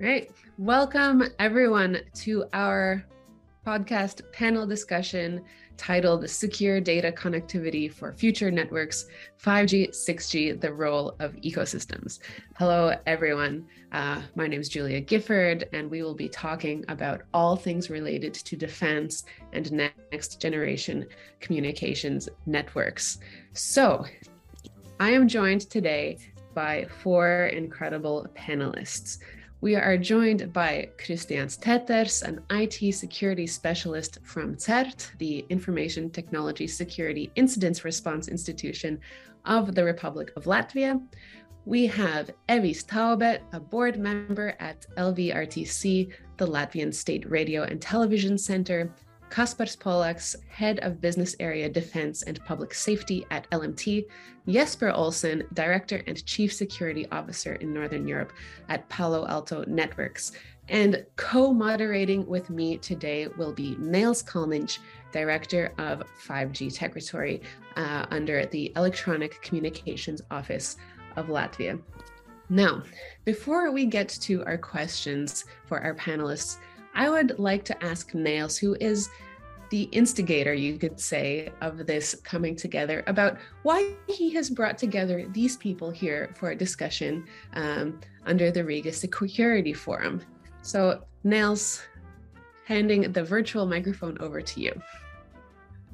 Right. 0.00 0.30
Welcome, 0.58 1.24
everyone, 1.40 1.98
to 2.18 2.44
our 2.52 3.04
podcast 3.66 4.22
panel 4.32 4.64
discussion 4.64 5.42
titled 5.76 6.30
Secure 6.30 6.80
Data 6.80 7.10
Connectivity 7.10 7.92
for 7.92 8.12
Future 8.12 8.52
Networks 8.52 9.06
5G, 9.42 9.88
6G, 9.88 10.60
the 10.60 10.72
Role 10.72 11.16
of 11.18 11.34
Ecosystems. 11.40 12.20
Hello, 12.56 12.94
everyone. 13.06 13.66
Uh, 13.90 14.22
my 14.36 14.46
name 14.46 14.60
is 14.60 14.68
Julia 14.68 15.00
Gifford, 15.00 15.68
and 15.72 15.90
we 15.90 16.04
will 16.04 16.14
be 16.14 16.28
talking 16.28 16.84
about 16.86 17.22
all 17.34 17.56
things 17.56 17.90
related 17.90 18.34
to 18.34 18.56
defense 18.56 19.24
and 19.52 19.72
next 19.72 20.40
generation 20.40 21.08
communications 21.40 22.28
networks. 22.46 23.18
So, 23.52 24.04
I 25.00 25.10
am 25.10 25.26
joined 25.26 25.62
today 25.62 26.18
by 26.54 26.86
four 27.02 27.46
incredible 27.46 28.28
panelists. 28.36 29.18
We 29.60 29.74
are 29.74 29.98
joined 29.98 30.52
by 30.52 30.90
Christian 31.04 31.48
Teters, 31.48 32.22
an 32.22 32.40
IT 32.48 32.94
security 32.94 33.44
specialist 33.48 34.20
from 34.22 34.54
CERT, 34.54 35.10
the 35.18 35.44
Information 35.48 36.10
Technology 36.10 36.68
Security 36.68 37.32
Incidents 37.34 37.84
Response 37.84 38.28
Institution 38.28 39.00
of 39.46 39.74
the 39.74 39.82
Republic 39.82 40.32
of 40.36 40.44
Latvia. 40.44 41.02
We 41.64 41.86
have 41.88 42.30
Evis 42.48 42.86
Taubet, 42.86 43.40
a 43.52 43.58
board 43.58 43.98
member 43.98 44.54
at 44.60 44.86
LVRTC, 44.96 46.12
the 46.36 46.46
Latvian 46.46 46.94
State 46.94 47.28
Radio 47.28 47.64
and 47.64 47.82
Television 47.82 48.38
Center, 48.38 48.94
Kaspars 49.30 49.76
Polaks, 49.76 50.34
Head 50.48 50.78
of 50.80 51.00
Business 51.00 51.36
Area 51.40 51.68
Defense 51.68 52.22
and 52.22 52.44
Public 52.44 52.74
Safety 52.74 53.26
at 53.30 53.48
LMT, 53.50 54.06
Jesper 54.48 54.90
Olsen, 54.90 55.44
Director 55.52 56.02
and 56.06 56.24
Chief 56.24 56.52
Security 56.52 57.06
Officer 57.12 57.54
in 57.54 57.72
Northern 57.72 58.08
Europe 58.08 58.32
at 58.68 58.88
Palo 58.88 59.26
Alto 59.26 59.64
Networks. 59.66 60.32
And 60.68 61.04
co 61.16 61.52
moderating 61.52 62.26
with 62.26 62.50
me 62.50 62.76
today 62.78 63.28
will 63.36 63.52
be 63.52 63.76
Neils 63.78 64.22
Kalniņš, 64.22 64.78
Director 65.12 65.72
of 65.78 66.02
5G 66.26 66.72
Techritory 66.74 67.42
uh, 67.76 68.06
under 68.10 68.46
the 68.46 68.72
Electronic 68.76 69.40
Communications 69.42 70.22
Office 70.30 70.76
of 71.16 71.26
Latvia. 71.26 71.80
Now, 72.50 72.82
before 73.24 73.70
we 73.72 73.84
get 73.84 74.08
to 74.08 74.42
our 74.44 74.56
questions 74.56 75.44
for 75.66 75.80
our 75.80 75.94
panelists, 75.94 76.58
I 76.94 77.08
would 77.10 77.38
like 77.38 77.64
to 77.66 77.84
ask 77.84 78.14
Neils, 78.14 78.56
who 78.58 78.76
is 78.80 79.08
the 79.70 79.82
instigator, 79.92 80.54
you 80.54 80.78
could 80.78 80.98
say, 80.98 81.50
of 81.60 81.86
this 81.86 82.14
coming 82.24 82.56
together 82.56 83.04
about 83.06 83.36
why 83.62 83.92
he 84.06 84.32
has 84.34 84.48
brought 84.48 84.78
together 84.78 85.26
these 85.32 85.56
people 85.56 85.90
here 85.90 86.34
for 86.36 86.50
a 86.50 86.56
discussion 86.56 87.26
um, 87.54 88.00
under 88.24 88.50
the 88.50 88.64
Riga 88.64 88.92
Security 88.92 89.74
Forum. 89.74 90.22
So, 90.62 91.04
Neils, 91.24 91.82
handing 92.64 93.12
the 93.12 93.22
virtual 93.22 93.66
microphone 93.66 94.16
over 94.20 94.40
to 94.40 94.60
you. 94.60 94.72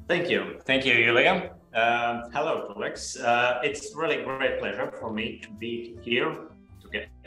Thank 0.07 0.29
you. 0.29 0.59
Thank 0.65 0.85
you, 0.85 0.93
Julia. 0.93 1.51
Um, 1.73 2.31
hello, 2.31 2.71
colleagues. 2.71 3.17
Uh, 3.17 3.59
it's 3.63 3.93
really 3.95 4.23
great 4.23 4.59
pleasure 4.59 4.91
for 4.99 5.11
me 5.11 5.39
to 5.39 5.49
be 5.51 5.97
here 6.01 6.49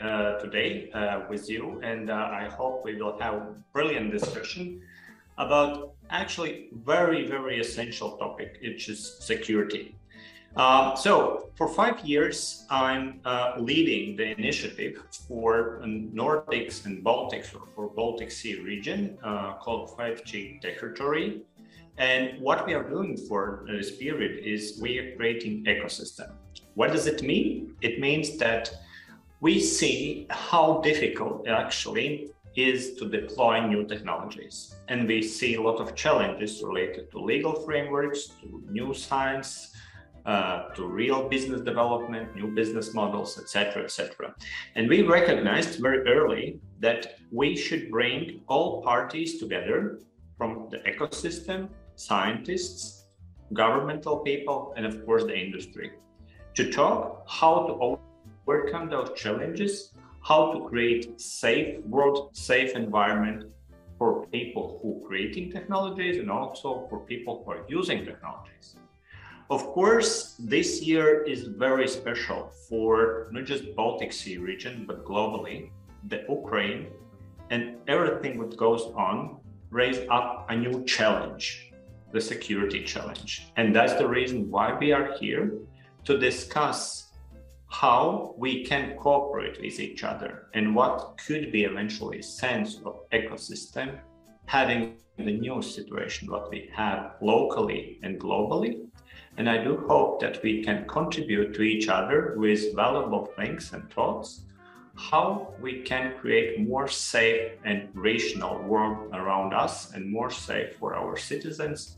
uh, 0.01 0.39
today 0.39 0.89
uh, 0.91 1.21
with 1.29 1.49
you, 1.49 1.79
and 1.83 2.09
uh, 2.09 2.13
I 2.13 2.45
hope 2.45 2.83
we 2.83 2.95
will 2.95 3.17
have 3.19 3.33
a 3.33 3.55
brilliant 3.73 4.11
discussion 4.11 4.81
about 5.37 5.93
actually 6.09 6.69
very 6.83 7.27
very 7.27 7.59
essential 7.59 8.17
topic, 8.17 8.57
which 8.61 8.89
is 8.89 9.17
security. 9.19 9.95
Uh, 10.55 10.95
so 10.95 11.49
for 11.55 11.67
five 11.67 11.99
years, 12.01 12.65
I'm 12.69 13.21
uh, 13.23 13.53
leading 13.59 14.15
the 14.15 14.27
initiative 14.37 15.03
for 15.27 15.79
Nordics 15.85 16.85
and 16.85 17.03
Baltics, 17.03 17.53
or 17.55 17.67
for 17.75 17.87
Baltic 17.89 18.31
Sea 18.31 18.55
region, 18.61 19.17
called 19.61 19.95
5G 19.97 20.59
Techritory. 20.61 21.43
And 21.99 22.39
what 22.39 22.65
we 22.65 22.73
are 22.73 22.87
doing 22.89 23.17
for 23.27 23.65
this 23.67 23.91
period 23.97 24.43
is 24.43 24.79
we 24.81 24.97
are 24.99 25.15
creating 25.17 25.65
ecosystem. 25.65 26.31
What 26.75 26.93
does 26.93 27.07
it 27.07 27.21
mean? 27.21 27.75
It 27.81 27.99
means 27.99 28.37
that 28.37 28.71
we 29.41 29.59
see 29.59 30.27
how 30.29 30.81
difficult 30.81 31.47
it 31.47 31.51
actually 31.51 32.31
is 32.55 32.95
to 32.95 33.07
deploy 33.07 33.65
new 33.65 33.85
technologies. 33.85 34.75
And 34.87 35.07
we 35.07 35.21
see 35.21 35.55
a 35.55 35.61
lot 35.61 35.79
of 35.79 35.95
challenges 35.95 36.61
related 36.63 37.09
to 37.11 37.19
legal 37.19 37.53
frameworks, 37.53 38.27
to 38.41 38.63
new 38.69 38.93
science, 38.93 39.73
uh, 40.25 40.69
to 40.75 40.85
real 40.85 41.29
business 41.29 41.61
development, 41.61 42.35
new 42.35 42.47
business 42.47 42.93
models, 42.93 43.39
etc., 43.39 43.83
etc. 43.83 44.35
And 44.75 44.89
we 44.89 45.03
recognized 45.03 45.79
very 45.79 46.05
early 46.07 46.59
that 46.79 47.15
we 47.31 47.55
should 47.55 47.89
bring 47.89 48.41
all 48.47 48.81
parties 48.83 49.39
together 49.39 49.99
from 50.37 50.67
the 50.69 50.79
ecosystem, 50.79 51.69
scientists, 51.95 53.05
governmental 53.53 54.17
people, 54.19 54.73
and 54.75 54.85
of 54.85 55.05
course 55.05 55.23
the 55.23 55.37
industry 55.37 55.91
to 56.55 56.71
talk 56.71 57.23
how 57.27 57.65
to 57.67 57.73
overcome 58.49 58.89
those 58.89 59.11
challenges, 59.15 59.93
how 60.21 60.51
to 60.51 60.67
create 60.67 61.21
safe 61.21 61.79
world, 61.85 62.35
safe 62.35 62.75
environment 62.75 63.43
for 63.97 64.25
people 64.27 64.79
who 64.81 64.97
are 64.97 65.07
creating 65.07 65.51
technologies 65.51 66.17
and 66.17 66.31
also 66.31 66.87
for 66.89 66.99
people 67.01 67.43
who 67.43 67.51
are 67.51 67.63
using 67.67 68.03
technologies. 68.05 68.75
Of 69.51 69.65
course, 69.77 70.35
this 70.39 70.81
year 70.81 71.23
is 71.23 71.43
very 71.43 71.87
special 71.87 72.51
for 72.67 73.29
not 73.31 73.45
just 73.45 73.75
Baltic 73.75 74.11
Sea 74.13 74.37
region, 74.37 74.85
but 74.87 75.05
globally. 75.05 75.69
The 76.07 76.25
Ukraine 76.29 76.87
and 77.51 77.63
everything 77.87 78.39
that 78.39 78.57
goes 78.57 78.83
on 78.95 79.37
raise 79.69 79.99
up 80.09 80.47
a 80.49 80.55
new 80.55 80.83
challenge, 80.85 81.71
the 82.13 82.21
security 82.21 82.83
challenge. 82.83 83.51
And 83.57 83.75
that's 83.75 83.93
the 83.93 84.07
reason 84.07 84.49
why 84.49 84.77
we 84.81 84.91
are 84.91 85.13
here 85.19 85.53
to 86.05 86.17
discuss 86.17 87.08
how 87.69 88.33
we 88.37 88.65
can 88.65 88.95
cooperate 88.97 89.61
with 89.61 89.79
each 89.79 90.03
other 90.03 90.47
and 90.53 90.75
what 90.75 91.17
could 91.25 91.51
be 91.51 91.63
eventually 91.63 92.19
a 92.19 92.23
sense 92.23 92.79
of 92.85 93.09
ecosystem 93.11 93.99
having 94.45 94.97
the 95.17 95.31
new 95.31 95.61
situation 95.61 96.31
what 96.31 96.49
we 96.49 96.69
have 96.73 97.13
locally 97.21 97.99
and 98.03 98.19
globally. 98.19 98.87
And 99.37 99.49
i 99.49 99.63
do 99.63 99.85
hope 99.87 100.19
that 100.21 100.41
we 100.43 100.63
can 100.63 100.87
contribute 100.87 101.53
to 101.53 101.61
each 101.61 101.87
other 101.87 102.33
with 102.37 102.75
valuable 102.75 103.25
things 103.37 103.71
and 103.73 103.89
thoughts 103.93 104.41
how 104.99 105.53
we 105.61 105.81
can 105.81 106.13
create 106.19 106.67
more 106.67 106.87
safe 106.87 107.53
and 107.63 107.87
rational 107.93 108.61
world 108.63 109.09
around 109.13 109.53
us 109.53 109.93
and 109.93 110.11
more 110.11 110.29
safe 110.29 110.75
for 110.77 110.93
our 110.93 111.15
citizens 111.15 111.95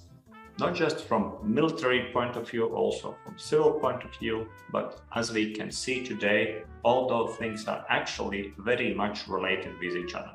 not 0.62 0.76
just 0.76 1.06
from 1.06 1.38
military 1.44 2.12
point 2.14 2.38
of 2.38 2.50
view, 2.50 2.68
also 2.68 3.16
from 3.26 3.38
civil 3.38 3.72
point 3.72 4.04
of 4.04 4.16
view. 4.16 4.48
But 4.72 5.02
as 5.16 5.34
we 5.34 5.54
can 5.54 5.72
see 5.72 6.06
today, 6.06 6.64
all 6.84 7.10
those 7.10 7.36
things 7.38 7.68
are 7.68 7.86
actually 7.90 8.54
very 8.60 8.94
much 8.94 9.28
related 9.28 9.78
with 9.80 9.98
each 9.98 10.14
other. 10.14 10.32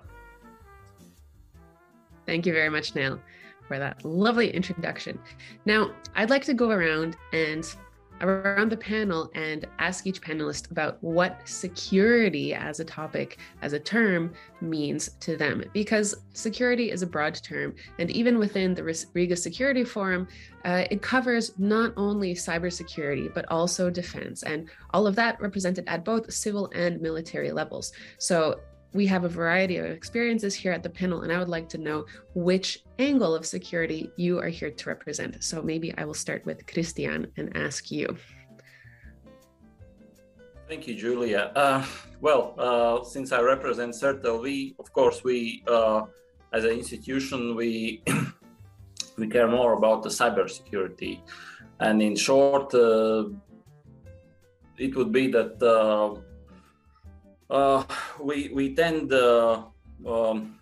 Thank 2.26 2.44
you 2.44 2.52
very 2.52 2.68
much, 2.68 2.94
Neil, 2.94 3.20
for 3.68 3.78
that 3.78 4.04
lovely 4.04 4.50
introduction. 4.50 5.18
Now, 5.64 5.92
I'd 6.16 6.30
like 6.30 6.44
to 6.46 6.54
go 6.54 6.70
around 6.70 7.16
and 7.32 7.64
around 8.20 8.70
the 8.70 8.76
panel 8.76 9.30
and 9.34 9.66
ask 9.78 10.06
each 10.06 10.20
panelist 10.20 10.70
about 10.70 11.02
what 11.02 11.40
security 11.44 12.54
as 12.54 12.80
a 12.80 12.84
topic, 12.84 13.38
as 13.62 13.72
a 13.72 13.80
term, 13.80 14.32
means 14.60 15.10
to 15.20 15.36
them. 15.36 15.62
Because 15.72 16.14
security 16.32 16.90
is 16.90 17.02
a 17.02 17.06
broad 17.06 17.34
term, 17.34 17.74
and 17.98 18.10
even 18.10 18.38
within 18.38 18.74
the 18.74 19.06
Riga 19.14 19.36
Security 19.36 19.84
Forum, 19.84 20.26
uh, 20.64 20.84
it 20.90 21.02
covers 21.02 21.52
not 21.58 21.92
only 21.96 22.34
cybersecurity, 22.34 23.32
but 23.34 23.44
also 23.50 23.90
defense, 23.90 24.42
and 24.42 24.68
all 24.90 25.06
of 25.06 25.14
that 25.16 25.40
represented 25.40 25.84
at 25.86 26.04
both 26.04 26.32
civil 26.32 26.70
and 26.74 27.00
military 27.00 27.52
levels. 27.52 27.92
So 28.18 28.60
we 28.92 29.06
have 29.06 29.24
a 29.24 29.28
variety 29.28 29.76
of 29.76 29.86
experiences 29.86 30.54
here 30.54 30.72
at 30.72 30.82
the 30.82 30.90
panel, 30.90 31.22
and 31.22 31.32
I 31.32 31.38
would 31.38 31.48
like 31.48 31.68
to 31.70 31.78
know 31.78 32.06
which 32.34 32.84
angle 32.98 33.34
of 33.34 33.44
security 33.44 34.10
you 34.16 34.38
are 34.38 34.48
here 34.48 34.70
to 34.70 34.88
represent. 34.88 35.42
So 35.44 35.62
maybe 35.62 35.92
I 35.98 36.04
will 36.04 36.14
start 36.14 36.44
with 36.46 36.66
Christian 36.66 37.30
and 37.36 37.56
ask 37.56 37.90
you. 37.90 38.16
Thank 40.68 40.88
you, 40.88 40.96
Julia. 40.96 41.52
Uh, 41.54 41.84
well, 42.20 42.54
uh, 42.58 43.04
since 43.04 43.30
I 43.30 43.40
represent 43.40 43.94
CERT.LV, 43.94 44.42
we, 44.42 44.74
of 44.80 44.92
course, 44.92 45.22
we, 45.22 45.62
uh, 45.68 46.02
as 46.52 46.64
an 46.64 46.70
institution, 46.70 47.54
we 47.54 48.02
we 49.18 49.28
care 49.28 49.48
more 49.48 49.74
about 49.74 50.02
the 50.02 50.08
cybersecurity, 50.08 51.20
and 51.80 52.02
in 52.02 52.16
short, 52.16 52.74
uh, 52.74 53.24
it 54.76 54.96
would 54.96 55.12
be 55.12 55.28
that 55.28 55.62
uh, 57.50 57.52
uh, 57.52 57.84
we 58.20 58.50
we 58.52 58.74
tend 58.74 59.12
uh, 59.12 59.62
um, 60.06 60.58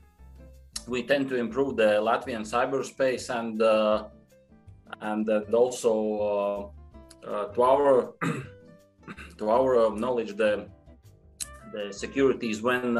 we 0.86 1.02
tend 1.02 1.28
to 1.28 1.36
improve 1.36 1.76
the 1.76 2.00
Latvian 2.00 2.42
cyberspace 2.42 3.30
and 3.30 3.60
uh, 3.62 4.04
and 5.00 5.28
also 5.54 6.72
to 7.54 7.62
our 7.62 8.12
to 9.38 9.50
our 9.50 9.96
knowledge 9.96 10.36
the 10.36 10.68
the 11.72 11.92
securities 11.92 12.62
when 12.62 12.96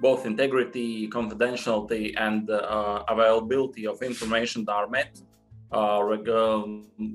both 0.00 0.26
integrity, 0.26 1.08
confidentiality, 1.08 2.12
and 2.16 2.50
uh, 2.50 3.04
availability 3.08 3.86
of 3.86 4.02
information 4.02 4.64
are 4.68 4.88
met 4.88 5.20
uh, 5.72 6.04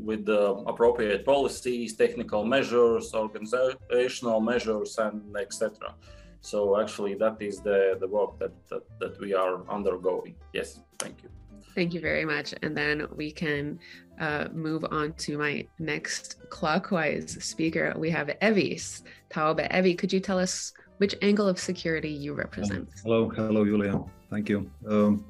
with 0.03 0.25
the 0.25 0.63
appropriate 0.65 1.25
policies, 1.25 1.95
technical 1.95 2.43
measures, 2.43 3.13
organizational 3.13 4.39
measures, 4.39 4.97
and 4.97 5.35
etc. 5.37 5.93
So 6.41 6.79
actually, 6.79 7.15
that 7.15 7.41
is 7.41 7.61
the, 7.61 7.97
the 7.99 8.07
work 8.07 8.39
that, 8.39 8.53
that, 8.69 8.83
that 8.99 9.19
we 9.19 9.33
are 9.33 9.69
undergoing. 9.69 10.35
Yes, 10.53 10.79
thank 10.99 11.23
you. 11.23 11.29
Thank 11.75 11.93
you 11.93 11.99
very 11.99 12.25
much. 12.25 12.55
And 12.63 12.75
then 12.75 13.07
we 13.15 13.31
can 13.31 13.79
uh, 14.19 14.47
move 14.51 14.83
on 14.89 15.13
to 15.13 15.37
my 15.37 15.67
next 15.77 16.37
clockwise 16.49 17.37
speaker. 17.43 17.93
We 17.97 18.09
have 18.09 18.27
Evis 18.41 19.03
Taube. 19.29 19.69
Evi, 19.69 19.95
could 19.95 20.11
you 20.11 20.19
tell 20.19 20.39
us 20.39 20.73
which 20.97 21.13
angle 21.21 21.47
of 21.47 21.59
security 21.59 22.09
you 22.09 22.33
represent? 22.33 22.89
Hello, 23.03 23.29
hello, 23.29 23.63
Julia. 23.63 24.01
Thank 24.31 24.49
you. 24.49 24.71
Um, 24.89 25.23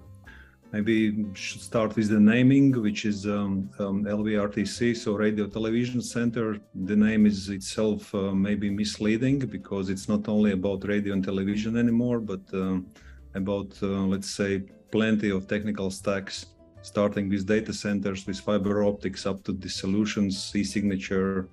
maybe 0.72 1.26
should 1.34 1.62
start 1.62 1.96
with 1.96 2.10
the 2.10 2.20
naming, 2.20 2.72
which 2.82 3.06
is 3.06 3.26
um, 3.26 3.70
um, 3.80 4.04
LVRTC, 4.06 4.96
so 4.98 5.16
Radio 5.16 5.48
Television 5.48 6.02
Center. 6.02 6.58
The 6.76 6.96
name 6.96 7.26
is 7.26 7.50
itself 7.50 8.14
uh, 8.14 8.34
maybe 8.34 8.70
misleading 8.70 9.40
because 9.40 9.90
it's 9.90 10.10
not 10.10 10.28
only 10.28 10.52
about 10.52 10.88
radio 10.88 11.14
and 11.14 11.24
television 11.24 11.78
anymore, 11.78 12.20
but 12.20 12.42
um, 12.54 12.88
about, 13.34 13.72
uh, 13.82 14.06
let's 14.14 14.30
say, 14.30 14.64
plenty 14.92 15.30
of 15.30 15.48
technical 15.48 15.90
stacks, 15.90 16.48
starting 16.82 17.30
with 17.30 17.46
data 17.46 17.74
centers, 17.74 18.26
with 18.28 18.40
fiber 18.40 18.84
optics, 18.84 19.26
up 19.26 19.44
to 19.44 19.54
the 19.54 19.70
solutions, 19.70 20.52
e-signature, 20.56 21.50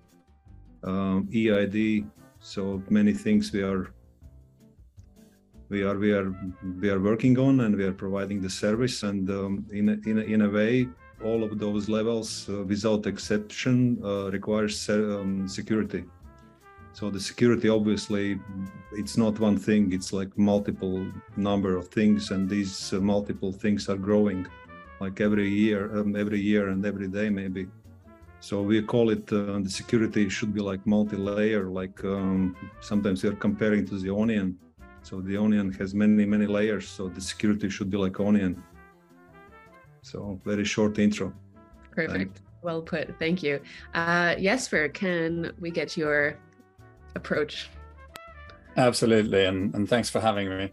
um, 0.83 1.29
EID. 1.33 2.05
So 2.41 2.83
many 2.91 3.13
things 3.13 3.53
we 3.53 3.63
are 3.63 3.95
we 5.75 5.83
are 5.83 5.99
we 6.07 6.13
are 6.19 6.29
we 6.83 6.89
are 6.95 7.03
working 7.11 7.37
on 7.47 7.55
and 7.65 7.73
we 7.81 7.85
are 7.91 7.97
providing 8.05 8.39
the 8.47 8.53
service 8.65 8.97
and 9.11 9.29
um, 9.31 9.53
in, 9.79 9.85
a, 9.95 9.97
in, 10.11 10.17
a, 10.23 10.25
in 10.35 10.41
a 10.43 10.51
way 10.59 10.73
all 11.29 11.41
of 11.43 11.53
those 11.65 11.85
levels 11.89 12.29
uh, 12.49 12.63
without 12.73 13.03
exception 13.13 13.77
uh, 14.05 14.31
requires 14.31 14.77
um, 14.89 15.49
security. 15.49 16.03
So 16.93 17.11
the 17.11 17.25
security 17.31 17.69
obviously 17.69 18.27
it's 19.01 19.17
not 19.25 19.35
one 19.49 19.59
thing 19.67 19.93
it's 19.97 20.13
like 20.13 20.31
multiple 20.53 20.99
number 21.51 21.73
of 21.81 21.89
things 21.89 22.31
and 22.31 22.43
these 22.49 22.75
uh, 22.93 23.01
multiple 23.15 23.53
things 23.63 23.89
are 23.89 24.01
growing 24.09 24.47
like 25.01 25.17
every 25.29 25.49
year 25.63 25.81
um, 25.99 26.15
every 26.23 26.41
year 26.51 26.65
and 26.73 26.81
every 26.91 27.09
day 27.19 27.29
maybe. 27.31 27.65
So 28.49 28.55
we 28.71 28.81
call 28.83 29.07
it 29.17 29.25
uh, 29.33 29.59
the 29.67 29.75
security 29.81 30.29
should 30.29 30.53
be 30.59 30.63
like 30.71 30.83
multi-layer 30.87 31.65
like 31.81 31.99
um, 32.05 32.55
sometimes 32.91 33.25
are 33.25 33.41
comparing 33.47 33.85
to 33.91 33.97
the 33.99 34.15
onion 34.23 34.49
so 35.05 35.21
the 35.21 35.37
onion 35.37 35.71
has 35.75 35.95
many, 35.95 36.25
many 36.25 36.47
layers. 36.47 36.89
So 36.89 37.09
the 37.09 37.21
security 37.21 37.69
should 37.69 37.91
be 37.91 37.99
like 37.99 38.19
onion. 38.19 38.63
So 40.01 40.41
very 40.45 40.65
short 40.65 40.99
intro. 40.99 41.33
Perfect. 41.91 42.41
Well 42.63 42.81
put. 42.81 43.19
Thank 43.19 43.43
you. 43.43 43.61
Uh, 43.93 44.35
Jesper, 44.37 44.89
can 44.89 45.53
we 45.61 45.71
get 45.71 45.97
your 45.97 46.39
approach? 47.15 47.69
Absolutely. 48.79 49.45
And, 49.45 49.75
and 49.75 49.87
thanks 49.87 50.09
for 50.09 50.21
having 50.21 50.49
me. 50.49 50.73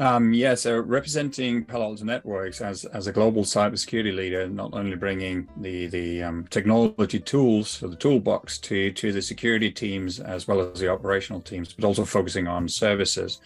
Um, 0.00 0.32
yeah, 0.32 0.54
so 0.54 0.78
representing 0.78 1.64
Palo 1.64 1.86
Alto 1.86 2.04
Networks 2.04 2.60
as, 2.60 2.84
as 2.84 3.08
a 3.08 3.12
global 3.12 3.42
cybersecurity 3.42 4.14
leader, 4.14 4.48
not 4.48 4.72
only 4.72 4.94
bringing 4.94 5.48
the 5.56 5.88
the 5.88 6.22
um, 6.22 6.46
technology 6.50 7.18
tools 7.18 7.74
for 7.74 7.88
the 7.88 7.96
toolbox 7.96 8.58
to 8.58 8.92
to 8.92 9.12
the 9.12 9.20
security 9.20 9.72
teams 9.72 10.20
as 10.20 10.46
well 10.46 10.60
as 10.60 10.78
the 10.78 10.88
operational 10.88 11.40
teams, 11.40 11.72
but 11.72 11.84
also 11.84 12.04
focusing 12.04 12.46
on 12.46 12.68
services. 12.68 13.40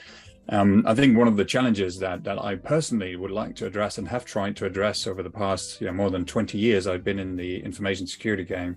Um, 0.50 0.84
I 0.86 0.94
think 0.94 1.16
one 1.16 1.28
of 1.28 1.38
the 1.38 1.44
challenges 1.44 1.98
that 2.00 2.22
that 2.24 2.38
I 2.38 2.56
personally 2.56 3.16
would 3.16 3.30
like 3.30 3.56
to 3.56 3.66
address 3.66 3.96
and 3.96 4.06
have 4.08 4.26
tried 4.26 4.54
to 4.56 4.66
address 4.66 5.06
over 5.06 5.22
the 5.22 5.30
past 5.30 5.80
you 5.80 5.86
know, 5.86 5.94
more 5.94 6.10
than 6.10 6.26
20 6.26 6.58
years 6.58 6.86
I've 6.86 7.04
been 7.04 7.18
in 7.18 7.34
the 7.34 7.62
information 7.62 8.06
security 8.06 8.44
game 8.44 8.76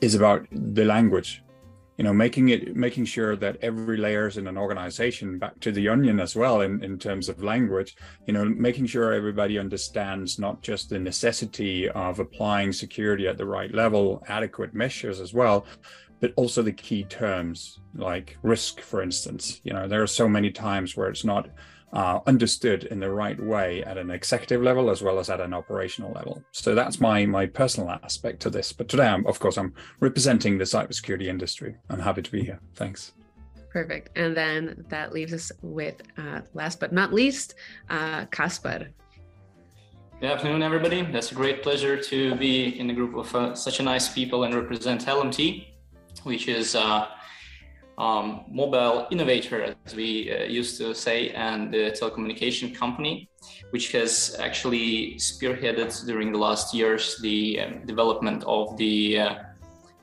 is 0.00 0.14
about 0.14 0.46
the 0.52 0.84
language 0.84 1.42
you 2.02 2.08
know 2.08 2.12
making 2.12 2.48
it 2.48 2.74
making 2.74 3.04
sure 3.04 3.36
that 3.36 3.56
every 3.62 3.96
layers 3.96 4.36
in 4.36 4.48
an 4.48 4.58
organization 4.58 5.38
back 5.38 5.60
to 5.60 5.70
the 5.70 5.88
onion 5.88 6.18
as 6.18 6.34
well 6.34 6.62
in, 6.62 6.82
in 6.82 6.98
terms 6.98 7.28
of 7.28 7.44
language 7.44 7.94
you 8.26 8.32
know 8.32 8.44
making 8.44 8.86
sure 8.86 9.12
everybody 9.12 9.56
understands 9.56 10.36
not 10.36 10.60
just 10.62 10.90
the 10.90 10.98
necessity 10.98 11.88
of 11.90 12.18
applying 12.18 12.72
security 12.72 13.28
at 13.28 13.38
the 13.38 13.46
right 13.46 13.72
level 13.72 14.20
adequate 14.26 14.74
measures 14.74 15.20
as 15.20 15.32
well 15.32 15.64
but 16.22 16.32
also 16.36 16.62
the 16.62 16.72
key 16.72 17.04
terms 17.04 17.80
like 17.94 18.38
risk 18.42 18.80
for 18.80 19.02
instance 19.02 19.60
you 19.64 19.72
know 19.74 19.86
there 19.86 20.02
are 20.02 20.06
so 20.06 20.26
many 20.26 20.50
times 20.50 20.96
where 20.96 21.08
it's 21.08 21.24
not 21.24 21.50
uh, 21.92 22.20
understood 22.26 22.84
in 22.84 23.00
the 23.00 23.10
right 23.10 23.38
way 23.38 23.84
at 23.84 23.98
an 23.98 24.10
executive 24.10 24.62
level 24.62 24.88
as 24.90 25.02
well 25.02 25.18
as 25.18 25.28
at 25.28 25.40
an 25.40 25.52
operational 25.52 26.10
level. 26.12 26.42
So 26.52 26.74
that's 26.74 27.00
my 27.00 27.26
my 27.26 27.46
personal 27.46 27.90
aspect 27.90 28.40
to 28.42 28.50
this. 28.50 28.72
But 28.72 28.88
today, 28.88 29.06
I'm, 29.06 29.26
of 29.26 29.38
course, 29.38 29.58
I'm 29.58 29.74
representing 30.00 30.58
the 30.58 30.64
cybersecurity 30.64 31.26
industry. 31.26 31.76
I'm 31.90 32.00
happy 32.00 32.22
to 32.22 32.32
be 32.32 32.42
here. 32.42 32.60
Thanks. 32.76 33.12
Perfect. 33.72 34.10
And 34.16 34.36
then 34.36 34.84
that 34.90 35.12
leaves 35.12 35.32
us 35.32 35.50
with, 35.62 36.02
uh, 36.18 36.40
last 36.52 36.78
but 36.78 36.92
not 36.92 37.12
least, 37.12 37.54
uh, 37.88 38.26
Kaspar. 38.26 38.88
Good 40.20 40.30
afternoon, 40.30 40.62
everybody. 40.62 41.02
That's 41.02 41.32
a 41.32 41.34
great 41.34 41.62
pleasure 41.62 41.96
to 41.96 42.34
be 42.34 42.78
in 42.78 42.90
a 42.90 42.94
group 42.94 43.16
of 43.16 43.34
uh, 43.34 43.54
such 43.54 43.80
a 43.80 43.82
nice 43.82 44.12
people 44.12 44.44
and 44.44 44.54
represent 44.54 45.06
LMT, 45.06 45.71
which 46.24 46.48
is 46.48 46.74
uh, 46.74 47.06
um, 47.98 48.44
mobile 48.50 49.06
innovator, 49.10 49.74
as 49.86 49.94
we 49.94 50.32
uh, 50.32 50.44
used 50.44 50.78
to 50.78 50.94
say, 50.94 51.30
and 51.30 51.72
the 51.72 51.90
telecommunication 51.90 52.74
company, 52.74 53.28
which 53.70 53.92
has 53.92 54.36
actually 54.38 55.14
spearheaded 55.16 56.06
during 56.06 56.32
the 56.32 56.38
last 56.38 56.74
years 56.74 57.18
the 57.22 57.60
um, 57.60 57.86
development 57.86 58.44
of 58.46 58.76
the 58.76 59.18
uh, 59.18 59.34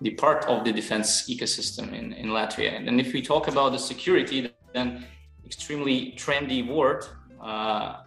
the 0.02 0.12
part 0.12 0.46
of 0.46 0.64
the 0.64 0.72
defense 0.72 1.30
ecosystem 1.30 1.94
in, 1.94 2.14
in 2.14 2.28
Latvia. 2.28 2.88
And 2.88 3.02
if 3.02 3.12
we 3.12 3.22
talk 3.22 3.50
about 3.50 3.74
the 3.74 3.80
security, 3.80 4.50
then 4.74 5.06
extremely 5.46 6.14
trendy 6.14 6.66
word. 6.66 7.06
Uh, 7.42 7.98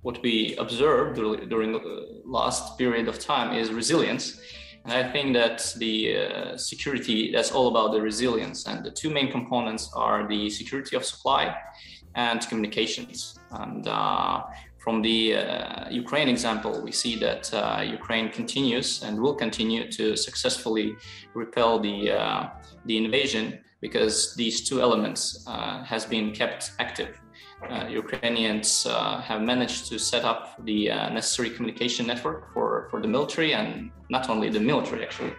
what 0.00 0.22
we 0.22 0.56
observed 0.56 1.16
during 1.16 1.72
the 1.72 2.22
last 2.24 2.78
period 2.78 3.08
of 3.08 3.18
time 3.18 3.54
is 3.54 3.72
resilience 3.72 4.40
I 4.86 5.10
think 5.10 5.32
that 5.34 5.74
the 5.78 6.16
uh, 6.16 6.56
security, 6.58 7.32
that's 7.32 7.52
all 7.52 7.68
about 7.68 7.92
the 7.92 8.02
resilience. 8.02 8.66
And 8.66 8.84
the 8.84 8.90
two 8.90 9.08
main 9.08 9.30
components 9.30 9.90
are 9.94 10.28
the 10.28 10.50
security 10.50 10.94
of 10.94 11.04
supply 11.04 11.56
and 12.14 12.46
communications. 12.48 13.38
And 13.50 13.88
uh, 13.88 14.42
from 14.78 15.00
the 15.00 15.36
uh, 15.36 15.88
Ukraine 15.90 16.28
example, 16.28 16.82
we 16.82 16.92
see 16.92 17.16
that 17.16 17.52
uh, 17.54 17.82
Ukraine 17.82 18.28
continues 18.30 19.02
and 19.02 19.18
will 19.18 19.34
continue 19.34 19.90
to 19.92 20.16
successfully 20.16 20.96
repel 21.32 21.80
the, 21.80 22.10
uh, 22.10 22.48
the 22.84 22.98
invasion 22.98 23.60
because 23.80 24.34
these 24.36 24.68
two 24.68 24.82
elements 24.82 25.44
uh, 25.46 25.82
has 25.84 26.04
been 26.04 26.32
kept 26.32 26.72
active 26.78 27.20
uh, 27.70 27.86
Ukrainians 27.88 28.86
uh, 28.86 29.20
have 29.20 29.42
managed 29.42 29.86
to 29.90 29.98
set 29.98 30.24
up 30.24 30.56
the 30.64 30.90
uh, 30.90 31.08
necessary 31.10 31.50
communication 31.50 32.06
network 32.06 32.52
for, 32.52 32.88
for 32.90 33.00
the 33.00 33.08
military 33.08 33.54
and 33.54 33.90
not 34.10 34.28
only 34.28 34.48
the 34.50 34.60
military 34.60 35.04
actually. 35.04 35.34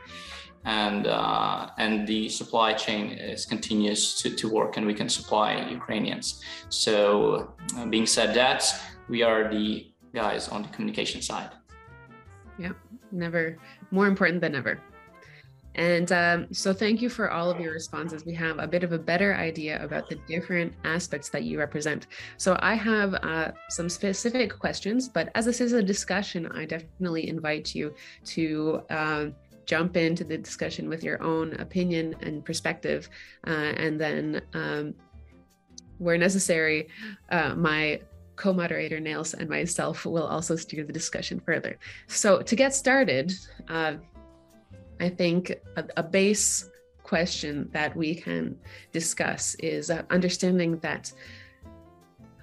And, 0.66 1.06
uh, 1.06 1.70
and 1.78 2.08
the 2.08 2.28
supply 2.30 2.74
chain 2.74 3.12
is 3.12 3.46
continues 3.46 4.16
to, 4.22 4.30
to 4.36 4.50
work 4.50 4.78
and 4.78 4.86
we 4.86 4.94
can 4.94 5.10
supply 5.10 5.68
Ukrainians. 5.70 6.42
So 6.70 7.54
uh, 7.78 7.86
being 7.86 8.08
said 8.08 8.34
that, 8.36 8.64
we 9.08 9.22
are 9.22 9.52
the 9.52 9.94
guys 10.14 10.48
on 10.50 10.64
the 10.64 10.70
communication 10.70 11.22
side. 11.22 11.52
Yeah, 12.58 12.72
never 13.12 13.58
more 13.92 14.08
important 14.08 14.42
than 14.42 14.56
ever. 14.56 14.82
And 15.76 16.12
um, 16.12 16.48
so, 16.54 16.74
thank 16.74 17.02
you 17.02 17.10
for 17.10 17.32
all 17.32 17.52
of 17.52 17.60
your 17.60 17.74
responses. 17.74 18.26
We 18.26 18.34
have 18.36 18.60
a 18.60 18.68
bit 18.68 18.84
of 18.84 18.94
a 18.94 18.98
better 18.98 19.36
idea 19.36 19.84
about 19.84 20.10
the 20.10 20.16
different 20.28 20.74
aspects 20.86 21.30
that 21.30 21.44
you 21.44 21.60
represent. 21.60 22.08
So, 22.38 22.58
I 22.62 22.76
have 22.76 23.14
uh, 23.16 23.52
some 23.70 23.90
specific 23.90 24.58
questions, 24.58 25.10
but 25.10 25.30
as 25.36 25.46
this 25.46 25.60
is 25.60 25.74
a 25.74 25.84
discussion, 25.84 26.48
I 26.48 26.66
definitely 26.66 27.30
invite 27.30 27.76
you 27.76 27.94
to. 28.26 28.82
Uh, 28.90 29.26
jump 29.66 29.98
into 29.98 30.24
the 30.24 30.38
discussion 30.38 30.88
with 30.88 31.04
your 31.04 31.20
own 31.24 31.52
opinion 31.56 32.16
and 32.22 32.46
perspective, 32.46 33.10
uh, 33.48 33.50
and 33.50 34.00
then, 34.00 34.40
um, 34.54 34.94
where 35.98 36.20
necessary, 36.20 36.88
uh, 37.32 37.56
my 37.56 38.00
co 38.36 38.54
moderator 38.54 39.00
Neils 39.00 39.34
and 39.34 39.50
myself 39.50 40.06
will 40.06 40.28
also 40.28 40.56
steer 40.56 40.84
the 40.84 40.94
discussion 40.94 41.40
further. 41.40 41.80
So, 42.06 42.44
to 42.44 42.56
get 42.56 42.76
started, 42.76 43.34
uh, 43.68 43.96
I 45.00 45.10
think 45.10 45.52
a, 45.76 45.86
a 45.98 46.04
base 46.04 46.70
question 47.04 47.70
that 47.72 47.96
we 47.96 48.16
can 48.16 48.58
discuss 48.92 49.56
is 49.56 49.92
uh, 49.92 50.04
understanding 50.10 50.80
that 50.80 51.12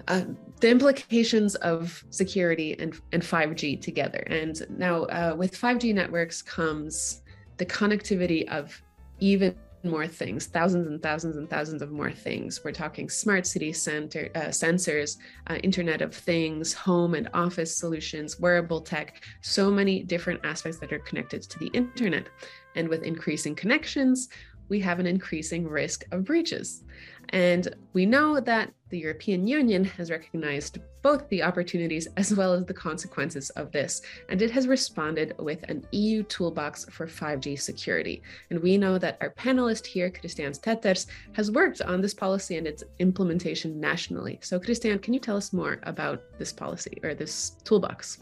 uh, 0.07 0.23
the 0.59 0.69
implications 0.69 1.55
of 1.55 2.03
security 2.09 2.75
and, 2.79 2.95
and 3.11 3.21
5G 3.21 3.81
together. 3.81 4.23
And 4.27 4.61
now, 4.69 5.03
uh, 5.03 5.35
with 5.37 5.59
5G 5.59 5.93
networks 5.93 6.41
comes 6.41 7.21
the 7.57 7.65
connectivity 7.65 8.47
of 8.49 8.81
even 9.19 9.55
more 9.83 10.07
things, 10.07 10.47
thousands 10.47 10.87
and 10.87 11.01
thousands 11.01 11.35
and 11.35 11.49
thousands 11.49 11.81
of 11.81 11.91
more 11.91 12.11
things. 12.11 12.63
We're 12.63 12.71
talking 12.71 13.09
smart 13.09 13.45
city 13.45 13.73
center, 13.73 14.29
uh, 14.35 14.47
sensors, 14.49 15.17
uh, 15.47 15.55
Internet 15.55 16.01
of 16.01 16.15
Things, 16.15 16.73
home 16.73 17.15
and 17.15 17.29
office 17.33 17.75
solutions, 17.75 18.39
wearable 18.39 18.81
tech, 18.81 19.23
so 19.41 19.69
many 19.69 20.03
different 20.03 20.39
aspects 20.45 20.79
that 20.79 20.93
are 20.93 20.99
connected 20.99 21.41
to 21.43 21.59
the 21.59 21.67
internet. 21.67 22.27
And 22.75 22.87
with 22.87 23.03
increasing 23.03 23.55
connections, 23.55 24.29
we 24.69 24.79
have 24.79 24.99
an 24.99 25.05
increasing 25.05 25.67
risk 25.67 26.05
of 26.11 26.23
breaches. 26.23 26.83
And 27.29 27.67
we 27.93 28.05
know 28.05 28.39
that 28.39 28.71
the 28.89 28.99
European 28.99 29.45
Union 29.45 29.83
has 29.83 30.09
recognized 30.09 30.77
both 31.03 31.27
the 31.29 31.43
opportunities 31.43 32.07
as 32.17 32.33
well 32.33 32.53
as 32.53 32.65
the 32.65 32.73
consequences 32.73 33.49
of 33.51 33.71
this, 33.71 34.01
and 34.29 34.41
it 34.41 34.49
has 34.49 34.67
responded 34.67 35.35
with 35.37 35.61
an 35.69 35.85
EU 35.91 36.23
toolbox 36.23 36.85
for 36.85 37.05
5G 37.05 37.59
security. 37.59 38.23
And 38.49 38.59
we 38.63 38.77
know 38.77 38.97
that 38.97 39.17
our 39.21 39.31
panelist 39.31 39.85
here, 39.85 40.09
Christian 40.09 40.53
Stetters, 40.53 41.05
has 41.33 41.51
worked 41.51 41.81
on 41.81 42.01
this 42.01 42.13
policy 42.13 42.57
and 42.57 42.65
its 42.65 42.83
implementation 42.99 43.79
nationally. 43.79 44.39
So, 44.41 44.59
Christian, 44.59 44.97
can 44.99 45.13
you 45.13 45.19
tell 45.19 45.37
us 45.37 45.53
more 45.53 45.79
about 45.83 46.23
this 46.39 46.53
policy 46.53 46.97
or 47.03 47.13
this 47.13 47.57
toolbox? 47.63 48.19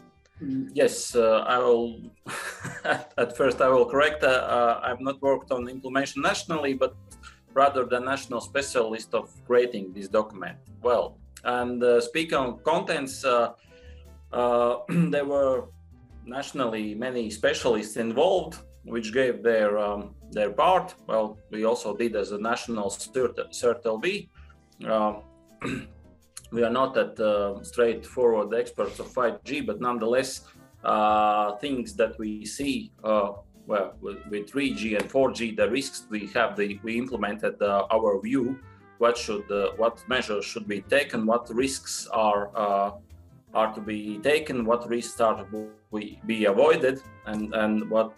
Yes, 0.74 1.14
uh, 1.14 1.44
I 1.46 1.58
will. 1.58 2.00
at 3.16 3.36
first, 3.36 3.60
I 3.60 3.68
will 3.68 3.86
correct. 3.86 4.24
Uh, 4.24 4.80
I've 4.82 5.00
not 5.00 5.22
worked 5.22 5.52
on 5.52 5.68
implementation 5.68 6.22
nationally, 6.22 6.74
but 6.74 6.96
rather 7.54 7.84
the 7.84 8.00
national 8.00 8.40
specialist 8.40 9.14
of 9.14 9.30
creating 9.46 9.92
this 9.92 10.08
document. 10.08 10.58
Well, 10.82 11.18
and 11.44 11.82
uh, 11.82 12.00
speaking 12.00 12.38
of 12.38 12.62
contents, 12.62 13.24
uh, 13.24 13.52
uh, 14.32 14.76
there 14.88 15.24
were 15.24 15.66
nationally 16.24 16.94
many 16.94 17.30
specialists 17.30 17.96
involved, 17.96 18.58
which 18.84 19.12
gave 19.12 19.42
their 19.42 19.78
um, 19.78 20.14
their 20.30 20.50
part. 20.50 20.94
Well, 21.06 21.38
we 21.50 21.64
also 21.64 21.96
did 21.96 22.16
as 22.16 22.32
a 22.32 22.38
national 22.38 22.90
CERT 22.90 23.82
LV. 23.84 24.28
we 26.52 26.62
are 26.62 26.70
not 26.70 26.94
that 26.94 27.18
uh, 27.20 27.62
straightforward 27.62 28.54
experts 28.54 28.98
of 28.98 29.06
5G, 29.08 29.66
but 29.66 29.80
nonetheless, 29.80 30.42
uh, 30.84 31.56
things 31.56 31.94
that 31.94 32.18
we 32.18 32.44
see, 32.44 32.92
uh, 33.04 33.32
well, 33.66 33.94
with, 34.00 34.18
with, 34.28 34.50
3G 34.50 34.98
and 34.98 35.08
4G, 35.08 35.56
the 35.56 35.70
risks 35.70 36.06
we 36.10 36.26
have, 36.34 36.56
the, 36.56 36.78
we 36.82 36.98
implemented 36.98 37.62
our 37.62 38.20
view. 38.20 38.58
What 39.02 39.18
should, 39.18 39.50
uh, 39.50 39.72
what 39.78 39.98
measures 40.06 40.44
should 40.44 40.68
be 40.68 40.80
taken? 40.82 41.26
What 41.26 41.52
risks 41.52 42.06
are 42.12 42.50
uh, 42.54 42.90
are 43.52 43.74
to 43.74 43.80
be 43.80 44.18
taken? 44.18 44.64
What 44.64 44.88
risks 44.88 45.20
are 45.20 45.36
to 45.42 45.70
be 46.24 46.44
avoided? 46.44 47.02
And 47.26 47.52
and 47.52 47.90
what 47.90 48.12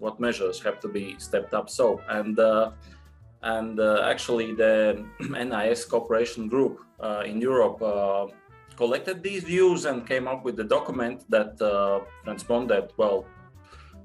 what 0.00 0.18
measures 0.18 0.60
have 0.66 0.80
to 0.80 0.88
be 0.88 1.14
stepped 1.18 1.54
up? 1.54 1.70
So 1.70 2.00
and 2.08 2.36
and 3.42 3.78
uh, 3.78 4.10
actually 4.12 4.54
the 4.54 5.04
NIS 5.50 5.84
cooperation 5.84 6.48
group 6.48 6.80
uh, 6.98 7.22
in 7.24 7.40
Europe 7.40 7.80
uh, 7.80 8.26
collected 8.74 9.22
these 9.22 9.44
views 9.44 9.84
and 9.84 10.04
came 10.04 10.26
up 10.26 10.44
with 10.44 10.56
the 10.56 10.68
document 10.76 11.16
that 11.30 11.52
transponded 12.24 12.90
well 12.96 13.24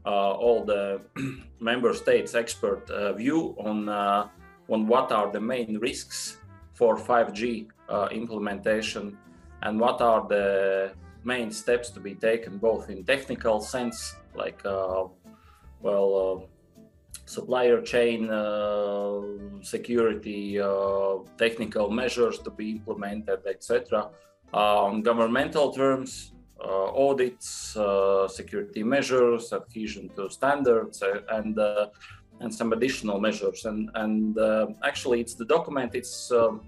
all 0.06 0.64
the 0.64 1.02
member 1.60 1.92
states 1.96 2.36
expert 2.36 2.84
view 3.18 3.56
on 3.58 3.78
on 4.70 4.88
what 4.88 5.12
are 5.12 5.32
the 5.32 5.40
main 5.40 5.78
risks 5.80 6.38
for 6.74 6.96
5G 6.98 7.68
implementation 8.12 9.18
and 9.64 9.80
what 9.80 10.02
are 10.02 10.28
the 10.28 10.92
main 11.24 11.52
steps 11.52 11.90
to 11.90 12.00
be 12.00 12.16
taken 12.16 12.58
both 12.58 12.90
in 12.90 13.04
technical 13.04 13.60
sense 13.60 14.16
like 14.36 14.62
uh, 14.66 15.04
well 15.82 16.12
uh, 16.16 16.46
supplier 17.26 17.82
chain 17.82 18.30
uh, 18.30 19.22
security, 19.62 20.60
uh, 20.60 21.18
technical 21.38 21.90
measures 21.92 22.40
to 22.40 22.50
be 22.50 22.72
implemented, 22.72 23.40
etc. 23.48 24.10
Uh, 24.52 24.86
on 24.86 25.02
governmental 25.02 25.72
terms, 25.72 26.34
audits, 26.60 27.78
security 28.28 28.84
measures, 28.84 29.54
adhesion 29.54 30.10
to 30.16 30.30
standards, 30.30 31.04
and 31.30 31.58
and 32.40 32.54
some 32.54 32.74
additional 32.74 33.20
measures. 33.20 33.66
And 33.66 33.90
and 33.96 34.38
actually, 34.84 35.22
it's 35.22 35.36
the 35.36 35.46
document. 35.46 35.96
It's 35.96 36.32
um, 36.32 36.62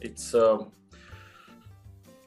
it's 0.00 0.34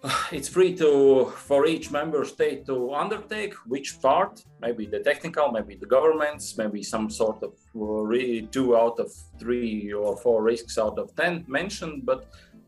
it's 0.32 0.48
free 0.48 0.76
to 0.76 1.26
for 1.48 1.66
each 1.66 1.92
member 1.92 2.24
state 2.26 2.66
to 2.66 2.94
undertake 2.94 3.54
which 3.74 4.00
part 4.02 4.44
maybe 4.62 4.86
the 4.86 5.00
technical 5.00 5.52
maybe 5.52 5.76
the 5.76 5.86
governments 5.86 6.58
maybe 6.58 6.84
some 6.84 7.10
sort 7.10 7.42
of 7.44 7.54
really 7.74 8.44
two 8.56 8.78
out 8.78 9.00
of 9.00 9.12
three 9.40 9.92
or 9.94 10.16
four 10.18 10.44
risks 10.44 10.78
out 10.78 10.98
of 11.00 11.16
ten 11.16 11.44
mentioned 11.48 12.06
but 12.06 12.28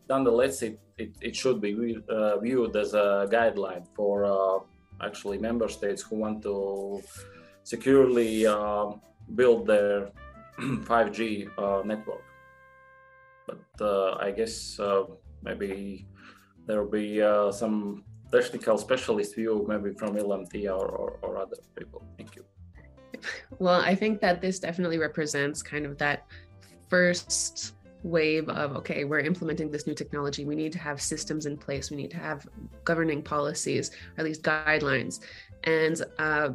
nonetheless 0.09 0.61
it, 0.61 0.79
it, 0.97 1.11
it 1.21 1.35
should 1.35 1.59
be 1.61 1.97
uh, 2.09 2.37
viewed 2.39 2.75
as 2.75 2.93
a 2.93 3.27
guideline 3.29 3.85
for 3.95 4.25
uh, 4.25 4.59
actually 5.05 5.37
member 5.37 5.67
states 5.67 6.01
who 6.01 6.15
want 6.15 6.41
to 6.41 7.03
securely 7.63 8.47
uh, 8.47 8.87
build 9.35 9.67
their 9.67 10.11
5g 10.59 11.49
uh, 11.57 11.83
network 11.83 12.23
but 13.47 13.65
uh, 13.81 14.15
i 14.15 14.31
guess 14.31 14.79
uh, 14.79 15.03
maybe 15.43 16.07
there 16.65 16.83
will 16.83 16.91
be 16.91 17.21
uh, 17.21 17.51
some 17.51 18.03
technical 18.31 18.77
specialist 18.77 19.35
view 19.35 19.65
maybe 19.67 19.93
from 19.93 20.15
LMT 20.15 20.65
or, 20.65 20.85
or, 20.85 21.19
or 21.21 21.37
other 21.37 21.57
people. 21.75 22.03
Thank 22.17 22.35
you. 22.35 22.45
Well, 23.57 23.81
I 23.81 23.95
think 23.95 24.21
that 24.21 24.41
this 24.41 24.59
definitely 24.59 24.99
represents 24.99 25.63
kind 25.63 25.87
of 25.87 25.97
that 25.97 26.27
first 26.87 27.73
wave 28.03 28.47
of 28.47 28.75
okay 28.75 29.05
we're 29.05 29.19
implementing 29.19 29.71
this 29.71 29.87
new 29.87 29.95
technology 29.95 30.45
we 30.45 30.55
need 30.55 30.71
to 30.71 30.77
have 30.77 31.01
systems 31.01 31.47
in 31.47 31.57
place 31.57 31.89
we 31.89 31.97
need 31.97 32.11
to 32.11 32.17
have 32.17 32.47
governing 32.85 33.23
policies 33.23 33.89
or 33.89 34.19
at 34.19 34.23
least 34.23 34.43
guidelines 34.43 35.19
and 35.63 36.03
uh, 36.19 36.49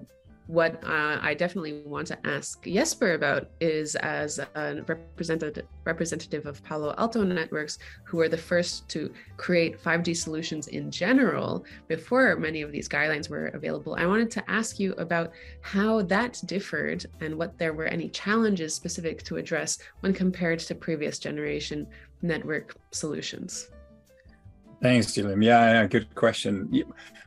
what 0.46 0.82
uh, 0.84 1.18
I 1.20 1.34
definitely 1.34 1.82
want 1.84 2.06
to 2.08 2.26
ask 2.26 2.64
Jesper 2.64 3.14
about 3.14 3.50
is 3.60 3.94
as 3.96 4.38
a 4.38 4.82
representative 4.86 5.66
representative 5.84 6.46
of 6.46 6.62
Palo 6.64 6.94
Alto 6.98 7.22
Networks, 7.22 7.78
who 8.04 8.18
were 8.18 8.28
the 8.28 8.36
first 8.36 8.88
to 8.90 9.12
create 9.36 9.80
5G 9.82 10.16
solutions 10.16 10.68
in 10.68 10.90
general 10.90 11.64
before 11.88 12.36
many 12.36 12.62
of 12.62 12.72
these 12.72 12.88
guidelines 12.88 13.28
were 13.28 13.46
available. 13.48 13.94
I 13.98 14.06
wanted 14.06 14.30
to 14.32 14.50
ask 14.50 14.78
you 14.78 14.92
about 14.94 15.32
how 15.60 16.02
that 16.02 16.40
differed 16.46 17.06
and 17.20 17.36
what 17.36 17.58
there 17.58 17.72
were 17.72 17.86
any 17.86 18.08
challenges 18.08 18.74
specific 18.74 19.22
to 19.24 19.36
address 19.36 19.78
when 20.00 20.12
compared 20.12 20.58
to 20.60 20.74
previous 20.74 21.18
generation 21.18 21.86
network 22.22 22.76
solutions. 22.90 23.70
Thanks, 24.82 25.14
Julian. 25.14 25.40
Yeah, 25.40 25.72
yeah, 25.72 25.86
good 25.86 26.12
question. 26.14 26.84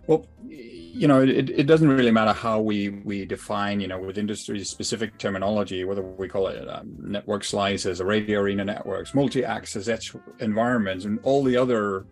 Well, 0.07 0.27
you 0.47 1.07
know, 1.07 1.21
it, 1.21 1.49
it 1.49 1.67
doesn't 1.67 1.87
really 1.87 2.11
matter 2.11 2.33
how 2.33 2.59
we 2.59 2.89
we 2.89 3.25
define, 3.25 3.79
you 3.79 3.87
know, 3.87 3.99
with 3.99 4.17
industry 4.17 4.63
specific 4.63 5.17
terminology, 5.17 5.85
whether 5.85 6.01
we 6.01 6.27
call 6.27 6.47
it 6.47 6.67
um, 6.69 6.95
network 6.99 7.43
slices 7.43 8.01
or 8.01 8.05
radio 8.05 8.41
arena 8.41 8.65
networks, 8.65 9.13
multi-access 9.13 9.87
edge 9.87 10.13
environments, 10.39 11.05
and 11.05 11.19
all 11.23 11.43
the 11.43 11.55
other 11.55 12.05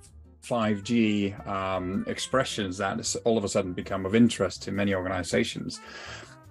5G 0.44 1.48
um, 1.48 2.04
expressions 2.08 2.78
that 2.78 3.16
all 3.26 3.38
of 3.38 3.44
a 3.44 3.50
sudden 3.50 3.74
become 3.74 4.06
of 4.06 4.16
interest 4.16 4.64
to 4.64 4.72
many 4.72 4.94
organizations 4.94 5.80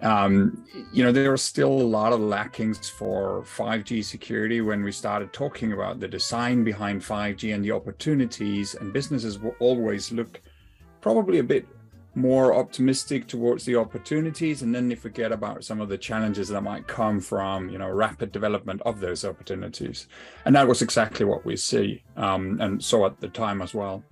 um, 0.03 0.65
you 0.93 1.05
know, 1.05 1.13
there 1.13 1.33
are 1.33 1.37
still 1.37 1.71
a 1.71 1.91
lot 1.99 2.13
of 2.13 2.21
lackings 2.21 2.89
for 2.89 3.43
5G 3.43 4.05
security 4.05 4.61
when 4.61 4.83
we 4.83 4.91
started 4.91 5.33
talking 5.33 5.73
about 5.73 6.01
the 6.01 6.09
design 6.09 6.65
behind 6.65 7.01
5G 7.01 7.55
and 7.55 7.65
the 7.65 7.71
opportunities, 7.71 8.75
and 8.75 8.93
businesses 8.93 9.39
will 9.39 9.55
always 9.61 10.11
look 10.11 10.41
probably 11.01 11.39
a 11.39 11.45
bit 11.45 11.67
more 12.15 12.55
optimistic 12.55 13.27
towards 13.27 13.65
the 13.65 13.75
opportunities 13.75 14.61
and 14.61 14.75
then 14.75 14.87
they 14.87 14.95
forget 14.95 15.33
about 15.33 15.65
some 15.65 15.81
of 15.81 15.89
the 15.89 15.97
challenges 15.97 16.49
that 16.49 16.61
might 16.61 16.87
come 16.87 17.19
from 17.19 17.71
you 17.71 17.79
know 17.79 17.89
rapid 17.89 18.31
development 18.31 18.83
of 18.85 19.01
those 19.01 19.25
opportunities. 19.25 20.09
And 20.45 20.55
that 20.55 20.69
was 20.69 20.83
exactly 20.83 21.25
what 21.25 21.47
we 21.47 21.57
see 21.57 22.03
um, 22.17 22.61
and 22.61 22.83
saw 22.83 23.07
at 23.07 23.21
the 23.21 23.29
time 23.29 23.63
as 23.63 23.73
well. 23.73 24.05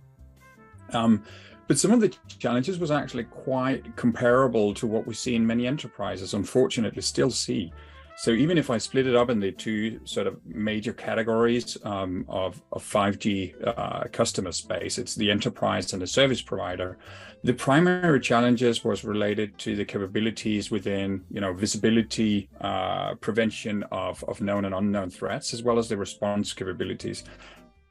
Um, 0.93 1.23
but 1.71 1.79
some 1.79 1.93
of 1.93 2.01
the 2.01 2.13
challenges 2.27 2.81
was 2.81 2.91
actually 2.91 3.23
quite 3.23 3.95
comparable 3.95 4.75
to 4.75 4.89
what 4.89 5.07
we 5.07 5.15
see 5.15 5.37
in 5.37 5.47
many 5.47 5.69
enterprises, 5.69 6.35
unfortunately, 6.35 7.01
still 7.01 7.31
see. 7.31 7.73
So 8.17 8.33
even 8.33 8.59
if 8.59 8.71
I 8.71 8.79
split 8.79 9.07
it 9.07 9.15
up 9.15 9.31
in 9.31 9.39
the 9.39 9.53
two 9.53 10.01
sort 10.05 10.27
of 10.27 10.45
major 10.45 10.93
categories 10.93 11.79
um, 11.85 12.25
of, 12.29 12.61
of 12.73 12.83
5G 12.83 13.55
uh, 13.69 14.09
customer 14.11 14.51
space, 14.51 14.99
it's 14.99 15.15
the 15.15 15.31
enterprise 15.31 15.93
and 15.93 16.03
the 16.03 16.09
service 16.09 16.43
provider. 16.43 16.99
The 17.45 17.55
primary 17.55 18.19
challenges 18.19 18.83
was 18.83 19.05
related 19.05 19.57
to 19.59 19.77
the 19.77 19.85
capabilities 19.85 20.73
within, 20.73 21.23
you 21.31 21.41
know, 21.41 21.53
visibility, 21.53 22.49
uh, 22.63 23.15
prevention 23.15 23.85
of, 23.93 24.25
of 24.25 24.41
known 24.41 24.65
and 24.65 24.75
unknown 24.75 25.11
threats, 25.11 25.55
as 25.55 25.63
well 25.63 25.79
as 25.79 25.89
the 25.89 25.97
response 25.97 26.53
capabilities. 26.53 27.23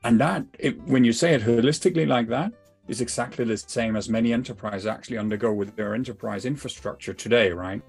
And 0.03 0.19
that, 0.19 0.43
it, 0.59 0.81
when 0.81 1.05
you 1.05 1.13
say 1.13 1.33
it 1.33 1.43
holistically 1.43 2.05
like 2.05 2.27
that, 2.27 2.51
is 2.89 3.01
exactly 3.01 3.45
the 3.45 3.57
same 3.57 3.95
as 3.95 4.09
many 4.09 4.33
enterprises 4.33 4.87
actually 4.87 5.17
undergo 5.17 5.53
with 5.53 5.75
their 5.75 5.93
enterprise 5.93 6.43
infrastructure 6.45 7.13
today, 7.13 7.51
right? 7.51 7.81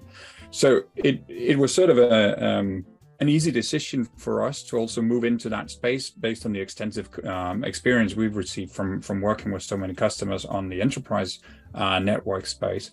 So 0.51 0.83
it 0.95 1.23
it 1.27 1.57
was 1.57 1.73
sort 1.73 1.89
of 1.89 1.97
a 1.97 2.45
um, 2.47 2.85
an 3.19 3.29
easy 3.29 3.51
decision 3.51 4.07
for 4.17 4.43
us 4.43 4.63
to 4.63 4.77
also 4.77 5.01
move 5.01 5.23
into 5.23 5.49
that 5.49 5.69
space 5.69 6.09
based 6.09 6.45
on 6.45 6.53
the 6.53 6.59
extensive 6.59 7.07
um, 7.25 7.63
experience 7.63 8.15
we've 8.15 8.35
received 8.35 8.71
from 8.71 9.01
from 9.01 9.21
working 9.21 9.51
with 9.51 9.63
so 9.63 9.75
many 9.75 9.93
customers 9.93 10.45
on 10.45 10.69
the 10.69 10.81
enterprise 10.81 11.39
uh, 11.73 11.99
network 11.99 12.45
space. 12.45 12.91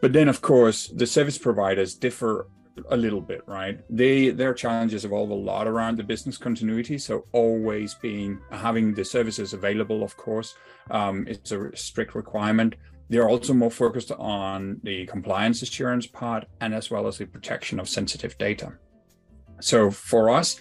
But 0.00 0.12
then, 0.12 0.28
of 0.28 0.42
course, 0.42 0.88
the 0.88 1.06
service 1.06 1.38
providers 1.38 1.94
differ 1.94 2.46
a 2.90 2.96
little 2.96 3.20
bit, 3.20 3.42
right? 3.46 3.80
They 3.88 4.30
their 4.30 4.54
challenges 4.54 5.04
evolve 5.04 5.30
a 5.30 5.34
lot 5.34 5.66
around 5.66 5.96
the 5.96 6.04
business 6.04 6.36
continuity. 6.36 6.98
So 6.98 7.24
always 7.32 7.94
being 7.94 8.38
having 8.50 8.94
the 8.94 9.04
services 9.04 9.52
available, 9.52 10.02
of 10.02 10.16
course, 10.16 10.54
um, 10.90 11.26
it's 11.28 11.52
a 11.52 11.74
strict 11.76 12.14
requirement. 12.14 12.74
They're 13.08 13.28
also 13.28 13.52
more 13.52 13.70
focused 13.70 14.12
on 14.12 14.80
the 14.82 15.06
compliance 15.06 15.62
assurance 15.62 16.06
part 16.06 16.46
and 16.60 16.74
as 16.74 16.90
well 16.90 17.06
as 17.06 17.18
the 17.18 17.26
protection 17.26 17.78
of 17.78 17.88
sensitive 17.88 18.36
data. 18.38 18.72
So 19.60 19.90
for 19.90 20.30
us, 20.30 20.58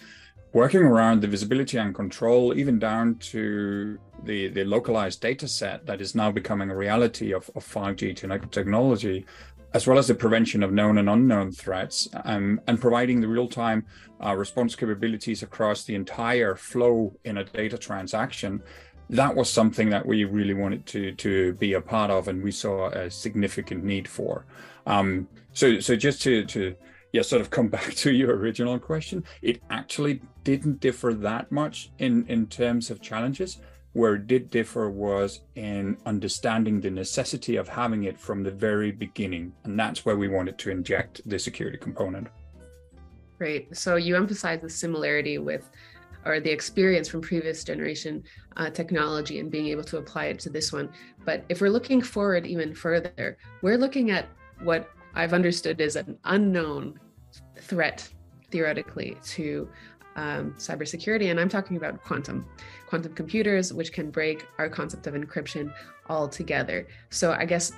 working 0.53 0.81
around 0.81 1.21
the 1.21 1.27
visibility 1.27 1.77
and 1.77 1.95
control, 1.95 2.55
even 2.57 2.77
down 2.77 3.15
to 3.15 3.97
the, 4.23 4.49
the 4.49 4.63
localized 4.63 5.19
data 5.19 5.47
set 5.47 5.85
that 5.87 5.99
is 5.99 6.15
now 6.15 6.31
becoming 6.31 6.69
a 6.69 6.75
reality 6.75 7.33
of, 7.33 7.49
of 7.55 7.65
5G 7.65 8.51
technology, 8.51 9.25
as 9.73 9.87
well 9.87 9.97
as 9.97 10.07
the 10.07 10.15
prevention 10.15 10.61
of 10.63 10.71
known 10.71 10.97
and 10.97 11.09
unknown 11.09 11.51
threats, 11.51 12.07
um, 12.25 12.61
and 12.67 12.79
providing 12.79 13.21
the 13.21 13.27
real 13.27 13.47
time 13.47 13.85
uh, 14.23 14.35
response 14.35 14.75
capabilities 14.75 15.43
across 15.43 15.83
the 15.83 15.95
entire 15.95 16.55
flow 16.55 17.13
in 17.23 17.37
a 17.37 17.43
data 17.43 17.77
transaction. 17.77 18.61
That 19.09 19.35
was 19.35 19.49
something 19.49 19.89
that 19.89 20.05
we 20.05 20.23
really 20.25 20.53
wanted 20.53 20.85
to, 20.87 21.13
to 21.13 21.53
be 21.53 21.73
a 21.73 21.81
part 21.81 22.11
of, 22.11 22.27
and 22.27 22.43
we 22.43 22.51
saw 22.51 22.87
a 22.89 23.09
significant 23.09 23.83
need 23.83 24.07
for. 24.07 24.45
Um, 24.85 25.27
so, 25.53 25.79
so 25.79 25.95
just 25.95 26.21
to, 26.23 26.45
to 26.45 26.75
yeah, 27.11 27.21
sort 27.21 27.41
of 27.41 27.49
come 27.49 27.67
back 27.77 27.93
to 27.95 28.11
your 28.11 28.35
original 28.35 28.77
question, 28.79 29.23
it 29.41 29.61
actually 29.69 30.21
didn't 30.43 30.79
differ 30.79 31.13
that 31.13 31.51
much 31.51 31.91
in, 31.99 32.25
in 32.27 32.47
terms 32.47 32.91
of 32.91 33.01
challenges. 33.01 33.59
Where 33.93 34.15
it 34.15 34.27
did 34.27 34.49
differ 34.49 34.89
was 34.89 35.41
in 35.55 35.97
understanding 36.05 36.81
the 36.81 36.89
necessity 36.89 37.55
of 37.55 37.67
having 37.67 38.05
it 38.05 38.19
from 38.19 38.43
the 38.43 38.51
very 38.51 38.91
beginning. 38.91 39.53
And 39.63 39.79
that's 39.79 40.05
where 40.05 40.17
we 40.17 40.27
wanted 40.27 40.57
to 40.59 40.71
inject 40.71 41.21
the 41.25 41.37
security 41.37 41.77
component. 41.77 42.27
Great. 43.37 43.75
So 43.75 43.95
you 43.95 44.15
emphasize 44.15 44.61
the 44.61 44.69
similarity 44.69 45.37
with 45.37 45.69
or 46.25 46.39
the 46.39 46.49
experience 46.49 47.07
from 47.09 47.21
previous 47.21 47.63
generation 47.63 48.23
uh, 48.57 48.69
technology 48.69 49.39
and 49.39 49.51
being 49.51 49.67
able 49.67 49.83
to 49.83 49.97
apply 49.97 50.25
it 50.25 50.39
to 50.39 50.49
this 50.49 50.71
one. 50.71 50.89
But 51.25 51.43
if 51.49 51.61
we're 51.61 51.69
looking 51.69 52.01
forward 52.01 52.45
even 52.47 52.73
further, 52.73 53.37
we're 53.61 53.77
looking 53.77 54.11
at 54.11 54.27
what 54.61 54.89
I've 55.13 55.33
understood 55.33 55.81
is 55.81 55.95
an 55.95 56.17
unknown 56.23 56.99
threat 57.59 58.07
theoretically 58.51 59.17
to 59.23 59.67
um, 60.15 60.53
cybersecurity, 60.57 61.31
and 61.31 61.39
I'm 61.39 61.49
talking 61.49 61.77
about 61.77 62.03
quantum, 62.03 62.45
quantum 62.87 63.13
computers, 63.13 63.73
which 63.73 63.91
can 63.91 64.11
break 64.11 64.45
our 64.57 64.69
concept 64.69 65.07
of 65.07 65.13
encryption 65.13 65.73
altogether. 66.09 66.87
So 67.09 67.33
I 67.33 67.45
guess 67.45 67.71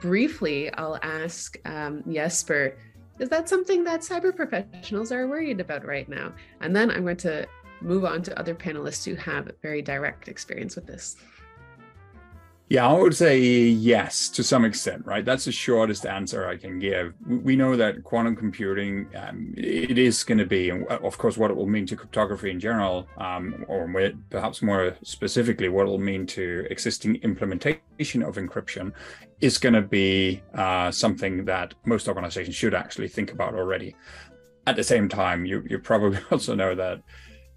briefly, 0.00 0.72
I'll 0.74 0.98
ask 1.02 1.58
um, 1.66 2.02
Jesper, 2.10 2.76
is 3.18 3.28
that 3.28 3.48
something 3.48 3.84
that 3.84 4.00
cyber 4.00 4.34
professionals 4.34 5.12
are 5.12 5.28
worried 5.28 5.60
about 5.60 5.84
right 5.84 6.08
now? 6.08 6.32
And 6.60 6.74
then 6.74 6.90
I'm 6.90 7.04
going 7.04 7.16
to 7.18 7.46
move 7.80 8.04
on 8.04 8.22
to 8.22 8.38
other 8.38 8.54
panelists 8.54 9.04
who 9.04 9.14
have 9.14 9.50
very 9.62 9.82
direct 9.82 10.28
experience 10.28 10.74
with 10.74 10.86
this. 10.86 11.16
Yeah, 12.70 12.88
I 12.88 12.94
would 12.94 13.14
say 13.14 13.38
yes 13.38 14.30
to 14.30 14.42
some 14.42 14.64
extent, 14.64 15.04
right? 15.04 15.22
That's 15.22 15.44
the 15.44 15.52
shortest 15.52 16.06
answer 16.06 16.48
I 16.48 16.56
can 16.56 16.78
give. 16.78 17.12
We 17.26 17.56
know 17.56 17.76
that 17.76 18.02
quantum 18.02 18.34
computing, 18.34 19.06
um, 19.14 19.52
it 19.54 19.98
is 19.98 20.24
going 20.24 20.38
to 20.38 20.46
be, 20.46 20.70
and 20.70 20.86
of 20.86 21.18
course, 21.18 21.36
what 21.36 21.50
it 21.50 21.56
will 21.58 21.66
mean 21.66 21.84
to 21.86 21.96
cryptography 21.96 22.50
in 22.50 22.58
general, 22.58 23.06
um, 23.18 23.66
or 23.68 23.86
perhaps 24.30 24.62
more 24.62 24.96
specifically, 25.02 25.68
what 25.68 25.86
it 25.86 25.90
will 25.90 25.98
mean 25.98 26.24
to 26.28 26.66
existing 26.70 27.16
implementation 27.16 28.22
of 28.22 28.36
encryption 28.36 28.92
is 29.42 29.58
going 29.58 29.74
to 29.74 29.82
be 29.82 30.42
uh, 30.54 30.90
something 30.90 31.44
that 31.44 31.74
most 31.84 32.08
organizations 32.08 32.56
should 32.56 32.74
actually 32.74 33.08
think 33.08 33.30
about 33.30 33.54
already. 33.54 33.94
At 34.66 34.76
the 34.76 34.84
same 34.84 35.10
time, 35.10 35.44
you, 35.44 35.62
you 35.68 35.78
probably 35.80 36.18
also 36.30 36.54
know 36.54 36.74
that 36.74 37.02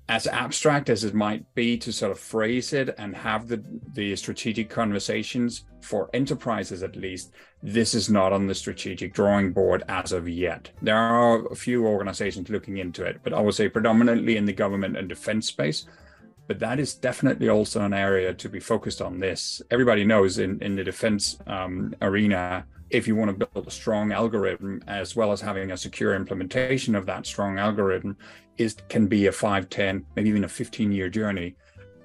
as 0.09 0.25
abstract 0.27 0.89
as 0.89 1.03
it 1.03 1.13
might 1.13 1.43
be 1.53 1.77
to 1.77 1.91
sort 1.91 2.11
of 2.11 2.19
phrase 2.19 2.71
it 2.71 2.95
and 2.97 3.15
have 3.15 3.47
the, 3.47 3.61
the 3.93 4.15
strategic 4.15 4.69
conversations 4.69 5.65
for 5.81 6.09
enterprises 6.13 6.81
at 6.81 6.95
least, 6.95 7.31
this 7.61 7.93
is 7.93 8.09
not 8.09 8.31
on 8.31 8.47
the 8.47 8.55
strategic 8.55 9.13
drawing 9.13 9.51
board 9.51 9.83
as 9.89 10.13
of 10.13 10.29
yet. 10.29 10.69
There 10.81 10.95
are 10.95 11.45
a 11.47 11.55
few 11.55 11.85
organizations 11.85 12.49
looking 12.49 12.77
into 12.77 13.03
it, 13.03 13.19
but 13.23 13.33
I 13.33 13.41
would 13.41 13.55
say 13.55 13.67
predominantly 13.67 14.37
in 14.37 14.45
the 14.45 14.53
government 14.53 14.97
and 14.97 15.09
defense 15.09 15.47
space. 15.47 15.85
But 16.47 16.59
that 16.59 16.79
is 16.79 16.93
definitely 16.93 17.49
also 17.49 17.81
an 17.81 17.93
area 17.93 18.33
to 18.33 18.47
be 18.47 18.61
focused 18.61 19.01
on 19.01 19.19
this. 19.19 19.61
Everybody 19.69 20.05
knows 20.05 20.39
in, 20.39 20.61
in 20.61 20.77
the 20.77 20.83
defense 20.83 21.37
um, 21.45 21.93
arena, 22.01 22.65
if 22.89 23.07
you 23.07 23.15
want 23.15 23.37
to 23.37 23.45
build 23.45 23.67
a 23.67 23.71
strong 23.71 24.11
algorithm 24.11 24.81
as 24.87 25.15
well 25.15 25.31
as 25.31 25.41
having 25.41 25.71
a 25.71 25.77
secure 25.77 26.15
implementation 26.15 26.95
of 26.95 27.05
that 27.05 27.25
strong 27.25 27.59
algorithm 27.59 28.17
is 28.57 28.75
can 28.89 29.07
be 29.07 29.27
a 29.27 29.31
5 29.31 29.69
10 29.69 30.05
maybe 30.15 30.29
even 30.29 30.43
a 30.43 30.49
15 30.49 30.91
year 30.91 31.09
journey. 31.09 31.55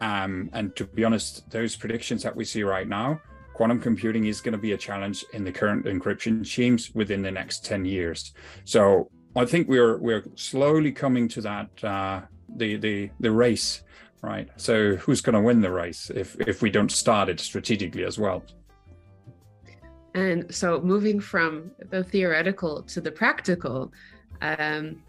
Um, 0.01 0.51
and 0.53 0.75
to 0.77 0.85
be 0.85 1.05
honest 1.05 1.49
those 1.51 1.77
predictions 1.77 2.23
that 2.23 2.35
we 2.35 2.45
see 2.45 2.63
right 2.63 2.89
now 2.89 3.21
quantum 3.55 3.81
computing 3.81 4.27
is 4.27 4.41
going 4.41 4.53
to 4.53 4.59
be 4.59 4.73
a 4.73 4.79
challenge 4.79 5.25
in 5.35 5.45
the 5.45 5.53
current 5.53 5.85
encryption 5.85 6.45
schemes 6.45 6.91
within 6.95 7.23
the 7.23 7.31
next 7.31 7.65
10 7.65 7.85
years. 7.85 8.33
So 8.65 9.11
i 9.35 9.45
think 9.47 9.69
we're 9.69 9.99
we're 9.99 10.25
slowly 10.35 10.93
coming 10.93 11.27
to 11.29 11.41
that 11.41 11.85
uh, 11.85 12.21
the 12.57 12.77
the 12.77 13.11
the 13.21 13.31
race 13.31 13.83
right? 14.23 14.49
So 14.57 14.95
who's 14.97 15.21
going 15.21 15.35
to 15.35 15.41
win 15.41 15.61
the 15.61 15.71
race 15.71 16.11
if 16.15 16.37
if 16.41 16.63
we 16.63 16.71
don't 16.71 16.93
start 16.93 17.29
it 17.29 17.41
strategically 17.41 18.05
as 18.05 18.19
well 18.19 18.45
and 20.15 20.55
so 20.55 20.81
moving 20.81 21.21
from 21.21 21.71
the 21.91 22.05
theoretical 22.05 22.83
to 22.83 23.01
the 23.01 23.11
practical, 23.11 23.93
um, 24.41 25.03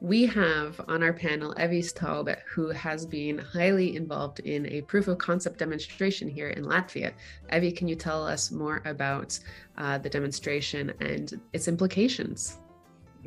we 0.00 0.26
have 0.26 0.80
on 0.86 1.02
our 1.02 1.12
panel 1.12 1.54
Evi 1.54 1.82
Staub, 1.82 2.30
who 2.46 2.68
has 2.68 3.04
been 3.04 3.38
highly 3.38 3.96
involved 3.96 4.38
in 4.40 4.66
a 4.66 4.82
proof 4.82 5.08
of 5.08 5.18
concept 5.18 5.58
demonstration 5.58 6.28
here 6.28 6.50
in 6.50 6.64
Latvia. 6.64 7.12
Evi, 7.52 7.76
can 7.76 7.88
you 7.88 7.96
tell 7.96 8.24
us 8.24 8.52
more 8.52 8.80
about 8.84 9.38
uh, 9.76 9.98
the 9.98 10.08
demonstration 10.08 10.92
and 11.00 11.40
its 11.52 11.66
implications? 11.66 12.58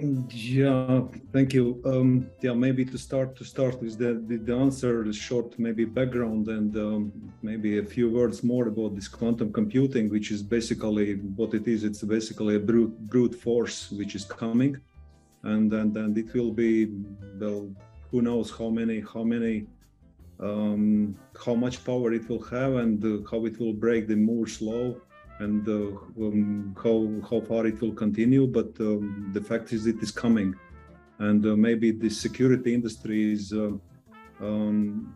Yeah, 0.01 1.01
thank 1.31 1.53
you. 1.53 1.79
Um, 1.85 2.27
yeah, 2.41 2.53
maybe 2.53 2.83
to 2.85 2.97
start 2.97 3.35
to 3.35 3.43
start 3.43 3.79
with 3.79 3.99
the, 3.99 4.13
the, 4.27 4.37
the 4.37 4.55
answer, 4.55 5.03
the 5.03 5.13
short 5.13 5.59
maybe 5.59 5.85
background 5.85 6.47
and 6.47 6.75
um, 6.75 7.11
maybe 7.43 7.77
a 7.77 7.85
few 7.85 8.09
words 8.09 8.43
more 8.43 8.67
about 8.67 8.95
this 8.95 9.07
quantum 9.07 9.53
computing, 9.53 10.09
which 10.09 10.31
is 10.31 10.41
basically 10.41 11.15
what 11.35 11.53
it 11.53 11.67
is. 11.67 11.83
It's 11.83 12.01
basically 12.01 12.55
a 12.55 12.59
brute 12.59 12.97
brute 13.11 13.35
force 13.35 13.91
which 13.91 14.15
is 14.15 14.25
coming, 14.25 14.81
and 15.43 15.71
and 15.71 15.95
and 15.95 16.17
it 16.17 16.33
will 16.33 16.51
be 16.51 16.87
well, 17.39 17.69
who 18.09 18.23
knows 18.23 18.49
how 18.49 18.69
many 18.69 19.01
how 19.01 19.23
many 19.23 19.67
um, 20.39 21.15
how 21.45 21.53
much 21.53 21.85
power 21.85 22.11
it 22.11 22.27
will 22.27 22.43
have 22.45 22.73
and 22.73 23.03
uh, 23.05 23.29
how 23.29 23.45
it 23.45 23.59
will 23.59 23.73
break 23.73 24.07
the 24.07 24.15
Moore's 24.15 24.61
law 24.63 24.95
and 25.43 25.67
uh, 25.67 26.25
um, 26.25 26.75
how 26.83 26.97
how 27.29 27.39
far 27.49 27.65
it 27.71 27.77
will 27.81 27.95
continue. 28.05 28.45
But 28.47 28.71
um, 28.79 29.31
the 29.33 29.41
fact 29.41 29.73
is, 29.75 29.87
it 29.87 29.99
is 30.05 30.11
coming, 30.11 30.55
and 31.19 31.45
uh, 31.45 31.55
maybe 31.67 31.91
the 31.91 32.09
security 32.09 32.73
industry 32.73 33.33
is 33.33 33.53
uh, 33.53 33.71
um, 34.39 35.15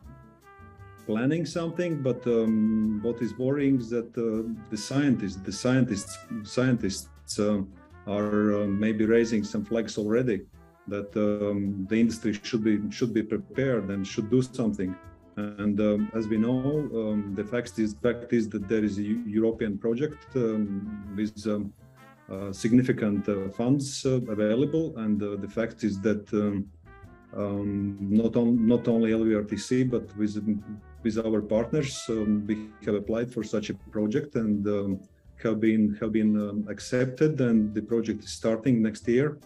planning 1.06 1.46
something. 1.46 2.02
But 2.02 2.26
um, 2.28 3.00
what 3.06 3.22
is 3.22 3.38
worrying 3.38 3.78
is 3.80 3.90
that 3.90 4.12
uh, 4.18 4.28
the 4.72 4.78
scientists, 4.78 5.38
the 5.50 5.56
scientists, 5.64 6.18
scientists 6.44 7.40
uh, 7.40 7.62
are 8.08 8.62
uh, 8.62 8.68
maybe 8.68 9.06
raising 9.06 9.44
some 9.44 9.64
flags 9.66 9.98
already 9.98 10.42
that 10.88 11.10
um, 11.18 11.86
the 11.90 12.00
industry 12.00 12.32
should 12.44 12.64
be 12.64 12.76
should 12.92 13.14
be 13.14 13.24
prepared 13.24 13.90
and 13.90 14.06
should 14.06 14.30
do 14.30 14.42
something 14.42 14.96
and 15.38 15.80
um, 15.82 16.12
as 16.16 16.28
we 16.28 16.38
know, 16.38 16.90
um, 16.94 17.34
the 17.36 17.44
fact 17.44 17.78
is, 17.80 17.94
fact 18.02 18.32
is 18.32 18.48
that 18.50 18.68
there 18.68 18.84
is 18.84 18.98
a 18.98 19.04
European 19.04 19.78
project 19.78 20.18
um, 20.36 21.14
with 21.16 21.46
um, 21.48 21.74
uh, 22.32 22.52
significant 22.52 23.28
uh, 23.28 23.50
funds 23.50 24.06
uh, 24.06 24.22
available, 24.30 24.98
and 24.98 25.22
uh, 25.22 25.36
the 25.36 25.48
fact 25.48 25.84
is 25.84 26.00
that 26.02 26.32
um, 26.34 26.66
um, 27.36 27.98
not 28.00 28.36
on 28.38 28.66
not 28.66 28.88
only 28.88 29.12
LVRTC 29.12 29.90
but 29.90 30.16
with 30.18 30.36
with 31.04 31.18
our 31.18 31.42
partners, 31.42 32.04
we 32.48 32.70
have 32.86 32.96
applied 32.96 33.32
for 33.32 33.44
such 33.44 33.70
a 33.70 33.74
project 33.92 34.36
and 34.36 34.66
have 35.44 35.60
been 35.60 35.96
have 36.00 36.14
been 36.14 36.66
accepted, 36.70 37.42
and 37.42 37.76
the 37.76 37.82
project 37.82 38.24
is 38.24 38.32
starting 38.32 38.82
next 38.82 39.06
year, 39.08 39.38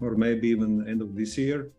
or 0.00 0.16
maybe 0.16 0.48
even 0.48 0.86
end 0.88 1.00
of 1.00 1.14
this 1.14 1.38
year. 1.38 1.70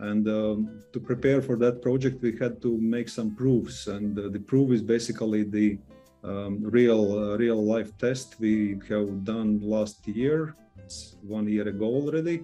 And 0.00 0.26
um, 0.28 0.82
to 0.92 0.98
prepare 0.98 1.42
for 1.42 1.56
that 1.56 1.82
project, 1.82 2.22
we 2.22 2.36
had 2.38 2.62
to 2.62 2.78
make 2.78 3.08
some 3.08 3.36
proofs. 3.36 3.86
And 3.86 4.18
uh, 4.18 4.28
the 4.30 4.40
proof 4.40 4.72
is 4.72 4.82
basically 4.82 5.44
the 5.44 5.78
um, 6.24 6.62
real 6.62 7.18
uh, 7.18 7.36
real 7.36 7.62
life 7.64 7.96
test 7.98 8.36
we 8.38 8.78
have 8.88 9.24
done 9.24 9.60
last 9.60 10.06
year, 10.06 10.54
it's 10.78 11.16
one 11.22 11.48
year 11.48 11.68
ago 11.68 11.86
already, 11.86 12.42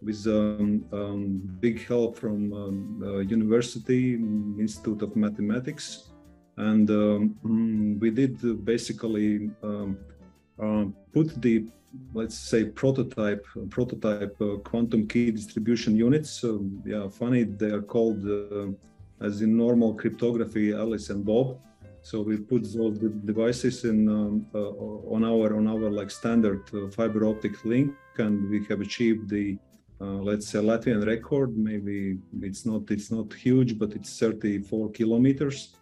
with 0.00 0.26
um, 0.26 0.84
um, 0.92 1.42
big 1.60 1.84
help 1.86 2.16
from 2.16 2.52
um, 2.52 3.02
uh, 3.04 3.18
University 3.18 4.14
Institute 4.60 5.02
of 5.02 5.16
Mathematics, 5.16 6.10
and 6.56 6.88
um, 6.90 7.98
we 8.00 8.10
did 8.10 8.64
basically 8.64 9.50
uh, 9.62 10.84
put 11.12 11.40
the 11.42 11.66
let's 12.14 12.38
say 12.38 12.64
prototype 12.64 13.44
prototype 13.70 14.36
uh, 14.40 14.56
quantum 14.68 15.06
key 15.06 15.30
distribution 15.30 15.96
units. 15.96 16.44
yeah, 16.84 17.08
funny 17.08 17.44
they 17.44 17.70
are 17.70 17.82
called 17.82 18.22
uh, 18.26 18.68
as 19.20 19.40
in 19.42 19.56
normal 19.56 19.94
cryptography 19.94 20.72
Alice 20.72 21.10
and 21.10 21.24
Bob. 21.24 21.58
So 22.02 22.20
we 22.20 22.36
put 22.36 22.62
those 22.72 22.98
devices 23.24 23.84
in 23.84 24.08
um, 24.08 24.46
uh, 24.54 25.14
on 25.14 25.24
our 25.24 25.56
on 25.56 25.66
our 25.66 25.90
like 25.90 26.10
standard 26.10 26.62
uh, 26.72 26.88
fiber 26.90 27.26
optic 27.26 27.64
link, 27.64 27.92
and 28.18 28.48
we 28.48 28.64
have 28.66 28.80
achieved 28.80 29.28
the 29.28 29.58
uh, 30.00 30.04
let's 30.28 30.46
say 30.48 30.60
Latvian 30.60 31.04
record. 31.04 31.56
Maybe 31.56 32.18
it's 32.42 32.64
not 32.64 32.82
it's 32.90 33.10
not 33.10 33.32
huge, 33.32 33.78
but 33.78 33.92
it's 33.94 34.18
34 34.18 34.90
kilometers, 34.90 35.74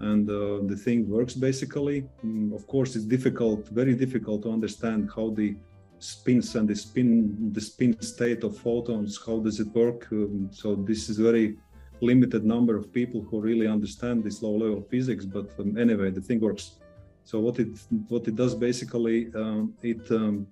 and 0.00 0.28
uh, 0.30 0.60
the 0.66 0.76
thing 0.76 1.08
works 1.08 1.34
basically. 1.34 2.04
Mm, 2.24 2.54
of 2.54 2.66
course, 2.66 2.96
it's 2.96 3.04
difficult, 3.04 3.68
very 3.68 3.94
difficult 3.94 4.42
to 4.44 4.52
understand 4.52 5.10
how 5.14 5.30
the 5.30 5.56
spins 5.98 6.54
and 6.54 6.68
the 6.68 6.76
spin 6.76 7.52
the 7.52 7.60
spin 7.60 8.00
state 8.00 8.44
of 8.44 8.56
photons. 8.56 9.18
How 9.24 9.38
does 9.40 9.60
it 9.60 9.68
work? 9.68 10.06
Um, 10.12 10.48
so 10.52 10.74
this 10.74 11.08
is 11.08 11.18
a 11.18 11.22
very 11.22 11.56
limited 12.00 12.44
number 12.44 12.76
of 12.76 12.92
people 12.92 13.20
who 13.22 13.40
really 13.40 13.66
understand 13.66 14.22
this 14.22 14.42
low 14.42 14.56
level 14.56 14.82
physics. 14.82 15.24
But 15.24 15.50
um, 15.58 15.76
anyway, 15.76 16.10
the 16.10 16.20
thing 16.20 16.40
works. 16.40 16.76
So 17.24 17.40
what 17.40 17.58
it 17.58 17.68
what 18.08 18.26
it 18.28 18.36
does 18.36 18.54
basically, 18.54 19.32
um, 19.34 19.74
it 19.82 20.10
um, 20.10 20.46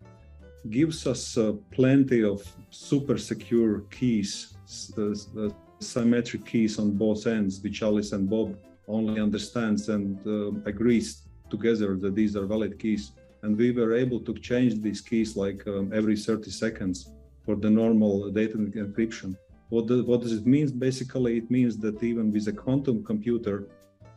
gives 0.69 1.07
us 1.07 1.39
uh, 1.39 1.53
plenty 1.71 2.25
of 2.25 2.43
super 2.71 3.17
secure 3.19 3.81
keys, 3.91 4.55
uh, 4.99 5.49
symmetric 5.79 6.45
keys 6.45 6.79
on 6.79 6.91
both 6.93 7.27
ends, 7.27 7.63
which 7.63 7.83
Alice 7.83 8.13
and 8.13 8.29
Bob 8.29 8.57
only 8.89 9.21
understands 9.21 9.89
and 9.89 10.19
uh, 10.27 10.53
agrees 10.65 11.23
together 11.51 11.97
that 11.97 12.15
these 12.15 12.37
are 12.37 12.47
valid 12.47 12.79
keys. 12.79 13.13
And 13.43 13.57
we 13.57 13.71
were 13.71 13.95
able 13.95 14.21
to 14.21 14.35
change 14.35 14.81
these 14.81 15.01
keys 15.01 15.37
like 15.37 15.67
um, 15.67 15.93
every 15.93 16.17
30 16.17 16.51
seconds 16.51 17.13
for 17.45 17.57
the 17.57 17.71
normal 17.71 18.31
data 18.31 18.57
encryption. 18.57 19.37
What, 19.69 19.87
the, 19.89 20.03
what 20.05 20.21
does 20.23 20.33
it 20.33 20.47
mean? 20.47 20.79
Basically, 20.79 21.39
it 21.39 21.51
means 21.51 21.77
that 21.79 22.03
even 22.03 22.33
with 22.33 22.49
a 22.49 22.53
quantum 22.53 23.05
computer, 23.05 23.69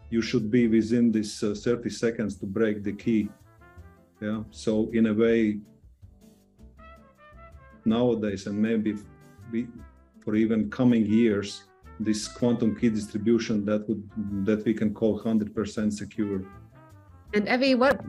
you 0.10 0.22
should 0.22 0.50
be 0.50 0.68
within 0.68 1.12
this 1.12 1.44
uh, 1.44 1.56
30 1.56 1.90
seconds 1.90 2.36
to 2.40 2.46
break 2.46 2.84
the 2.84 2.94
key. 2.94 3.30
Yeah. 4.22 4.44
So 4.52 4.90
in 4.94 5.08
a 5.08 5.14
way, 5.14 5.60
nowadays 7.86 8.48
and 8.48 8.58
maybe 8.58 8.96
we, 9.52 9.68
for 10.20 10.36
even 10.36 10.70
coming 10.70 11.06
years 11.06 11.64
this 12.00 12.28
quantum 12.28 12.76
key 12.76 12.90
distribution 12.90 13.66
that 13.66 13.88
would 13.88 14.04
that 14.46 14.64
we 14.66 14.74
can 14.74 14.94
call 14.94 15.20
100% 15.20 15.94
secure 15.94 16.42
and 17.34 17.48
Evie, 17.48 17.76
what 17.76 18.02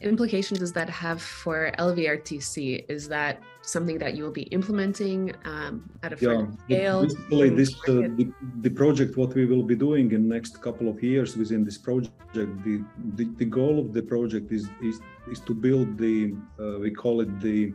implications 0.00 0.60
does 0.60 0.72
that 0.72 0.88
have 0.88 1.20
for 1.20 1.72
LVRTC? 1.78 2.84
Is 2.88 3.08
that 3.08 3.42
something 3.62 3.98
that 3.98 4.14
you 4.16 4.24
will 4.24 4.30
be 4.30 4.44
implementing 4.44 5.34
um, 5.44 5.90
at 6.02 6.12
a 6.12 6.16
yeah, 6.20 6.46
scale? 6.64 7.02
Basically, 7.02 7.50
this 7.50 7.74
uh, 7.88 8.08
the, 8.18 8.32
the, 8.60 8.70
project 8.70 9.16
what 9.16 9.34
we 9.34 9.44
will 9.44 9.62
be 9.62 9.74
doing 9.74 10.12
in 10.12 10.28
next 10.28 10.62
couple 10.62 10.88
of 10.88 11.02
years 11.02 11.36
within 11.36 11.64
this 11.64 11.78
project. 11.78 12.14
The 12.32 12.84
the, 13.16 13.24
the 13.36 13.44
goal 13.44 13.78
of 13.78 13.92
the 13.92 14.02
project 14.02 14.52
is 14.52 14.68
is 14.80 15.00
is 15.30 15.40
to 15.40 15.54
build 15.54 15.98
the 15.98 16.34
uh, 16.58 16.78
we 16.78 16.90
call 16.92 17.20
it 17.20 17.40
the 17.40 17.74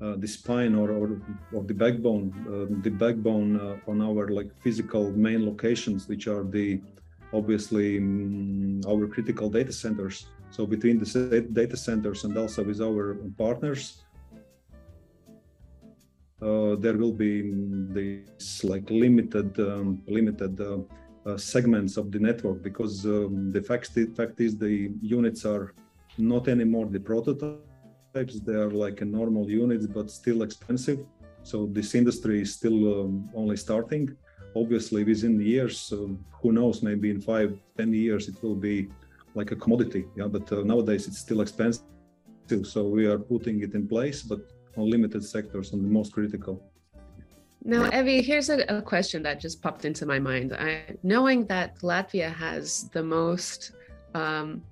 uh, 0.00 0.16
the 0.16 0.26
spine 0.26 0.74
or, 0.74 0.90
or, 0.90 1.62
the 1.64 1.74
backbone, 1.74 2.32
uh, 2.48 2.74
the 2.82 2.90
backbone 2.90 3.60
uh, 3.60 3.90
on 3.90 4.00
our 4.00 4.28
like 4.28 4.50
physical 4.62 5.10
main 5.12 5.44
locations, 5.44 6.08
which 6.08 6.26
are 6.26 6.44
the 6.44 6.80
obviously 7.32 7.98
um, 7.98 8.80
our 8.88 9.06
critical 9.06 9.50
data 9.50 9.72
centers. 9.72 10.26
So 10.50 10.66
between 10.66 10.98
the 10.98 11.46
data 11.52 11.76
centers 11.76 12.24
and 12.24 12.36
also 12.36 12.64
with 12.64 12.80
our 12.80 13.14
partners, 13.36 14.02
uh, 16.42 16.76
there 16.76 16.96
will 16.96 17.12
be 17.12 17.42
mm, 17.42 17.92
this 17.92 18.64
like 18.64 18.88
limited 18.88 19.58
um, 19.60 20.02
limited 20.06 20.58
uh, 20.60 21.36
segments 21.36 21.98
of 21.98 22.10
the 22.10 22.18
network 22.18 22.62
because 22.62 23.04
um, 23.04 23.52
the 23.52 23.62
fact, 23.62 23.94
the 23.94 24.06
fact 24.06 24.40
is 24.40 24.56
the 24.56 24.90
units 25.02 25.44
are 25.44 25.74
not 26.16 26.48
anymore 26.48 26.86
the 26.86 26.98
prototype 26.98 27.69
types 28.14 28.40
they 28.40 28.54
are 28.54 28.70
like 28.70 29.00
a 29.00 29.04
normal 29.04 29.48
units 29.48 29.86
but 29.86 30.10
still 30.10 30.42
expensive. 30.42 31.00
So 31.42 31.66
this 31.66 31.94
industry 31.94 32.42
is 32.42 32.54
still 32.54 33.00
um, 33.00 33.30
only 33.34 33.56
starting. 33.56 34.16
Obviously 34.56 35.04
within 35.04 35.40
years 35.40 35.92
um, 35.92 36.24
who 36.40 36.52
knows 36.52 36.82
maybe 36.82 37.10
in 37.10 37.20
five 37.20 37.58
ten 37.76 37.92
years 37.92 38.28
it 38.28 38.42
will 38.42 38.56
be 38.56 38.88
like 39.34 39.52
a 39.52 39.56
commodity 39.56 40.06
yeah 40.16 40.26
but 40.26 40.50
uh, 40.52 40.62
nowadays 40.62 41.06
it's 41.06 41.18
still 41.18 41.40
expensive. 41.40 41.84
So 42.64 42.88
we 42.88 43.06
are 43.06 43.18
putting 43.18 43.62
it 43.62 43.74
in 43.74 43.86
place 43.86 44.22
but 44.22 44.40
on 44.76 44.90
limited 44.90 45.24
sectors 45.24 45.72
on 45.72 45.82
the 45.82 45.88
most 45.88 46.12
critical. 46.12 46.62
Now, 47.62 47.90
Evie, 47.92 48.22
here's 48.22 48.48
a, 48.48 48.64
a, 48.74 48.80
question 48.80 49.22
that 49.24 49.38
just 49.38 49.60
popped 49.60 49.84
into 49.84 50.06
my 50.06 50.18
mind. 50.18 50.54
I, 50.54 50.96
knowing 51.02 51.44
that 51.46 51.78
Latvia 51.80 52.32
has 52.32 52.88
the 52.88 53.02
most 53.02 53.72
um, 54.14 54.62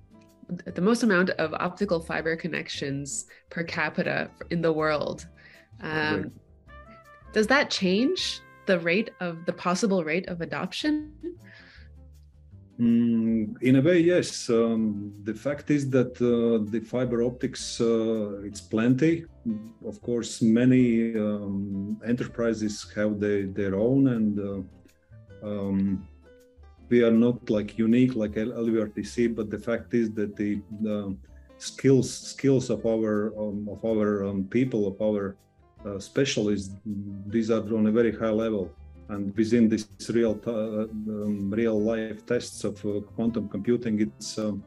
the 0.49 0.81
most 0.81 1.03
amount 1.03 1.29
of 1.31 1.53
optical 1.53 1.99
fiber 1.99 2.35
connections 2.35 3.25
per 3.49 3.63
capita 3.63 4.29
in 4.49 4.61
the 4.61 4.73
world. 4.73 5.27
Um, 5.81 6.31
does 7.33 7.47
that 7.47 7.69
change 7.69 8.41
the 8.65 8.79
rate 8.79 9.11
of 9.19 9.45
the 9.45 9.53
possible 9.53 10.03
rate 10.03 10.27
of 10.27 10.41
adoption? 10.41 11.13
Mm, 12.79 13.61
in 13.61 13.75
a 13.75 13.81
way, 13.81 13.99
yes. 13.99 14.49
Um, 14.49 15.13
the 15.23 15.33
fact 15.33 15.69
is 15.69 15.89
that 15.89 16.13
uh, 16.21 16.63
the 16.71 16.79
fiber 16.79 17.23
optics, 17.23 17.81
uh, 17.81 18.41
it's 18.43 18.61
plenty. 18.61 19.25
Of 19.85 20.01
course, 20.01 20.41
many 20.41 21.13
um, 21.15 21.99
enterprises 22.07 22.89
have 22.95 23.19
the, 23.19 23.51
their 23.53 23.75
own, 23.75 24.07
and 24.07 24.39
uh, 24.39 25.47
um, 25.47 26.07
we 26.89 27.03
are 27.03 27.11
not 27.11 27.49
like 27.49 27.77
unique 27.77 28.15
like 28.15 28.33
LVRTC, 28.33 29.35
but 29.35 29.49
the 29.49 29.59
fact 29.59 29.93
is 29.93 30.11
that 30.11 30.35
the, 30.35 30.61
skills 31.59 32.09
skills 32.09 32.69
of 32.69 32.85
our 32.85 33.33
um, 33.37 33.67
of 33.69 33.83
our 33.83 34.23
um, 34.23 34.45
people 34.45 34.87
of 34.87 34.95
our 35.01 35.35
uh, 35.85 35.99
specialists 35.99 36.73
these 37.27 37.51
are 37.51 37.63
on 37.75 37.87
a 37.87 37.91
very 37.91 38.15
high 38.15 38.29
level. 38.45 38.71
And 39.09 39.35
within 39.35 39.67
this 39.67 39.87
real 40.09 40.39
uh, 40.45 40.83
um, 40.83 41.51
real 41.51 41.81
life 41.81 42.25
tests 42.25 42.63
of 42.63 42.75
uh, 42.85 43.01
quantum 43.15 43.49
computing 43.49 43.99
it's 44.01 44.37
um, 44.37 44.63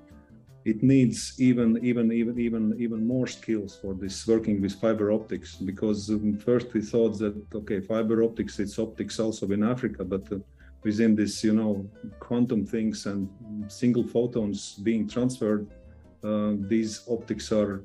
it 0.65 0.83
needs 0.83 1.41
even 1.41 1.79
even 1.85 2.13
even 2.13 2.39
even 2.39 2.75
even 2.79 3.07
more 3.07 3.27
skills 3.27 3.79
for 3.81 3.95
this 3.95 4.27
working 4.27 4.61
with 4.61 4.75
fiber 4.81 5.13
optics 5.13 5.57
because 5.57 6.11
um, 6.11 6.39
first 6.39 6.73
we 6.73 6.81
thought 6.81 7.19
that 7.19 7.35
okay 7.55 7.81
fiber 7.81 8.23
optics 8.23 8.61
it's 8.61 8.79
optics 8.79 9.19
also 9.19 9.51
in 9.51 9.65
africa 9.65 10.05
but 10.05 10.25
uh, 10.33 10.37
within 10.85 11.15
this, 11.15 11.45
you 11.45 11.53
know, 11.53 11.89
quantum 12.19 12.67
things 12.67 13.07
and 13.07 13.29
single 13.69 14.05
photons 14.05 14.75
being 14.83 15.09
transferred, 15.09 15.69
uh, 16.25 16.53
these 16.69 17.03
optics 17.09 17.53
are 17.53 17.85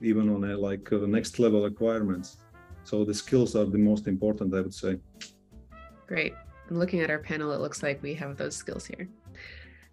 even 0.00 0.28
on 0.28 0.44
a 0.44 0.56
like 0.56 0.92
uh, 0.92 1.06
next 1.06 1.38
level 1.38 1.62
requirements. 1.62 2.38
So 2.84 3.04
the 3.04 3.14
skills 3.14 3.54
are 3.54 3.64
the 3.64 3.78
most 3.78 4.08
important, 4.08 4.54
I 4.54 4.60
would 4.60 4.74
say. 4.74 4.98
Great. 6.06 6.34
And 6.68 6.78
looking 6.78 7.00
at 7.00 7.10
our 7.10 7.18
panel, 7.18 7.52
it 7.52 7.60
looks 7.60 7.82
like 7.82 8.02
we 8.02 8.14
have 8.14 8.36
those 8.36 8.56
skills 8.56 8.86
here. 8.86 9.08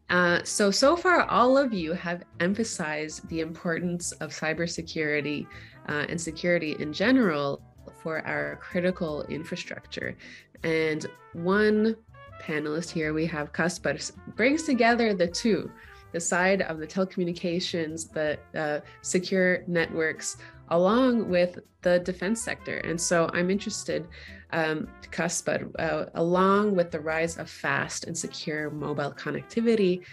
Uh, 0.09 0.43
so, 0.43 0.71
so 0.71 0.95
far, 0.95 1.23
all 1.25 1.55
of 1.55 1.71
you 1.71 1.93
have 1.93 2.23
emphasized 2.39 3.27
the 3.29 3.41
importance 3.41 4.11
of 4.13 4.31
cybersecurity 4.31 5.45
uh, 5.87 6.05
and 6.09 6.19
security 6.19 6.75
in 6.79 6.91
general 6.91 7.61
for 8.01 8.25
our 8.25 8.55
critical 8.55 9.23
infrastructure. 9.25 10.17
And 10.63 11.05
one 11.33 11.95
panelist 12.39 12.89
here, 12.89 13.13
we 13.13 13.25
have 13.27 13.53
Kaspar, 13.53 13.97
brings 14.35 14.63
together 14.63 15.13
the 15.13 15.27
two 15.27 15.71
the 16.11 16.19
side 16.19 16.61
of 16.63 16.79
the 16.79 16.87
telecommunications, 16.87 18.11
the 18.11 18.37
uh, 18.59 18.79
secure 19.01 19.63
networks, 19.67 20.37
along 20.69 21.29
with 21.29 21.59
the 21.81 21.99
defense 21.99 22.41
sector. 22.41 22.77
And 22.79 22.99
so 22.99 23.29
I'm 23.33 23.49
interested, 23.49 24.07
um, 24.51 24.87
uh, 25.17 26.05
along 26.15 26.75
with 26.75 26.91
the 26.91 26.99
rise 26.99 27.37
of 27.37 27.49
fast 27.49 28.05
and 28.05 28.17
secure 28.17 28.69
mobile 28.69 29.11
connectivity, 29.11 30.03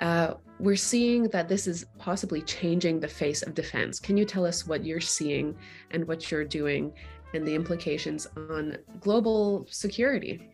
uh, 0.00 0.34
we're 0.58 0.76
seeing 0.76 1.24
that 1.24 1.48
this 1.48 1.66
is 1.66 1.86
possibly 1.98 2.42
changing 2.42 3.00
the 3.00 3.08
face 3.08 3.42
of 3.42 3.54
defense. 3.54 3.98
Can 3.98 4.16
you 4.16 4.24
tell 4.24 4.46
us 4.46 4.66
what 4.66 4.84
you're 4.84 5.00
seeing 5.00 5.56
and 5.90 6.06
what 6.06 6.30
you're 6.30 6.44
doing 6.44 6.92
and 7.34 7.46
the 7.46 7.54
implications 7.54 8.26
on 8.36 8.76
global 9.00 9.66
security? 9.70 10.51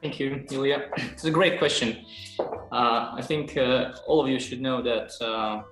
Thank 0.00 0.20
you, 0.20 0.44
Julia. 0.48 0.90
It's 0.96 1.24
a 1.24 1.30
great 1.30 1.58
question. 1.58 2.04
uh, 2.70 3.10
I 3.16 3.20
think 3.20 3.56
uh, 3.56 3.94
all 4.06 4.20
of 4.20 4.28
you 4.28 4.38
should 4.38 4.60
know 4.60 4.80
that 4.80 5.10
uh, 5.20 5.62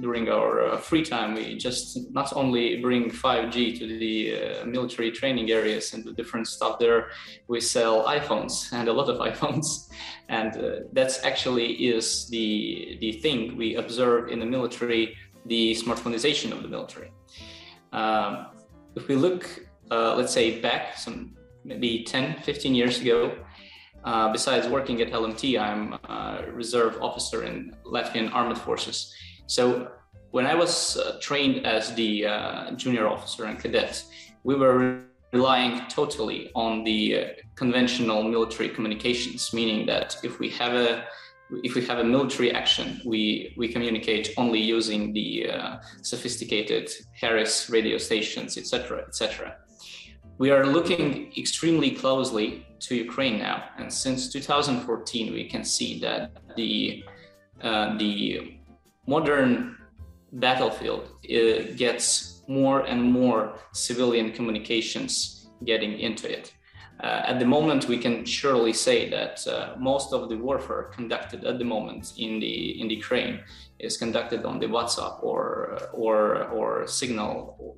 during 0.00 0.28
our 0.28 0.66
uh, 0.66 0.76
free 0.76 1.02
time, 1.02 1.34
we 1.34 1.56
just 1.56 2.12
not 2.12 2.30
only 2.36 2.82
bring 2.82 3.10
5G 3.10 3.78
to 3.78 3.86
the 3.86 4.60
uh, 4.60 4.66
military 4.66 5.10
training 5.10 5.50
areas 5.50 5.94
and 5.94 6.04
the 6.04 6.12
different 6.12 6.46
stuff 6.46 6.78
there, 6.78 7.08
we 7.48 7.58
sell 7.58 8.04
iPhones 8.04 8.70
and 8.72 8.86
a 8.88 8.92
lot 8.92 9.08
of 9.08 9.16
iPhones. 9.32 9.88
And 10.28 10.54
uh, 10.58 10.70
that's 10.92 11.24
actually 11.24 11.72
is 11.72 12.28
the, 12.28 12.98
the 13.00 13.12
thing 13.12 13.56
we 13.56 13.76
observe 13.76 14.28
in 14.28 14.40
the 14.40 14.46
military, 14.46 15.16
the 15.46 15.74
smartphoneization 15.74 16.52
of 16.52 16.62
the 16.62 16.68
military. 16.68 17.12
Um, 17.94 18.48
if 18.94 19.08
we 19.08 19.14
look, 19.14 19.48
let's 19.90 20.34
say 20.34 20.60
back 20.60 20.98
some 20.98 21.34
maybe 21.64 22.04
10, 22.04 22.42
15 22.42 22.74
years 22.74 23.00
ago, 23.00 23.36
uh, 24.04 24.32
besides 24.32 24.68
working 24.68 25.00
at 25.02 25.10
LMT, 25.12 25.60
I'm 25.60 25.94
a 26.04 26.50
reserve 26.52 26.98
officer 27.00 27.44
in 27.44 27.74
Latvian 27.84 28.32
Armed 28.32 28.58
Forces. 28.58 29.14
So 29.46 29.90
when 30.30 30.46
I 30.46 30.54
was 30.54 30.96
uh, 30.96 31.18
trained 31.20 31.66
as 31.66 31.94
the 31.94 32.26
uh, 32.26 32.70
junior 32.72 33.08
officer 33.08 33.44
and 33.44 33.58
cadet, 33.58 34.02
we 34.44 34.54
were 34.54 35.02
relying 35.32 35.86
totally 35.88 36.50
on 36.54 36.84
the 36.84 37.18
uh, 37.18 37.24
conventional 37.56 38.22
military 38.22 38.68
communications, 38.68 39.52
meaning 39.52 39.86
that 39.86 40.16
if 40.22 40.38
we 40.38 40.50
have 40.50 40.74
a 40.74 41.04
if 41.64 41.74
we 41.74 41.84
have 41.84 41.98
a 41.98 42.04
military 42.04 42.52
action, 42.52 43.00
we, 43.04 43.52
we 43.56 43.66
communicate 43.66 44.32
only 44.36 44.60
using 44.60 45.12
the 45.12 45.50
uh, 45.50 45.76
sophisticated 46.00 46.88
Harris 47.20 47.68
radio 47.68 47.98
stations, 47.98 48.56
etc., 48.56 49.02
etc. 49.08 49.56
We 50.40 50.50
are 50.50 50.64
looking 50.64 51.34
extremely 51.36 51.90
closely 51.90 52.66
to 52.86 52.94
Ukraine 52.94 53.40
now, 53.40 53.64
and 53.76 53.92
since 53.92 54.32
2014, 54.32 55.34
we 55.34 55.44
can 55.44 55.62
see 55.62 56.00
that 56.00 56.32
the 56.56 57.04
uh, 57.60 57.98
the 57.98 58.58
modern 59.06 59.76
battlefield 60.32 61.02
uh, 61.02 61.74
gets 61.76 62.42
more 62.48 62.80
and 62.86 63.02
more 63.02 63.58
civilian 63.72 64.32
communications 64.32 65.50
getting 65.66 66.00
into 66.00 66.26
it. 66.38 66.54
Uh, 67.04 67.20
at 67.30 67.38
the 67.38 67.44
moment, 67.56 67.86
we 67.86 67.98
can 67.98 68.24
surely 68.24 68.72
say 68.72 69.10
that 69.10 69.46
uh, 69.46 69.74
most 69.78 70.14
of 70.14 70.30
the 70.30 70.38
warfare 70.38 70.84
conducted 70.84 71.44
at 71.44 71.58
the 71.58 71.66
moment 71.66 72.14
in 72.16 72.40
the 72.40 72.80
in 72.80 72.88
the 72.88 72.94
Ukraine 72.94 73.40
is 73.78 73.98
conducted 73.98 74.46
on 74.46 74.58
the 74.58 74.68
WhatsApp 74.76 75.22
or 75.22 75.44
or 75.92 76.44
or 76.56 76.86
Signal 76.86 77.76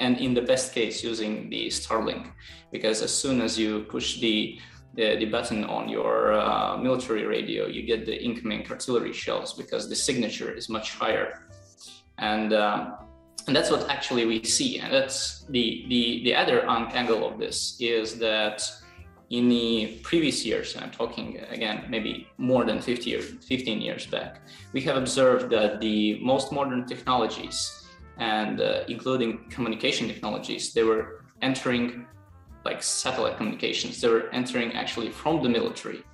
and 0.00 0.18
in 0.18 0.34
the 0.34 0.42
best 0.42 0.72
case 0.72 1.04
using 1.04 1.48
the 1.50 1.68
Starlink, 1.68 2.32
because 2.72 3.02
as 3.02 3.14
soon 3.14 3.40
as 3.40 3.58
you 3.58 3.80
push 3.88 4.20
the 4.20 4.58
the, 4.94 5.16
the 5.16 5.26
button 5.26 5.62
on 5.64 5.88
your 5.88 6.32
uh, 6.32 6.76
military 6.76 7.24
radio, 7.24 7.68
you 7.68 7.82
get 7.82 8.06
the 8.06 8.24
incoming 8.24 8.68
artillery 8.68 9.12
shells 9.12 9.52
because 9.52 9.88
the 9.88 9.94
signature 9.94 10.50
is 10.50 10.68
much 10.68 10.94
higher, 10.94 11.46
and 12.18 12.52
uh, 12.52 12.96
and 13.46 13.54
that's 13.54 13.70
what 13.70 13.88
actually 13.88 14.26
we 14.26 14.42
see. 14.42 14.78
And 14.78 14.92
that's 14.92 15.44
the 15.50 15.84
the 15.88 16.24
the 16.24 16.34
other 16.34 16.68
angle 16.68 17.28
of 17.28 17.38
this 17.38 17.76
is 17.78 18.18
that 18.18 18.62
in 19.28 19.48
the 19.48 20.00
previous 20.02 20.44
years, 20.44 20.74
and 20.74 20.84
I'm 20.84 20.90
talking 20.90 21.38
again 21.50 21.84
maybe 21.88 22.26
more 22.36 22.64
than 22.64 22.80
50 22.80 23.10
years, 23.10 23.26
15 23.46 23.80
years 23.80 24.06
back, 24.06 24.40
we 24.72 24.80
have 24.80 24.96
observed 24.96 25.50
that 25.50 25.80
the 25.80 26.18
most 26.20 26.50
modern 26.50 26.84
technologies 26.84 27.79
and 28.20 28.60
uh, 28.60 28.84
including 28.88 29.38
communication 29.48 30.06
technologies, 30.06 30.72
they 30.72 30.84
were 30.84 31.24
entering 31.42 32.06
like 32.64 32.82
satellite 32.82 33.36
communications. 33.38 34.00
They 34.00 34.08
were 34.08 34.28
entering 34.30 34.74
actually 34.74 35.10
from 35.10 35.42
the 35.42 35.48
military 35.48 36.04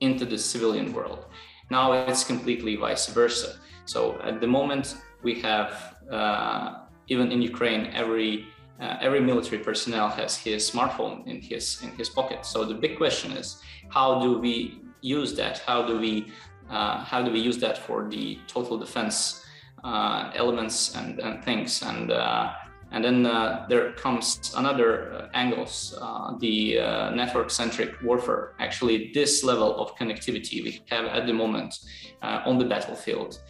into 0.00 0.24
the 0.24 0.36
civilian 0.36 0.92
world. 0.92 1.26
Now 1.70 1.92
it's 1.92 2.24
completely 2.24 2.76
vice 2.76 3.06
versa. 3.06 3.56
So 3.86 4.20
at 4.22 4.40
the 4.40 4.46
moment, 4.46 4.96
we 5.22 5.40
have 5.40 5.96
uh, 6.10 6.80
even 7.06 7.30
in 7.30 7.40
Ukraine, 7.40 7.86
every 7.94 8.46
uh, 8.80 8.96
every 9.00 9.20
military 9.20 9.62
personnel 9.62 10.08
has 10.08 10.36
his 10.36 10.68
smartphone 10.68 11.24
in 11.28 11.40
his 11.40 11.80
in 11.82 11.90
his 11.90 12.08
pocket. 12.08 12.44
So 12.44 12.64
the 12.64 12.74
big 12.74 12.98
question 12.98 13.30
is, 13.32 13.62
how 13.88 14.20
do 14.20 14.38
we 14.38 14.80
use 15.00 15.34
that? 15.36 15.58
How 15.58 15.86
do 15.86 15.98
we 15.98 16.32
uh, 16.68 17.04
how 17.04 17.22
do 17.22 17.30
we 17.30 17.38
use 17.38 17.58
that 17.58 17.78
for 17.78 18.08
the 18.08 18.38
total 18.48 18.76
defense 18.78 19.43
elements 19.84 20.94
and, 20.96 21.18
and 21.20 21.44
things. 21.44 21.82
And 21.82 22.10
uh, 22.10 22.52
and 22.92 23.04
then 23.04 23.26
uh, 23.26 23.66
there 23.68 23.92
comes 23.94 24.54
another 24.56 25.28
angles 25.34 25.98
the 26.38 26.76
network 27.14 27.50
centric 27.50 28.00
warfare. 28.02 28.54
Actually 28.58 29.10
this 29.12 29.42
level 29.42 29.76
of 29.76 29.96
connectivity 29.96 30.62
we 30.62 30.80
have 30.90 31.06
at 31.06 31.26
the 31.26 31.32
moment 31.32 31.78
on 32.22 32.58
the 32.58 32.64
battlefield 32.64 33.40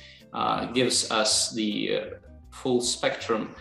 gives 0.73 1.11
us 1.11 1.53
the 1.55 2.01
full 2.51 2.81
spectrum 2.81 3.55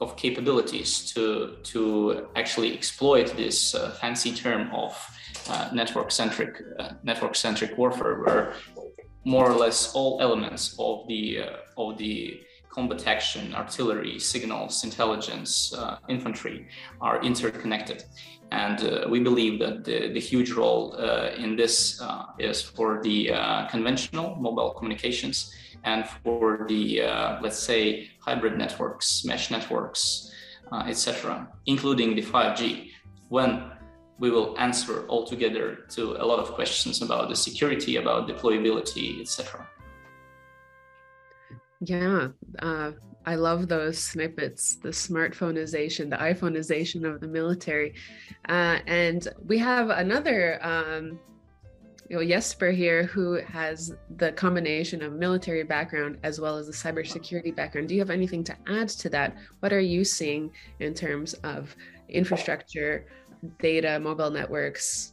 of 0.00 0.16
capabilities 0.16 1.12
to 1.12 1.56
to 1.62 2.26
actually 2.34 2.72
exploit 2.74 3.36
this 3.36 3.74
uh, 3.74 3.90
fancy 4.00 4.32
term 4.32 4.70
of 4.72 4.92
uh, 5.48 5.68
network 5.72 6.10
centric 6.10 6.62
uh, 6.78 6.92
network 7.02 7.36
centric 7.36 7.76
warfare 7.76 8.20
where 8.22 8.54
more 9.24 9.50
or 9.50 9.54
less 9.54 9.92
all 9.94 10.18
elements 10.20 10.74
of 10.78 11.06
the 11.08 11.42
uh, 11.42 11.56
of 11.76 11.98
the 11.98 12.40
combat 12.70 13.06
action, 13.06 13.54
artillery, 13.54 14.18
signals, 14.18 14.84
intelligence, 14.84 15.74
uh, 15.74 15.98
infantry 16.08 16.68
are 17.00 17.20
interconnected. 17.22 18.04
And 18.52 18.82
uh, 18.84 19.06
we 19.08 19.20
believe 19.20 19.58
that 19.60 19.84
the, 19.84 20.12
the 20.12 20.20
huge 20.20 20.52
role 20.52 20.94
uh, 20.98 21.30
in 21.36 21.56
this 21.56 22.00
uh, 22.00 22.26
is 22.38 22.62
for 22.62 23.00
the 23.02 23.32
uh, 23.32 23.66
conventional 23.68 24.36
mobile 24.36 24.70
communications 24.70 25.54
and 25.84 26.04
for 26.22 26.66
the, 26.68 27.00
let's 27.40 27.58
say, 27.58 28.10
hybrid 28.20 28.58
networks, 28.58 29.24
mesh 29.24 29.50
networks, 29.50 30.30
etc., 30.86 31.48
including 31.66 32.14
the 32.14 32.22
5G. 32.22 32.90
When 33.28 33.69
we 34.20 34.30
will 34.30 34.54
answer 34.58 35.08
altogether 35.08 35.86
to 35.88 36.14
a 36.22 36.24
lot 36.24 36.38
of 36.38 36.52
questions 36.52 37.00
about 37.00 37.30
the 37.30 37.34
security, 37.34 37.96
about 37.96 38.28
deployability, 38.28 39.20
etc. 39.20 39.66
Yeah, 41.80 42.28
uh, 42.58 42.92
I 43.24 43.34
love 43.36 43.68
those 43.68 43.98
snippets, 43.98 44.76
the 44.76 44.90
smartphoneization, 44.90 46.10
the 46.10 46.16
iPhoneization 46.16 47.10
of 47.10 47.20
the 47.20 47.28
military. 47.28 47.94
Uh, 48.46 48.78
and 48.86 49.26
we 49.46 49.56
have 49.56 49.88
another, 49.88 50.58
um, 50.62 51.18
you 52.10 52.16
know, 52.16 52.24
Jesper 52.24 52.70
here 52.70 53.04
who 53.04 53.34
has 53.34 53.94
the 54.16 54.32
combination 54.32 55.02
of 55.02 55.14
military 55.14 55.62
background 55.62 56.18
as 56.22 56.38
well 56.38 56.58
as 56.58 56.66
the 56.66 56.72
cybersecurity 56.72 57.56
background. 57.56 57.88
Do 57.88 57.94
you 57.94 58.00
have 58.00 58.10
anything 58.10 58.44
to 58.44 58.56
add 58.68 58.88
to 58.88 59.08
that? 59.10 59.34
What 59.60 59.72
are 59.72 59.80
you 59.80 60.04
seeing 60.04 60.50
in 60.80 60.92
terms 60.92 61.32
of 61.44 61.74
infrastructure 62.08 63.06
data, 63.58 63.98
mobile 64.00 64.30
networks. 64.30 65.12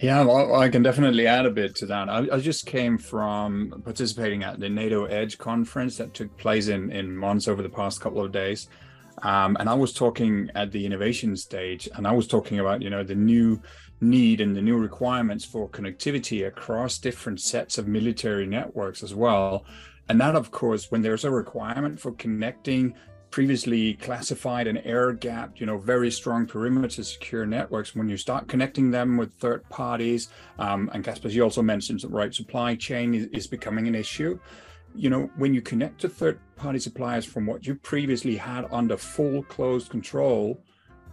Yeah, 0.00 0.22
well, 0.22 0.54
I 0.54 0.68
can 0.68 0.84
definitely 0.84 1.26
add 1.26 1.44
a 1.44 1.50
bit 1.50 1.74
to 1.76 1.86
that. 1.86 2.08
I, 2.08 2.28
I, 2.32 2.38
just 2.38 2.66
came 2.66 2.98
from 2.98 3.82
participating 3.84 4.44
at 4.44 4.60
the 4.60 4.68
NATO 4.68 5.06
Edge 5.06 5.38
conference 5.38 5.96
that 5.96 6.14
took 6.14 6.36
place 6.36 6.68
in, 6.68 6.92
in 6.92 7.16
Mons 7.16 7.48
over 7.48 7.62
the 7.62 7.68
past 7.68 8.00
couple 8.00 8.24
of 8.24 8.30
days. 8.30 8.68
Um, 9.22 9.56
and 9.58 9.68
I 9.68 9.74
was 9.74 9.92
talking 9.92 10.50
at 10.54 10.70
the 10.70 10.86
innovation 10.86 11.36
stage, 11.36 11.88
and 11.96 12.06
I 12.06 12.12
was 12.12 12.28
talking 12.28 12.60
about, 12.60 12.80
you 12.80 12.90
know, 12.90 13.02
the 13.02 13.16
new 13.16 13.60
need 14.00 14.40
and 14.40 14.54
the 14.54 14.62
new 14.62 14.78
requirements 14.78 15.44
for 15.44 15.68
connectivity 15.68 16.46
across 16.46 16.98
different 16.98 17.40
sets 17.40 17.76
of 17.78 17.88
military 17.88 18.46
networks 18.46 19.02
as 19.02 19.16
well. 19.16 19.64
And 20.08 20.20
that, 20.20 20.36
of 20.36 20.52
course, 20.52 20.92
when 20.92 21.02
there's 21.02 21.24
a 21.24 21.30
requirement 21.30 21.98
for 21.98 22.12
connecting 22.12 22.94
previously 23.30 23.94
classified 23.94 24.66
and 24.66 24.80
air 24.84 25.12
gapped, 25.12 25.60
you 25.60 25.66
know, 25.66 25.78
very 25.78 26.10
strong 26.10 26.46
perimeter 26.46 27.02
secure 27.02 27.46
networks, 27.46 27.94
when 27.94 28.08
you 28.08 28.16
start 28.16 28.48
connecting 28.48 28.90
them 28.90 29.16
with 29.16 29.32
third 29.34 29.68
parties, 29.68 30.28
um, 30.58 30.90
and 30.92 31.04
Casper, 31.04 31.28
you 31.28 31.42
also 31.42 31.62
mentioned 31.62 32.02
right 32.08 32.34
supply 32.34 32.74
chain 32.74 33.14
is, 33.14 33.26
is 33.26 33.46
becoming 33.46 33.86
an 33.86 33.94
issue. 33.94 34.38
You 34.94 35.10
know, 35.10 35.30
when 35.36 35.52
you 35.54 35.60
connect 35.60 36.00
to 36.00 36.08
third 36.08 36.40
party 36.56 36.78
suppliers 36.78 37.24
from 37.24 37.46
what 37.46 37.66
you 37.66 37.74
previously 37.74 38.36
had 38.36 38.66
under 38.70 38.96
full 38.96 39.42
closed 39.44 39.90
control, 39.90 40.60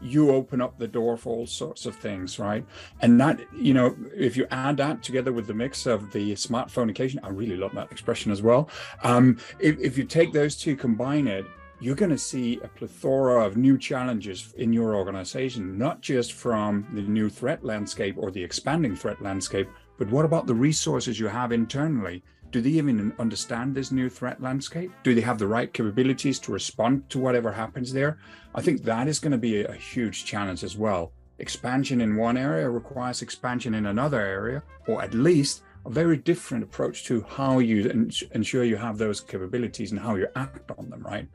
you 0.01 0.31
open 0.31 0.61
up 0.61 0.77
the 0.77 0.87
door 0.87 1.17
for 1.17 1.35
all 1.35 1.47
sorts 1.47 1.85
of 1.85 1.95
things, 1.95 2.39
right? 2.39 2.65
And 3.01 3.19
that, 3.19 3.39
you 3.55 3.73
know, 3.73 3.95
if 4.15 4.37
you 4.37 4.45
add 4.51 4.77
that 4.77 5.03
together 5.03 5.31
with 5.31 5.47
the 5.47 5.53
mix 5.53 5.85
of 5.85 6.11
the 6.11 6.33
smartphoneization, 6.33 7.19
I 7.23 7.29
really 7.29 7.57
love 7.57 7.73
that 7.75 7.91
expression 7.91 8.31
as 8.31 8.41
well. 8.41 8.69
Um, 9.03 9.37
if, 9.59 9.79
if 9.79 9.97
you 9.97 10.03
take 10.03 10.33
those 10.33 10.55
two, 10.55 10.75
combine 10.75 11.27
it, 11.27 11.45
you're 11.85 11.93
going 11.93 12.09
to 12.09 12.17
see 12.17 12.59
a 12.63 12.67
plethora 12.67 13.45
of 13.45 13.57
new 13.57 13.77
challenges 13.77 14.55
in 14.57 14.73
your 14.73 14.95
organization, 14.95 15.77
not 15.77 16.01
just 16.01 16.33
from 16.33 16.83
the 16.93 17.01
new 17.03 17.29
threat 17.29 17.63
landscape 17.63 18.15
or 18.17 18.31
the 18.31 18.43
expanding 18.43 18.95
threat 18.95 19.21
landscape, 19.21 19.69
but 19.99 20.09
what 20.09 20.25
about 20.25 20.47
the 20.47 20.55
resources 20.55 21.19
you 21.19 21.27
have 21.27 21.51
internally? 21.51 22.23
Do 22.49 22.59
they 22.59 22.71
even 22.71 23.13
understand 23.19 23.75
this 23.75 23.91
new 23.91 24.09
threat 24.09 24.41
landscape? 24.41 24.91
Do 25.03 25.13
they 25.13 25.21
have 25.21 25.37
the 25.37 25.45
right 25.45 25.71
capabilities 25.71 26.39
to 26.39 26.51
respond 26.51 27.07
to 27.11 27.19
whatever 27.19 27.51
happens 27.51 27.93
there? 27.93 28.17
I 28.55 28.63
think 28.63 28.81
that 28.81 29.07
is 29.07 29.19
going 29.19 29.33
to 29.33 29.37
be 29.37 29.63
a 29.63 29.73
huge 29.73 30.25
challenge 30.25 30.63
as 30.63 30.75
well. 30.75 31.11
expansion 31.37 32.01
in 32.01 32.15
one 32.15 32.37
area 32.37 32.67
requires 32.67 33.21
expansion 33.21 33.75
in 33.75 33.85
another 33.85 34.21
area, 34.21 34.63
or 34.87 35.03
at 35.03 35.13
least 35.13 35.61
a 35.85 35.89
very 35.89 36.17
different 36.17 36.63
approach 36.63 37.03
to 37.05 37.23
how 37.29 37.59
you 37.59 37.89
ensure 38.33 38.63
you 38.63 38.75
have 38.75 38.97
those 38.97 39.21
capabilities 39.21 39.91
and 39.91 39.99
how 39.99 40.15
you 40.15 40.27
act 40.35 40.71
on 40.77 40.89
them, 40.89 41.01
right? 41.03 41.27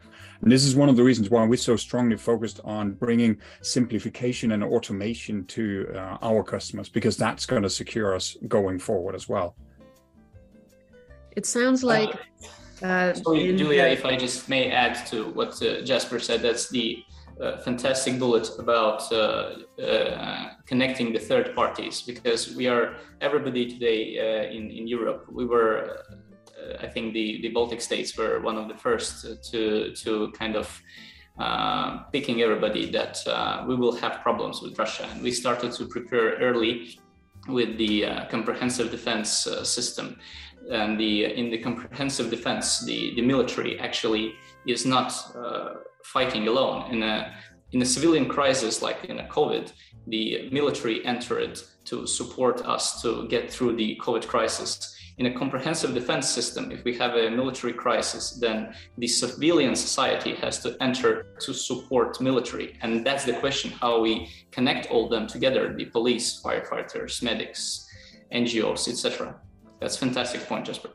And 0.43 0.51
this 0.51 0.65
is 0.65 0.75
one 0.75 0.89
of 0.89 0.97
the 0.97 1.05
reasons 1.05 1.31
why 1.31 1.45
we're 1.47 1.57
so 1.57 1.77
strongly 1.77 2.17
focused 2.17 2.61
on 2.65 2.93
bringing 2.93 3.39
simplification 3.63 4.53
and 4.53 4.65
automation 4.65 5.45
to 5.47 5.93
uh, 5.95 6.19
our 6.23 6.43
customers, 6.43 6.89
because 6.89 7.17
that's 7.17 7.47
going 7.47 7.63
to 7.63 7.71
secure 7.71 8.15
us 8.15 8.37
going 8.49 8.79
forward 8.79 9.15
as 9.15 9.29
well. 9.29 9.55
It 11.37 11.47
sounds 11.47 11.85
like. 11.85 12.11
Uh, 12.83 13.13
sorry, 13.15 13.55
Julia, 13.57 13.85
if 13.85 14.05
I 14.05 14.17
just 14.17 14.49
may 14.49 14.71
add 14.71 15.07
to 15.09 15.31
what 15.31 15.63
uh, 15.63 15.83
Jasper 15.83 16.19
said, 16.19 16.43
that's 16.43 16.71
the 16.71 17.05
uh, 17.09 17.10
fantastic 17.65 18.19
bullet 18.19 18.49
about 18.59 19.11
uh, 19.13 19.57
uh, 19.83 20.51
connecting 20.67 21.13
the 21.13 21.19
third 21.19 21.55
parties 21.55 22.03
because 22.03 22.55
we 22.55 22.67
are 22.67 22.97
everybody 23.21 23.67
today 23.67 24.19
uh, 24.19 24.57
in 24.57 24.71
in 24.71 24.87
Europe. 24.87 25.27
We 25.31 25.47
were, 25.47 26.05
I 26.81 26.87
think, 26.87 27.15
the 27.15 27.41
the 27.43 27.49
Baltic 27.49 27.81
states 27.81 28.17
were 28.17 28.41
one 28.41 28.59
of 28.59 28.69
the 28.69 28.77
first 28.77 29.11
to 29.51 29.93
to 30.03 30.33
kind 30.39 30.57
of. 30.57 30.69
picking 32.13 32.43
everybody 32.43 32.85
that 32.91 33.15
we 33.69 33.75
will 33.83 33.97
have 34.03 34.15
problems 34.27 34.57
with 34.63 34.79
Russia, 34.79 35.05
and 35.11 35.23
we 35.23 35.33
started 35.33 35.71
to 35.79 35.85
prepare 35.87 36.29
early 36.49 36.73
with 37.49 37.71
the 37.79 37.95
comprehensive 38.35 38.89
defense 38.91 39.31
system 39.77 40.07
and 40.71 40.99
the 40.99 41.25
in 41.25 41.51
the 41.51 41.59
comprehensive 41.59 42.31
defense, 42.31 42.85
the 42.85 43.15
the 43.15 43.23
military 43.23 43.79
actually 43.81 44.35
is 44.67 44.85
not 44.85 45.13
uh, 45.35 45.75
fighting 46.05 46.49
alone. 46.49 46.91
In 46.93 47.03
a 47.03 47.35
in 47.73 47.83
a 47.83 47.87
civilian 47.87 48.29
crisis 48.29 48.83
like 48.83 49.05
in 49.05 49.21
a 49.21 49.29
COVID, 49.29 49.73
the 50.09 50.49
military 50.51 51.05
entered 51.07 51.61
to 51.85 52.07
support 52.07 52.63
us 52.63 53.01
to 53.03 53.29
get 53.29 53.51
through 53.51 53.77
the 53.77 53.99
COVID 54.03 54.27
crisis. 54.27 54.97
In 55.19 55.27
a 55.27 55.35
comprehensive 55.39 55.93
defense 55.93 56.29
system, 56.29 56.73
if 56.73 56.83
we 56.83 56.97
have 56.97 57.15
a 57.15 57.31
military 57.31 57.75
crisis, 57.75 58.39
then 58.41 58.75
the 58.97 59.07
civilian 59.07 59.77
society 59.77 60.35
has 60.37 60.61
to 60.63 60.77
enter 60.81 61.27
to 61.41 61.53
support 61.53 62.21
military. 62.21 62.79
And 62.81 63.07
that's 63.07 63.25
the 63.25 63.35
question 63.35 63.71
how 63.71 64.01
we 64.01 64.31
connect 64.51 64.91
all 64.91 65.09
them 65.09 65.27
together 65.27 65.75
the 65.77 65.85
police, 65.85 66.41
firefighters, 66.43 67.23
medics, 67.23 67.87
NGOs, 68.33 68.89
etc. 68.89 69.37
That's 69.79 69.97
fantastic 69.97 70.47
point, 70.47 70.65
Jasper. 70.67 70.91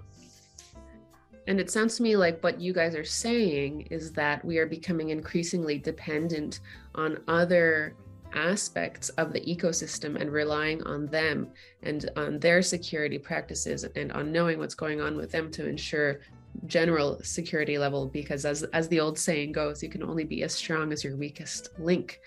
And 1.48 1.60
it 1.60 1.70
sounds 1.70 1.98
to 1.98 2.04
me 2.04 2.16
like 2.16 2.44
what 2.44 2.60
you 2.60 2.74
guys 2.74 2.96
are 2.96 3.06
saying 3.06 3.88
is 3.92 4.12
that 4.14 4.44
we 4.44 4.58
are 4.58 4.66
becoming 4.66 5.10
increasingly 5.10 5.78
dependent 5.78 6.60
on 6.96 7.20
other 7.28 7.96
aspects 8.34 9.10
of 9.10 9.32
the 9.32 9.42
ecosystem 9.42 10.20
and 10.20 10.32
relying 10.32 10.84
on 10.84 11.08
them 11.08 11.48
and 11.84 12.10
on 12.18 12.40
their 12.40 12.62
security 12.62 13.18
practices 13.18 13.86
and 13.96 14.12
on 14.12 14.32
knowing 14.32 14.60
what's 14.60 14.76
going 14.76 15.00
on 15.00 15.16
with 15.16 15.32
them 15.32 15.50
to 15.52 15.68
ensure 15.68 16.20
general 16.66 17.20
security 17.22 17.78
level 17.78 18.08
because 18.08 18.46
as 18.46 18.64
as 18.64 18.88
the 18.88 19.00
old 19.00 19.18
saying 19.18 19.52
goes 19.52 19.84
you 19.84 19.90
can 19.90 20.04
only 20.04 20.24
be 20.24 20.42
as 20.42 20.54
strong 20.54 20.92
as 20.92 21.04
your 21.04 21.16
weakest 21.16 21.70
link 21.80 22.22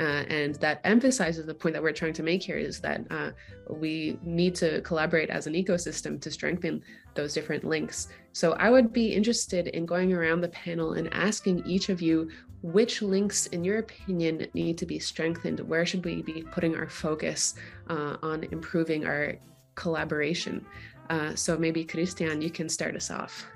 uh, 0.00 0.24
and 0.30 0.54
that 0.56 0.80
emphasizes 0.84 1.44
the 1.44 1.54
point 1.54 1.74
that 1.74 1.82
we're 1.82 1.92
trying 1.92 2.14
to 2.14 2.22
make 2.22 2.42
here 2.42 2.56
is 2.56 2.80
that 2.80 3.04
uh, 3.10 3.30
we 3.68 4.18
need 4.22 4.54
to 4.54 4.80
collaborate 4.80 5.28
as 5.28 5.46
an 5.46 5.52
ecosystem 5.52 6.18
to 6.18 6.30
strengthen 6.30 6.82
those 7.14 7.34
different 7.34 7.64
links. 7.64 8.08
So 8.32 8.52
I 8.52 8.70
would 8.70 8.92
be 8.92 9.12
interested 9.12 9.68
in 9.68 9.86
going 9.86 10.12
around 10.12 10.40
the 10.40 10.48
panel 10.48 10.92
and 10.92 11.12
asking 11.12 11.66
each 11.66 11.88
of 11.88 12.00
you 12.00 12.30
which 12.62 13.00
links, 13.00 13.46
in 13.46 13.64
your 13.64 13.78
opinion, 13.78 14.46
need 14.52 14.76
to 14.78 14.86
be 14.86 14.98
strengthened. 14.98 15.60
Where 15.60 15.86
should 15.86 16.04
we 16.04 16.22
be 16.22 16.42
putting 16.42 16.76
our 16.76 16.88
focus 16.88 17.54
uh, 17.88 18.16
on 18.22 18.44
improving 18.52 19.06
our 19.06 19.36
collaboration? 19.74 20.64
Uh, 21.08 21.34
so 21.34 21.56
maybe 21.56 21.84
Christian, 21.84 22.42
you 22.42 22.50
can 22.50 22.68
start 22.68 22.94
us 22.96 23.10
off. 23.10 23.46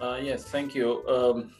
Uh, 0.00 0.18
yes, 0.20 0.44
thank 0.44 0.74
you. 0.74 1.06
Um, 1.08 1.52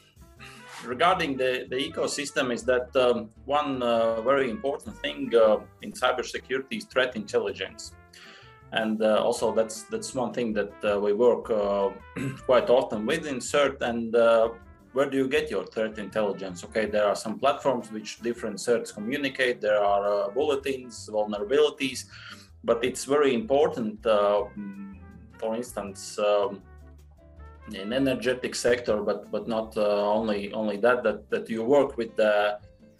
regarding 0.84 1.36
the, 1.36 1.66
the 1.70 1.76
ecosystem 1.76 2.52
is 2.52 2.64
that 2.64 2.94
um, 2.96 3.30
one 3.44 3.82
uh, 3.82 4.20
very 4.22 4.50
important 4.50 4.96
thing 4.98 5.32
uh, 5.34 5.58
in 5.82 5.92
cybersecurity 5.92 6.78
is 6.78 6.84
threat 6.84 7.16
intelligence 7.16 7.92
and 8.72 9.02
uh, 9.02 9.22
also 9.22 9.54
that's 9.54 9.82
that's 9.84 10.14
one 10.14 10.32
thing 10.32 10.52
that 10.52 10.72
uh, 10.84 10.98
we 11.00 11.12
work 11.12 11.50
uh, 11.50 11.90
quite 12.46 12.68
often 12.70 13.06
with 13.06 13.26
insert 13.26 13.80
and 13.82 14.14
uh, 14.14 14.48
where 14.92 15.08
do 15.08 15.16
you 15.16 15.28
get 15.28 15.50
your 15.50 15.64
threat 15.66 15.98
intelligence? 15.98 16.64
Okay 16.64 16.86
there 16.86 17.06
are 17.06 17.16
some 17.16 17.38
platforms 17.38 17.90
which 17.92 18.20
different 18.20 18.56
certs 18.56 18.92
communicate 18.92 19.60
there 19.60 19.82
are 19.82 20.30
bulletins 20.30 21.08
vulnerabilities 21.12 22.04
but 22.64 22.84
it's 22.84 23.04
very 23.04 23.34
important 23.34 24.02
for 24.02 25.54
instance 25.56 26.18
um, 26.18 26.60
in 27.74 27.92
energetic 27.92 28.54
sector, 28.54 29.02
but 29.02 29.30
but 29.30 29.48
not 29.48 29.76
uh, 29.76 30.12
only 30.12 30.52
only 30.52 30.76
that 30.78 31.02
that 31.02 31.28
that 31.30 31.48
you 31.50 31.62
work 31.62 31.96
with 31.96 32.14
the 32.16 32.58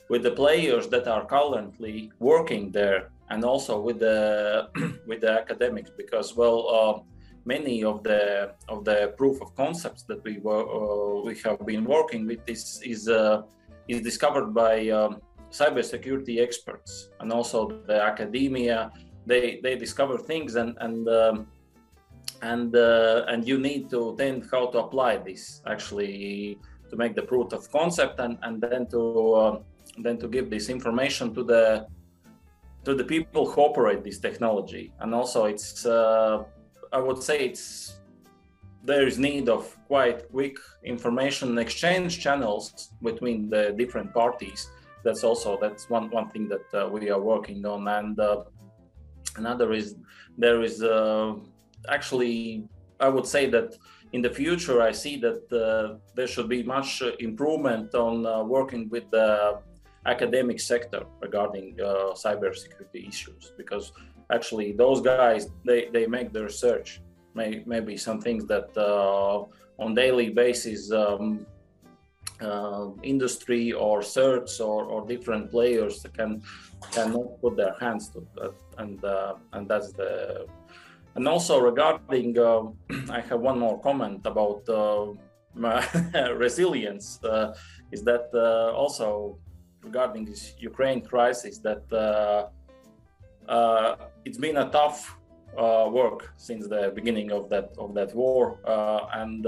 with 0.09 0.22
the 0.22 0.31
players 0.31 0.88
that 0.88 1.07
are 1.07 1.24
currently 1.26 2.11
working 2.18 2.70
there, 2.70 3.11
and 3.31 3.45
also 3.45 3.81
with 3.81 3.99
the 4.01 4.69
with 5.07 5.21
the 5.21 5.33
academics, 5.33 5.91
because 5.91 6.37
well. 6.37 6.61
Uh, 6.69 7.03
many 7.45 7.83
of 7.83 8.03
the 8.03 8.53
of 8.69 8.85
the 8.85 9.14
proof 9.17 9.41
of 9.41 9.49
concepts 9.57 10.03
that 10.03 10.23
we 10.23 10.35
were 10.47 10.64
uh, 10.79 11.23
we 11.29 11.35
have 11.47 11.64
been 11.64 11.85
working 11.85 12.27
with 12.27 12.41
is 12.47 12.62
is 12.85 13.09
uh, 13.09 13.43
is 13.88 14.01
discovered 14.03 14.53
by 14.53 14.75
um, 14.91 15.12
cybersecurity 15.51 16.41
experts 16.47 17.11
and 17.21 17.33
also 17.33 17.59
the 17.87 17.99
academia. 18.12 18.91
They 19.27 19.61
they 19.62 19.77
discover 19.77 20.19
things 20.19 20.57
and 20.57 20.77
and 20.81 21.09
um, 21.09 21.47
and 22.43 22.75
uh, 22.77 23.25
and 23.29 23.47
you 23.47 23.59
need 23.59 23.91
to 23.91 24.14
then 24.17 24.35
how 24.53 24.67
to 24.73 24.79
apply 24.79 25.19
this 25.19 25.62
actually 25.67 26.59
to 26.91 26.97
make 26.97 27.14
the 27.14 27.23
proof 27.23 27.53
of 27.53 27.71
concept 27.71 28.21
and 28.21 28.38
and 28.43 28.61
then 28.61 28.87
to 28.95 29.01
uh, 29.43 29.59
then 30.05 30.17
to 30.19 30.29
give 30.29 30.51
this 30.51 30.69
information 30.69 31.35
to 31.35 31.43
the 31.43 31.87
to 32.85 32.95
the 32.95 33.05
people 33.05 33.51
who 33.51 33.61
operate 33.61 34.03
this 34.05 34.19
technology. 34.19 34.93
And 35.01 35.14
also 35.14 35.45
it's 35.47 35.85
uh, 35.87 36.45
i 36.93 36.99
would 36.99 37.23
say 37.23 37.37
it's 37.41 37.99
there 38.85 39.07
is 39.07 39.19
need 39.19 39.49
of 39.49 39.77
quite 39.87 40.31
quick 40.31 40.57
information 40.83 41.59
exchange 41.59 42.21
channels 42.21 42.93
between 43.03 43.51
the 43.51 43.75
different 43.77 44.14
parties. 44.14 44.71
That's 45.05 45.25
also 45.25 45.59
that's 45.61 45.91
one 45.91 46.11
one 46.11 46.29
thing 46.31 46.49
that 46.49 46.67
uh, 46.75 46.88
we 46.88 47.11
are 47.11 47.21
working 47.21 47.67
on. 47.67 47.87
And 47.88 48.19
uh, 48.19 48.45
another 49.37 49.73
is 49.73 49.97
there 50.37 50.62
is 50.62 50.83
uh, 50.83 51.35
actually, 51.88 52.64
I 53.01 53.09
would 53.09 53.27
say 53.27 53.51
that 53.51 53.77
in 54.12 54.23
the 54.23 54.31
future, 54.31 54.81
I 54.81 54.93
see 54.93 55.17
that 55.27 55.43
uh, 55.53 55.99
there 56.14 56.27
should 56.27 56.49
be 56.49 56.62
much 56.62 57.03
improvement 57.19 57.95
on 57.95 58.25
uh, 58.27 58.43
working 58.43 58.88
with 58.88 59.11
the 59.11 59.61
academic 60.07 60.61
sector 60.61 61.05
regarding 61.21 61.77
uh, 61.81 62.13
cybersecurity 62.15 63.09
issues 63.09 63.53
because 63.57 63.93
actually 64.33 64.73
those 64.73 65.01
guys 65.01 65.49
they, 65.65 65.89
they 65.93 66.07
make 66.07 66.33
the 66.33 66.43
research 66.43 67.01
may, 67.35 67.63
maybe 67.67 67.97
some 67.97 68.21
things 68.21 68.45
that 68.47 68.69
uh, 68.77 69.45
on 69.83 69.95
daily 69.95 70.31
basis 70.31 70.93
um, 70.93 71.47
uh, 72.41 72.89
industry 73.03 73.73
or 73.73 74.01
certs 74.01 74.61
or, 74.61 74.85
or 74.85 75.07
different 75.07 75.51
players 75.51 76.07
can 76.17 76.43
cannot 76.93 77.41
put 77.41 77.57
their 77.57 77.75
hands 77.81 78.09
to 78.09 78.25
that 78.37 78.55
and 78.79 79.05
uh, 79.05 79.35
and 79.53 79.69
that's 79.69 79.93
the 79.93 80.47
and 81.19 81.27
also 81.27 81.59
regarding, 81.59 82.39
uh, 82.39 82.63
I 83.11 83.21
have 83.23 83.41
one 83.41 83.59
more 83.59 83.81
comment 83.81 84.25
about 84.25 84.63
uh, 84.69 85.15
resilience. 86.37 87.19
Uh, 87.25 87.55
is 87.91 88.05
that 88.05 88.31
uh, 88.33 88.71
also 88.73 89.37
regarding 89.83 90.25
this 90.25 90.55
Ukraine 90.59 91.01
crisis? 91.01 91.59
That 91.59 91.85
uh, 91.93 92.49
uh, 93.51 93.97
it's 94.25 94.38
been 94.38 94.59
a 94.59 94.71
tough 94.71 95.17
work 95.57 96.33
since 96.37 96.69
the 96.69 96.93
beginning 96.95 97.33
of 97.33 97.49
that 97.49 97.69
of 97.79 97.95
that 97.95 98.14
war, 98.14 98.59
and 99.15 99.42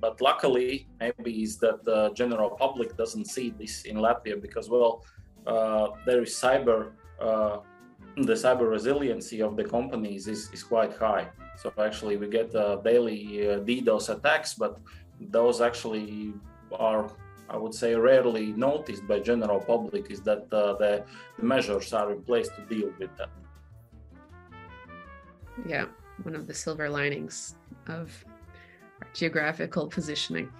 but 0.00 0.20
luckily 0.20 0.88
maybe 1.00 1.42
is 1.42 1.58
that 1.58 1.84
the 1.84 2.10
general 2.14 2.50
public 2.50 2.96
doesn't 2.96 3.26
see 3.26 3.50
this 3.50 3.82
in 3.82 3.96
Latvia 3.96 4.40
because 4.40 4.68
well 4.68 5.04
there 6.06 6.22
is 6.22 6.32
cyber 6.34 6.92
the 8.16 8.34
cyber 8.34 8.70
resiliency 8.70 9.42
of 9.42 9.56
the 9.56 9.64
companies 9.64 10.28
is, 10.28 10.50
is 10.52 10.62
quite 10.62 10.96
high. 10.96 11.28
So 11.56 11.72
actually, 11.78 12.16
we 12.16 12.28
get 12.28 12.54
uh, 12.54 12.76
daily 12.76 13.48
uh, 13.48 13.58
DDoS 13.60 14.16
attacks, 14.16 14.54
but 14.54 14.78
those 15.20 15.60
actually 15.60 16.32
are, 16.72 17.10
I 17.48 17.56
would 17.56 17.74
say, 17.74 17.94
rarely 17.94 18.52
noticed 18.52 19.06
by 19.06 19.20
general 19.20 19.60
public. 19.60 20.10
Is 20.10 20.20
that 20.22 20.52
uh, 20.52 20.74
the, 20.74 21.04
the 21.38 21.44
measures 21.44 21.92
are 21.92 22.12
in 22.12 22.22
place 22.22 22.48
to 22.48 22.62
deal 22.62 22.90
with 22.98 23.14
that? 23.18 23.30
Yeah, 25.66 25.86
one 26.22 26.34
of 26.34 26.46
the 26.46 26.54
silver 26.54 26.88
linings 26.88 27.56
of 27.88 28.12
geographical 29.12 29.86
positioning. 29.86 30.50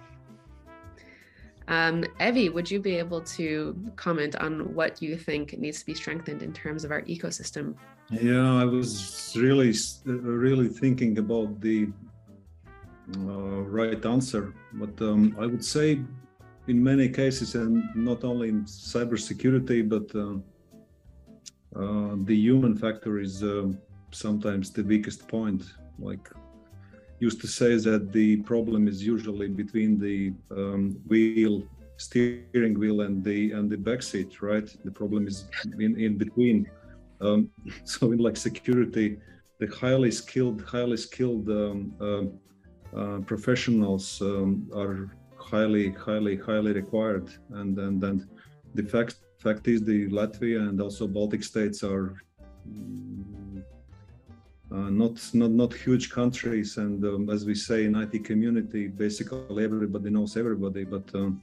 Um, 1.67 2.05
Evie, 2.21 2.49
would 2.49 2.69
you 2.69 2.79
be 2.79 2.95
able 2.95 3.21
to 3.21 3.75
comment 3.95 4.35
on 4.35 4.73
what 4.75 5.01
you 5.01 5.17
think 5.17 5.57
needs 5.57 5.79
to 5.79 5.85
be 5.85 5.95
strengthened 5.95 6.43
in 6.43 6.53
terms 6.53 6.83
of 6.83 6.91
our 6.91 7.01
ecosystem? 7.03 7.75
Yeah, 8.11 8.61
I 8.61 8.65
was 8.65 9.33
really, 9.35 9.73
really 10.05 10.67
thinking 10.67 11.17
about 11.17 11.59
the 11.59 11.87
uh, 13.17 13.61
right 13.79 14.05
answer, 14.05 14.53
but 14.73 15.01
um, 15.01 15.35
I 15.39 15.47
would 15.47 15.65
say 15.65 16.01
in 16.67 16.83
many 16.83 17.09
cases, 17.09 17.55
and 17.55 17.83
not 17.95 18.23
only 18.23 18.49
in 18.49 18.65
cybersecurity, 18.65 19.87
but 19.87 20.07
uh, 20.15 20.37
uh, 21.79 22.15
the 22.23 22.35
human 22.35 22.75
factor 22.75 23.19
is 23.19 23.43
uh, 23.43 23.67
sometimes 24.11 24.71
the 24.71 24.83
weakest 24.83 25.27
point. 25.27 25.63
Like 25.99 26.29
used 27.19 27.39
to 27.41 27.47
say 27.47 27.75
that 27.77 28.11
the 28.11 28.37
problem 28.37 28.87
is 28.87 29.05
usually 29.05 29.47
between 29.47 29.99
the 29.99 30.33
um, 30.51 30.97
wheel, 31.07 31.63
steering 31.97 32.77
wheel, 32.79 33.01
and 33.01 33.23
the 33.23 33.51
and 33.51 33.69
the 33.69 33.77
back 33.77 34.01
seat, 34.01 34.41
right? 34.41 34.67
The 34.83 34.91
problem 34.91 35.27
is 35.27 35.45
in 35.79 35.99
in 35.99 36.17
between. 36.17 36.69
Um, 37.21 37.49
so 37.83 38.11
in 38.11 38.19
like 38.19 38.37
security, 38.37 39.17
the 39.59 39.67
highly 39.67 40.11
skilled, 40.11 40.61
highly 40.61 40.97
skilled 40.97 41.47
um, 41.49 41.93
uh, 42.01 42.25
uh, 42.99 43.19
professionals 43.19 44.21
um, 44.21 44.69
are 44.73 45.09
highly, 45.51 45.91
highly, 45.91 46.35
highly 46.37 46.73
required. 46.73 47.29
And 47.51 47.77
and 47.77 48.03
and 48.03 48.27
the 48.73 48.83
fact 48.83 49.15
fact 49.37 49.67
is, 49.67 49.83
the 49.83 50.09
Latvia 50.09 50.67
and 50.69 50.81
also 50.81 51.07
Baltic 51.07 51.43
states 51.43 51.83
are 51.83 52.15
mm, 52.67 53.63
uh, 54.71 54.89
not 55.01 55.13
not 55.33 55.51
not 55.51 55.73
huge 55.73 56.09
countries. 56.09 56.77
And 56.77 57.03
um, 57.05 57.29
as 57.29 57.45
we 57.45 57.55
say 57.55 57.85
in 57.85 57.95
IT 57.95 58.23
community, 58.25 58.87
basically 58.87 59.63
everybody 59.63 60.09
knows 60.09 60.35
everybody. 60.37 60.83
But 60.83 61.07
um, 61.13 61.41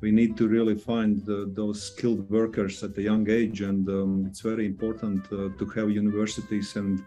we 0.00 0.10
need 0.10 0.36
to 0.38 0.48
really 0.48 0.76
find 0.76 1.22
those 1.60 1.82
skilled 1.82 2.30
workers 2.30 2.82
at 2.82 2.96
a 2.96 3.02
young 3.02 3.28
age, 3.28 3.60
and 3.60 3.88
um, 3.88 4.24
it's 4.28 4.40
very 4.40 4.66
important 4.66 5.24
uh, 5.26 5.50
to 5.58 5.64
have 5.74 5.90
universities 5.90 6.76
and 6.76 7.02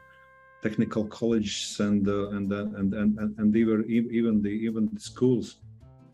technical 0.62 1.06
colleges 1.06 1.78
and 1.80 2.08
uh, 2.08 2.30
and, 2.30 2.52
and 2.54 2.94
and 2.94 3.20
and 3.20 3.40
and 3.40 3.56
even 3.56 3.84
even 3.90 4.42
the 4.42 4.54
even 4.68 4.90
the 4.94 5.00
schools 5.00 5.58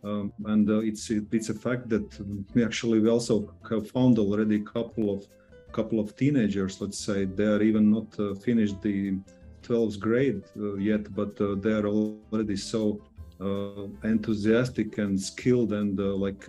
um, 0.03 0.31
and 0.45 0.69
uh, 0.69 0.79
it's 0.79 1.09
it's 1.09 1.49
a 1.49 1.53
fact 1.53 1.89
that 1.89 2.07
we 2.53 2.63
actually 2.63 2.99
we 2.99 3.09
also 3.09 3.53
have 3.69 3.89
found 3.89 4.17
already 4.17 4.57
a 4.57 4.63
couple 4.63 5.13
of 5.13 5.27
couple 5.71 5.99
of 5.99 6.15
teenagers 6.15 6.81
let's 6.81 6.97
say. 6.97 7.25
They 7.25 7.45
are 7.45 7.61
even 7.61 7.91
not 7.91 8.19
uh, 8.19 8.33
finished 8.35 8.81
the 8.81 9.17
12th 9.63 9.99
grade 9.99 10.43
uh, 10.57 10.75
yet 10.75 11.13
but 11.13 11.39
uh, 11.41 11.55
they 11.55 11.71
are 11.71 11.87
already 11.87 12.55
so 12.55 13.01
uh, 13.41 13.87
enthusiastic 14.03 14.97
and 14.97 15.19
skilled 15.19 15.73
and 15.73 15.99
uh, 15.99 16.15
like 16.15 16.47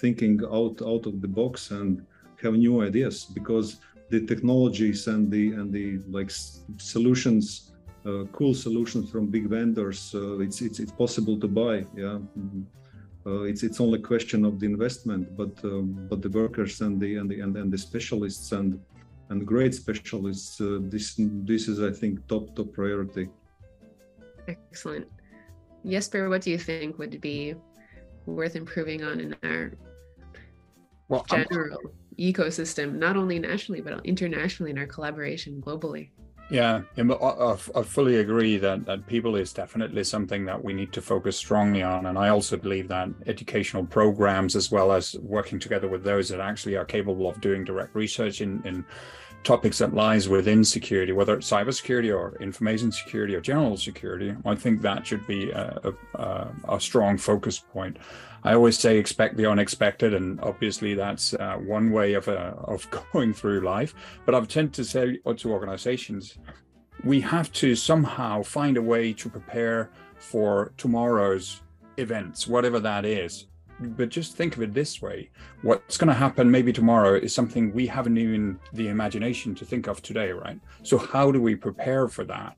thinking 0.00 0.40
out 0.52 0.80
out 0.82 1.06
of 1.06 1.20
the 1.20 1.28
box 1.28 1.70
and 1.70 2.06
have 2.42 2.54
new 2.54 2.82
ideas 2.82 3.24
because 3.24 3.80
the 4.10 4.24
technologies 4.26 5.06
and 5.06 5.30
the 5.30 5.52
and 5.52 5.72
the 5.72 5.98
like 6.08 6.30
solutions 6.76 7.67
cool 8.32 8.54
solutions 8.54 9.10
from 9.10 9.26
big 9.26 9.46
vendors. 9.48 10.14
Uh, 10.14 10.38
it's, 10.38 10.60
it's 10.62 10.80
it's 10.80 10.92
possible 10.92 11.38
to 11.38 11.48
buy. 11.48 11.84
Yeah, 11.96 12.18
mm-hmm. 12.38 12.62
uh, 13.26 13.42
it's 13.42 13.62
it's 13.62 13.80
only 13.80 13.98
a 13.98 14.02
question 14.02 14.44
of 14.44 14.60
the 14.60 14.66
investment, 14.66 15.36
but 15.36 15.52
um, 15.64 16.06
but 16.08 16.22
the 16.22 16.30
workers 16.30 16.80
and 16.80 17.00
the 17.00 17.16
and 17.16 17.30
the 17.30 17.40
and, 17.40 17.56
and 17.56 17.72
the 17.72 17.78
specialists 17.78 18.52
and 18.52 18.80
and 19.30 19.46
great 19.46 19.74
specialists. 19.74 20.56
this 20.92 21.14
this 21.18 21.68
is 21.68 21.82
I 21.82 21.92
think 21.92 22.26
top 22.28 22.54
top 22.56 22.72
priority. 22.72 23.28
Excellent. 24.48 25.06
Jesper, 25.86 26.28
what 26.28 26.42
do 26.42 26.50
you 26.50 26.58
think 26.58 26.98
would 26.98 27.20
be 27.20 27.54
worth 28.26 28.56
improving 28.56 29.02
on 29.04 29.20
in 29.20 29.36
our 29.42 29.72
well, 31.08 31.24
general 31.28 31.78
I'm... 31.84 32.32
ecosystem, 32.32 32.94
not 32.94 33.16
only 33.16 33.38
nationally 33.38 33.80
but 33.80 34.04
internationally 34.04 34.70
in 34.70 34.78
our 34.78 34.86
collaboration 34.86 35.60
globally? 35.60 36.10
Yeah, 36.50 36.80
I, 36.96 37.82
fully 37.82 38.16
agree 38.16 38.56
that, 38.56 38.86
that 38.86 39.06
people 39.06 39.36
is 39.36 39.52
definitely 39.52 40.02
something 40.04 40.46
that 40.46 40.64
we 40.64 40.72
need 40.72 40.94
to 40.94 41.02
focus 41.02 41.36
strongly 41.36 41.82
on. 41.82 42.06
And 42.06 42.16
I 42.16 42.30
also 42.30 42.56
believe 42.56 42.88
that 42.88 43.10
educational 43.26 43.84
programs, 43.84 44.56
as 44.56 44.70
well 44.70 44.92
as 44.92 45.14
working 45.20 45.58
together 45.58 45.88
with 45.88 46.04
those 46.04 46.30
that 46.30 46.40
actually 46.40 46.76
are 46.76 46.86
capable 46.86 47.28
of 47.28 47.38
doing 47.42 47.64
direct 47.64 47.94
research 47.94 48.40
in, 48.40 48.62
in 48.64 48.82
topics 49.44 49.78
that 49.78 49.92
lies 49.92 50.26
within 50.28 50.64
security, 50.64 51.12
whether 51.12 51.34
it's 51.34 51.50
cybersecurity 51.50 52.16
or 52.16 52.34
information 52.40 52.90
security 52.92 53.34
or 53.34 53.42
general 53.42 53.76
security, 53.76 54.34
I 54.46 54.54
think 54.54 54.80
that 54.82 55.06
should 55.06 55.26
be 55.26 55.50
a, 55.50 55.92
a, 56.14 56.48
a 56.68 56.80
strong 56.80 57.18
focus 57.18 57.58
point. 57.58 57.98
I 58.44 58.54
always 58.54 58.78
say 58.78 58.98
expect 58.98 59.36
the 59.36 59.50
unexpected, 59.50 60.14
and 60.14 60.40
obviously 60.40 60.94
that's 60.94 61.34
uh, 61.34 61.56
one 61.56 61.90
way 61.90 62.14
of 62.14 62.28
uh, 62.28 62.54
of 62.58 62.88
going 63.12 63.32
through 63.32 63.60
life. 63.60 63.94
But 64.24 64.34
I've 64.34 64.48
tend 64.48 64.72
to 64.74 64.84
say 64.84 65.18
to 65.24 65.50
organizations, 65.50 66.38
we 67.04 67.20
have 67.20 67.52
to 67.52 67.74
somehow 67.74 68.42
find 68.42 68.76
a 68.76 68.82
way 68.82 69.12
to 69.14 69.28
prepare 69.28 69.90
for 70.18 70.72
tomorrow's 70.76 71.62
events, 71.96 72.46
whatever 72.46 72.80
that 72.80 73.04
is. 73.04 73.46
But 73.80 74.08
just 74.08 74.36
think 74.36 74.56
of 74.56 74.62
it 74.62 74.74
this 74.74 75.00
way: 75.02 75.30
what's 75.62 75.96
going 75.96 76.08
to 76.08 76.14
happen 76.14 76.50
maybe 76.50 76.72
tomorrow 76.72 77.14
is 77.14 77.34
something 77.34 77.72
we 77.72 77.86
haven't 77.86 78.18
even 78.18 78.58
the 78.72 78.88
imagination 78.88 79.54
to 79.56 79.64
think 79.64 79.86
of 79.86 80.02
today, 80.02 80.30
right? 80.32 80.60
So 80.82 80.98
how 80.98 81.30
do 81.30 81.40
we 81.40 81.54
prepare 81.54 82.08
for 82.08 82.24
that? 82.24 82.56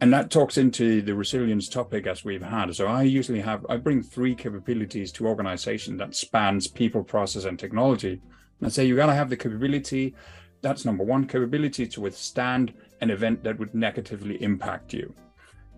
And 0.00 0.12
that 0.12 0.30
talks 0.30 0.56
into 0.56 1.02
the 1.02 1.14
resilience 1.14 1.68
topic 1.68 2.06
as 2.06 2.24
we've 2.24 2.42
had. 2.42 2.74
So 2.74 2.86
i 2.86 3.02
usually 3.02 3.40
have 3.40 3.66
i 3.68 3.76
bring 3.76 4.02
three 4.02 4.34
capabilities 4.34 5.12
to 5.12 5.26
organization 5.26 5.96
that 5.98 6.14
spans 6.14 6.66
people 6.66 7.04
process 7.04 7.44
and 7.44 7.58
technology. 7.58 8.12
And 8.12 8.66
i 8.66 8.68
say 8.68 8.86
you 8.86 8.96
got 8.96 9.06
to 9.06 9.14
have 9.14 9.30
the 9.30 9.36
capability 9.36 10.14
that's 10.62 10.84
number 10.84 11.04
one 11.04 11.26
capability 11.26 11.86
to 11.86 12.00
withstand 12.02 12.74
an 13.00 13.10
event 13.10 13.42
that 13.44 13.58
would 13.58 13.74
negatively 13.74 14.42
impact 14.42 14.92
you. 14.92 15.14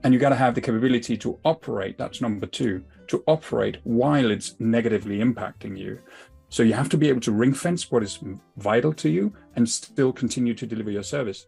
And 0.02 0.12
you 0.12 0.18
got 0.18 0.30
to 0.30 0.36
have 0.36 0.56
the 0.56 0.60
capability 0.60 1.16
to 1.18 1.38
operate 1.44 1.98
that's 1.98 2.20
number 2.20 2.46
two 2.46 2.84
to 3.08 3.22
operate 3.26 3.78
while 3.84 4.30
it's 4.30 4.56
negatively 4.58 5.18
impacting 5.18 5.78
you. 5.78 6.00
So 6.48 6.62
you 6.62 6.74
have 6.74 6.88
to 6.90 6.98
be 6.98 7.08
able 7.08 7.20
to 7.22 7.32
ring 7.32 7.54
fence 7.54 7.90
what 7.90 8.02
is 8.02 8.18
vital 8.56 8.92
to 8.94 9.08
you 9.08 9.32
and 9.56 9.68
still 9.68 10.12
continue 10.12 10.54
to 10.54 10.66
deliver 10.66 10.90
your 10.90 11.02
service 11.02 11.46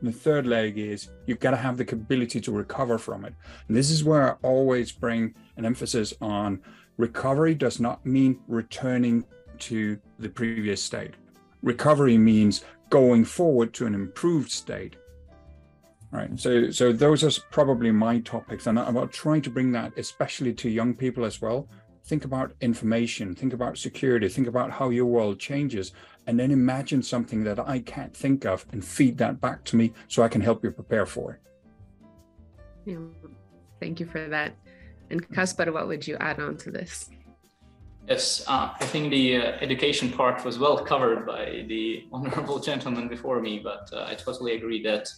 and 0.00 0.08
the 0.08 0.16
third 0.16 0.46
leg 0.46 0.78
is 0.78 1.08
you've 1.26 1.40
got 1.40 1.50
to 1.50 1.56
have 1.56 1.76
the 1.76 1.90
ability 1.92 2.40
to 2.42 2.52
recover 2.52 2.98
from 2.98 3.24
it. 3.24 3.34
And 3.66 3.76
this 3.76 3.90
is 3.90 4.04
where 4.04 4.32
I 4.32 4.36
always 4.42 4.92
bring 4.92 5.34
an 5.56 5.64
emphasis 5.64 6.14
on 6.20 6.60
recovery 6.96 7.54
does 7.54 7.80
not 7.80 8.04
mean 8.06 8.40
returning 8.46 9.24
to 9.58 9.98
the 10.18 10.28
previous 10.28 10.82
state. 10.82 11.14
Recovery 11.62 12.16
means 12.16 12.64
going 12.90 13.24
forward 13.24 13.74
to 13.74 13.86
an 13.86 13.94
improved 13.94 14.50
state. 14.50 14.96
Right. 16.10 16.38
So 16.40 16.70
so 16.70 16.90
those 16.92 17.22
are 17.22 17.42
probably 17.50 17.90
my 17.90 18.20
topics. 18.20 18.66
And 18.66 18.78
I'm 18.78 19.08
trying 19.08 19.42
to 19.42 19.50
bring 19.50 19.72
that 19.72 19.92
especially 19.98 20.54
to 20.54 20.70
young 20.70 20.94
people 20.94 21.24
as 21.24 21.42
well. 21.42 21.68
Think 22.04 22.24
about 22.24 22.54
information, 22.62 23.34
think 23.34 23.52
about 23.52 23.76
security, 23.76 24.28
think 24.28 24.48
about 24.48 24.70
how 24.70 24.88
your 24.88 25.04
world 25.04 25.38
changes 25.38 25.92
and 26.28 26.38
then 26.38 26.50
imagine 26.50 27.02
something 27.02 27.42
that 27.44 27.58
I 27.58 27.78
can't 27.80 28.14
think 28.14 28.44
of 28.44 28.66
and 28.70 28.84
feed 28.84 29.16
that 29.16 29.40
back 29.40 29.64
to 29.64 29.76
me 29.76 29.94
so 30.08 30.22
I 30.22 30.28
can 30.28 30.42
help 30.42 30.62
you 30.62 30.70
prepare 30.70 31.06
for 31.06 31.32
it. 31.32 31.40
Yeah. 32.84 32.98
Thank 33.80 33.98
you 33.98 34.04
for 34.04 34.28
that. 34.28 34.52
And 35.10 35.26
Kaspar, 35.30 35.72
what 35.72 35.88
would 35.88 36.06
you 36.06 36.18
add 36.20 36.38
on 36.38 36.58
to 36.58 36.70
this? 36.70 37.08
Yes, 38.08 38.44
uh, 38.46 38.74
I 38.78 38.84
think 38.84 39.10
the 39.10 39.38
uh, 39.38 39.42
education 39.66 40.12
part 40.12 40.44
was 40.44 40.58
well 40.58 40.78
covered 40.84 41.26
by 41.26 41.64
the 41.66 42.04
honorable 42.12 42.58
gentleman 42.58 43.08
before 43.08 43.40
me, 43.40 43.58
but 43.58 43.88
uh, 43.90 44.04
I 44.06 44.14
totally 44.14 44.54
agree 44.54 44.82
that 44.82 45.08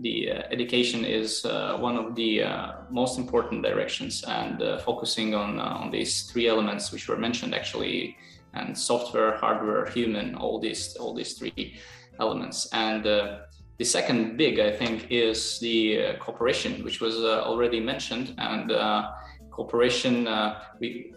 the 0.00 0.32
uh, 0.32 0.42
education 0.50 1.04
is 1.04 1.44
uh, 1.44 1.76
one 1.78 1.96
of 1.96 2.16
the 2.16 2.42
uh, 2.42 2.72
most 2.90 3.18
important 3.18 3.62
directions 3.62 4.24
and 4.24 4.80
focusing 4.80 5.32
on, 5.34 5.60
on 5.60 5.92
these 5.92 6.22
three 6.22 6.48
elements 6.48 6.90
which 6.90 7.06
were 7.06 7.16
mentioned 7.16 7.54
actually 7.54 8.16
and 8.54 8.76
software, 8.76 9.36
hardware, 9.36 9.86
human, 9.86 10.34
all 10.34 10.58
these 10.60 10.96
all 10.96 11.14
these 11.14 11.34
three 11.34 11.78
elements. 12.18 12.68
And 12.72 13.06
uh, 13.06 13.38
the 13.78 13.84
second 13.84 14.36
big, 14.36 14.58
I 14.58 14.70
think, 14.70 15.06
is 15.10 15.58
the 15.60 16.04
uh, 16.04 16.16
cooperation, 16.18 16.84
which 16.84 17.00
was 17.00 17.16
uh, 17.16 17.42
already 17.44 17.80
mentioned. 17.80 18.34
And 18.38 18.72
uh, 18.72 19.10
cooperation, 19.50 20.26
uh, 20.26 20.60
we 20.80 21.12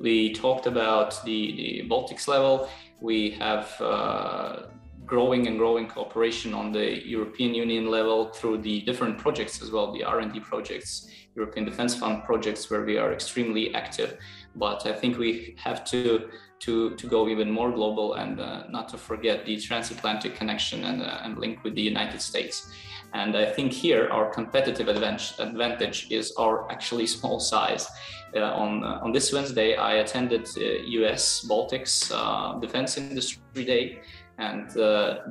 we 0.00 0.32
talked 0.32 0.66
about 0.66 1.24
the 1.24 1.40
the 1.56 1.88
Baltics 1.88 2.26
level. 2.26 2.68
We 3.00 3.30
have 3.32 3.80
uh, 3.80 4.66
growing 5.06 5.46
and 5.48 5.58
growing 5.58 5.86
cooperation 5.88 6.54
on 6.54 6.72
the 6.72 7.06
European 7.06 7.54
Union 7.54 7.90
level 7.90 8.28
through 8.28 8.58
the 8.58 8.82
different 8.82 9.18
projects 9.18 9.60
as 9.62 9.70
well, 9.72 9.92
the 9.92 10.04
R&D 10.04 10.38
projects, 10.40 11.08
European 11.34 11.64
Defence 11.64 11.94
Fund 11.96 12.22
projects, 12.22 12.70
where 12.70 12.84
we 12.84 12.96
are 12.96 13.12
extremely 13.12 13.74
active. 13.74 14.18
but 14.54 14.86
I 14.86 14.92
think 14.92 15.18
we 15.18 15.54
have 15.58 15.84
to 15.86 16.28
to 16.60 16.94
to 16.96 17.06
go 17.06 17.28
even 17.28 17.50
more 17.50 17.72
global 17.72 18.14
and 18.14 18.40
uh, 18.40 18.64
not 18.68 18.88
to 18.88 18.98
forget 18.98 19.44
the 19.46 19.56
transatlantic 19.58 20.34
connection 20.34 20.84
and 20.84 21.02
uh, 21.02 21.24
and 21.24 21.38
link 21.38 21.64
with 21.64 21.74
the 21.74 21.82
United 21.82 22.20
States. 22.20 22.70
And 23.12 23.36
I 23.36 23.46
think 23.46 23.72
here 23.72 24.08
our 24.10 24.30
competitive 24.30 24.86
advantage, 24.88 25.34
advantage 25.40 26.06
is 26.10 26.32
our 26.38 26.70
actually 26.70 27.06
small 27.06 27.40
size. 27.40 27.88
Uh, 28.36 28.42
on 28.42 28.84
uh, 28.84 29.00
on 29.02 29.12
this 29.12 29.32
Wednesday, 29.32 29.74
I 29.74 29.94
attended 29.94 30.48
U.S. 30.56 31.44
Uh, 31.44 31.48
Baltics 31.48 32.12
uh, 32.14 32.58
Defense 32.60 32.96
Industry 32.96 33.64
Day, 33.64 34.00
and 34.38 34.70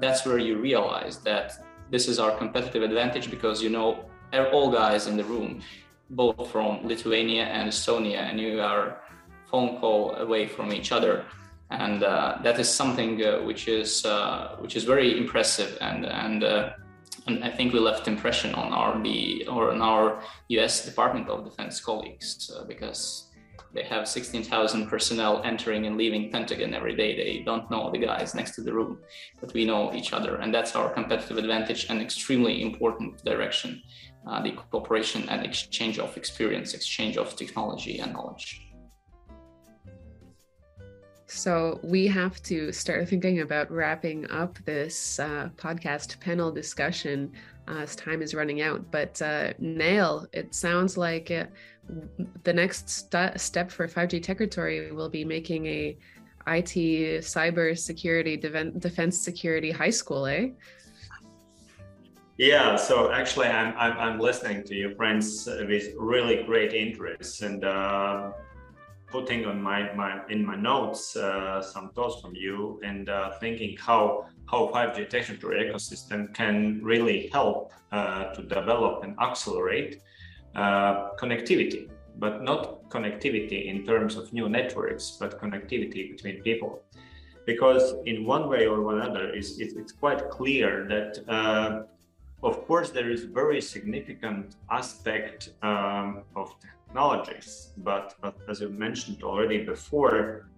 that's 0.01 0.25
where 0.25 0.37
you 0.37 0.59
realize 0.59 1.19
that 1.19 1.53
this 1.91 2.07
is 2.07 2.19
our 2.19 2.35
competitive 2.37 2.83
advantage 2.83 3.31
because 3.31 3.63
you 3.63 3.69
know 3.69 4.05
all 4.51 4.69
guys 4.71 5.07
in 5.07 5.15
the 5.15 5.23
room, 5.23 5.61
both 6.09 6.51
from 6.51 6.85
Lithuania 6.85 7.45
and 7.45 7.69
Estonia, 7.69 8.19
and 8.29 8.39
you 8.39 8.59
are 8.59 9.01
phone 9.49 9.79
call 9.79 10.15
away 10.15 10.47
from 10.47 10.71
each 10.71 10.91
other 10.91 11.25
and 11.71 12.03
uh, 12.03 12.37
that 12.43 12.59
is 12.59 12.67
something 12.67 13.23
uh, 13.23 13.39
which 13.39 13.67
is 13.67 14.05
uh, 14.05 14.55
which 14.59 14.75
is 14.75 14.83
very 14.83 15.17
impressive 15.17 15.77
and 15.81 16.05
and 16.05 16.43
and 17.27 17.43
I 17.43 17.49
think 17.49 17.73
we 17.73 17.79
left 17.79 18.07
impression 18.07 18.55
on 18.55 18.73
our 18.73 19.01
the 19.01 19.47
or 19.47 19.71
on 19.71 19.81
our 19.81 20.21
U.S. 20.49 20.85
Department 20.85 21.29
of 21.29 21.45
Defense 21.45 21.79
colleagues 21.79 22.51
uh, 22.55 22.63
because 22.65 23.25
they 23.71 23.83
have 23.83 24.07
16,000 24.07 24.87
personnel 24.87 25.43
entering 25.43 25.85
and 25.85 25.95
leaving 25.95 26.31
Pentagon 26.31 26.73
every 26.73 26.95
day. 26.95 27.15
They 27.15 27.43
don't 27.43 27.69
know 27.69 27.91
the 27.91 27.99
guys 27.99 28.33
next 28.33 28.55
to 28.55 28.61
the 28.61 28.73
room, 28.73 28.97
but 29.39 29.53
we 29.53 29.63
know 29.63 29.93
each 29.93 30.11
other, 30.11 30.37
and 30.37 30.51
that's 30.51 30.75
our 30.75 30.89
competitive 30.91 31.37
advantage 31.37 31.85
and 31.89 32.01
extremely 32.01 32.63
important 32.63 33.23
direction: 33.23 33.81
uh, 34.27 34.41
the 34.41 34.51
cooperation 34.51 35.29
and 35.29 35.45
exchange 35.45 35.99
of 35.99 36.17
experience, 36.17 36.73
exchange 36.73 37.17
of 37.17 37.35
technology 37.35 37.99
and 37.99 38.13
knowledge. 38.13 38.68
So 41.29 41.79
we 41.83 42.07
have 42.07 42.41
to 42.43 42.71
start 42.71 43.07
thinking 43.07 43.41
about 43.41 43.69
wrapping 43.69 44.29
up 44.31 44.57
this 44.65 45.19
uh, 45.19 45.49
podcast 45.57 46.19
panel 46.19 46.51
discussion 46.51 47.31
uh, 47.67 47.81
as 47.81 47.95
time 47.95 48.23
is 48.23 48.33
running 48.33 48.61
out. 48.61 48.89
But 48.89 49.21
uh, 49.21 49.53
Neils, 49.59 50.25
it 50.33 50.55
sounds 50.55 50.97
like 50.97 51.29
uh, 51.29 51.45
the 52.43 52.51
next 52.51 52.89
st- 52.89 53.39
step 53.39 53.69
for 53.69 53.87
5G 53.87 54.23
Techritory 54.23 54.91
will 54.91 55.09
be 55.09 55.23
making 55.23 55.67
a 55.67 55.97
IT 56.47 57.21
cyber 57.21 57.77
security 57.77 58.35
defense 58.35 59.19
security 59.19 59.69
high 59.69 59.91
school, 59.91 60.25
eh? 60.25 60.49
Yeah, 62.37 62.75
so 62.75 63.11
actually, 63.11 63.47
I'm, 63.47 63.75
I'm, 63.77 63.97
I'm 63.99 64.19
listening 64.19 64.63
to 64.63 64.73
your 64.73 64.95
friends 64.95 65.45
with 65.45 65.93
really 65.97 66.41
great 66.43 66.73
interest, 66.73 67.43
and 67.43 67.63
uh, 67.65 68.31
putting 69.11 69.45
on 69.45 69.61
my, 69.61 69.93
my 69.93 70.21
in 70.29 70.45
my 70.45 70.55
notes 70.55 71.15
uh, 71.15 71.61
some 71.61 71.89
thoughts 71.89 72.21
from 72.21 72.35
you 72.35 72.79
and 72.83 73.09
uh, 73.09 73.31
thinking 73.39 73.77
how 73.77 74.25
how 74.49 74.67
5G 74.67 75.09
technology 75.09 75.65
ecosystem 75.65 76.33
can 76.33 76.79
really 76.83 77.27
help 77.27 77.71
uh, 77.91 78.25
to 78.33 78.41
develop 78.43 79.03
and 79.03 79.15
accelerate 79.19 80.01
uh, 80.55 81.09
connectivity, 81.21 81.89
but 82.17 82.43
not 82.43 82.89
connectivity 82.89 83.67
in 83.67 83.85
terms 83.85 84.15
of 84.15 84.33
new 84.33 84.49
networks, 84.49 85.17
but 85.19 85.39
connectivity 85.39 86.11
between 86.11 86.41
people. 86.41 86.81
Because 87.45 87.93
in 88.05 88.25
one 88.25 88.49
way 88.49 88.65
or 88.65 88.95
another, 88.95 89.29
it's, 89.29 89.59
it's 89.59 89.91
quite 89.91 90.29
clear 90.29 90.87
that 90.87 91.19
uh, 91.27 91.83
of 92.41 92.65
course, 92.65 92.89
there 92.89 93.09
is 93.09 93.23
very 93.23 93.61
significant 93.61 94.55
aspect 94.71 95.49
um, 95.61 96.23
of 96.35 96.55
technologies, 96.89 97.71
but, 97.77 98.15
but 98.21 98.35
as 98.49 98.61
you 98.61 98.69
mentioned 98.69 99.21
already 99.23 99.63
before, 99.63 100.49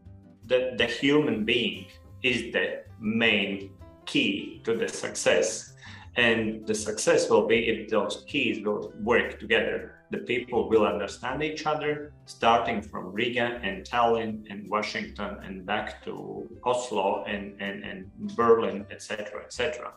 the, 0.45 0.73
the 0.77 0.86
human 0.86 1.43
being 1.43 1.88
is 2.23 2.53
the 2.53 2.84
main 2.99 3.71
key 4.05 4.61
to 4.63 4.75
the 4.77 4.88
success. 4.88 5.73
And 6.15 6.65
the 6.65 6.75
success 6.75 7.29
will 7.29 7.47
be 7.47 7.67
if 7.67 7.89
those 7.89 8.23
keys 8.27 8.63
will 8.65 8.93
work 9.01 9.39
together. 9.39 9.95
The 10.11 10.19
people 10.19 10.69
will 10.69 10.86
understand 10.86 11.41
each 11.41 11.65
other, 11.65 12.13
starting 12.25 12.82
from 12.82 13.13
Riga 13.13 13.59
and 13.63 13.86
Tallinn 13.86 14.45
and 14.49 14.69
Washington 14.69 15.38
and 15.43 15.65
back 15.65 16.03
to 16.05 16.49
Oslo 16.65 17.23
and, 17.25 17.55
and, 17.61 17.84
and 17.84 18.11
Berlin, 18.36 18.86
etc., 18.91 19.41
etc. 19.45 19.93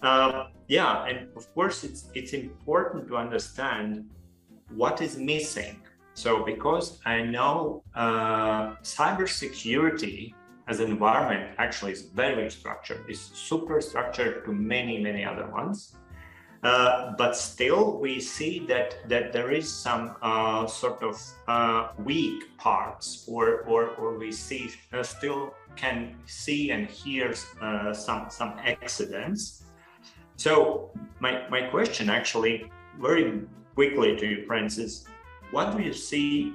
Uh, 0.00 0.46
yeah, 0.68 1.04
and 1.06 1.28
of 1.36 1.52
course, 1.54 1.84
it's 1.84 2.10
it's 2.14 2.32
important 2.32 3.06
to 3.08 3.16
understand 3.16 4.04
what 4.74 5.00
is 5.00 5.16
missing. 5.16 5.80
So, 6.14 6.44
because 6.44 7.00
I 7.06 7.22
know 7.22 7.82
uh, 7.94 8.76
cybersecurity 8.82 10.34
as 10.68 10.80
an 10.80 10.90
environment 10.90 11.54
actually 11.58 11.92
is 11.92 12.02
very 12.02 12.50
structured, 12.50 13.04
is 13.08 13.20
super 13.20 13.80
structured 13.80 14.44
to 14.44 14.52
many 14.52 14.98
many 14.98 15.24
other 15.24 15.46
ones. 15.50 15.96
Uh, 16.62 17.12
but 17.18 17.34
still, 17.36 17.98
we 17.98 18.20
see 18.20 18.60
that 18.66 19.08
that 19.08 19.32
there 19.32 19.50
is 19.50 19.66
some 19.72 20.14
uh, 20.22 20.66
sort 20.66 21.02
of 21.02 21.20
uh, 21.48 21.88
weak 22.04 22.56
parts, 22.58 23.24
or 23.26 23.62
or 23.62 23.96
or 23.96 24.18
we 24.18 24.30
see 24.30 24.70
uh, 24.92 25.02
still 25.02 25.54
can 25.74 26.14
see 26.26 26.70
and 26.70 26.86
hear 26.88 27.34
uh, 27.62 27.92
some 27.94 28.26
some 28.28 28.52
accidents 28.64 29.62
so 30.42 30.90
my, 31.20 31.48
my 31.48 31.62
question 31.62 32.10
actually 32.10 32.70
very 33.00 33.42
quickly 33.74 34.16
to 34.16 34.26
you, 34.26 34.46
Francis, 34.46 35.04
what 35.50 35.76
do 35.76 35.82
you 35.82 35.92
see 35.92 36.54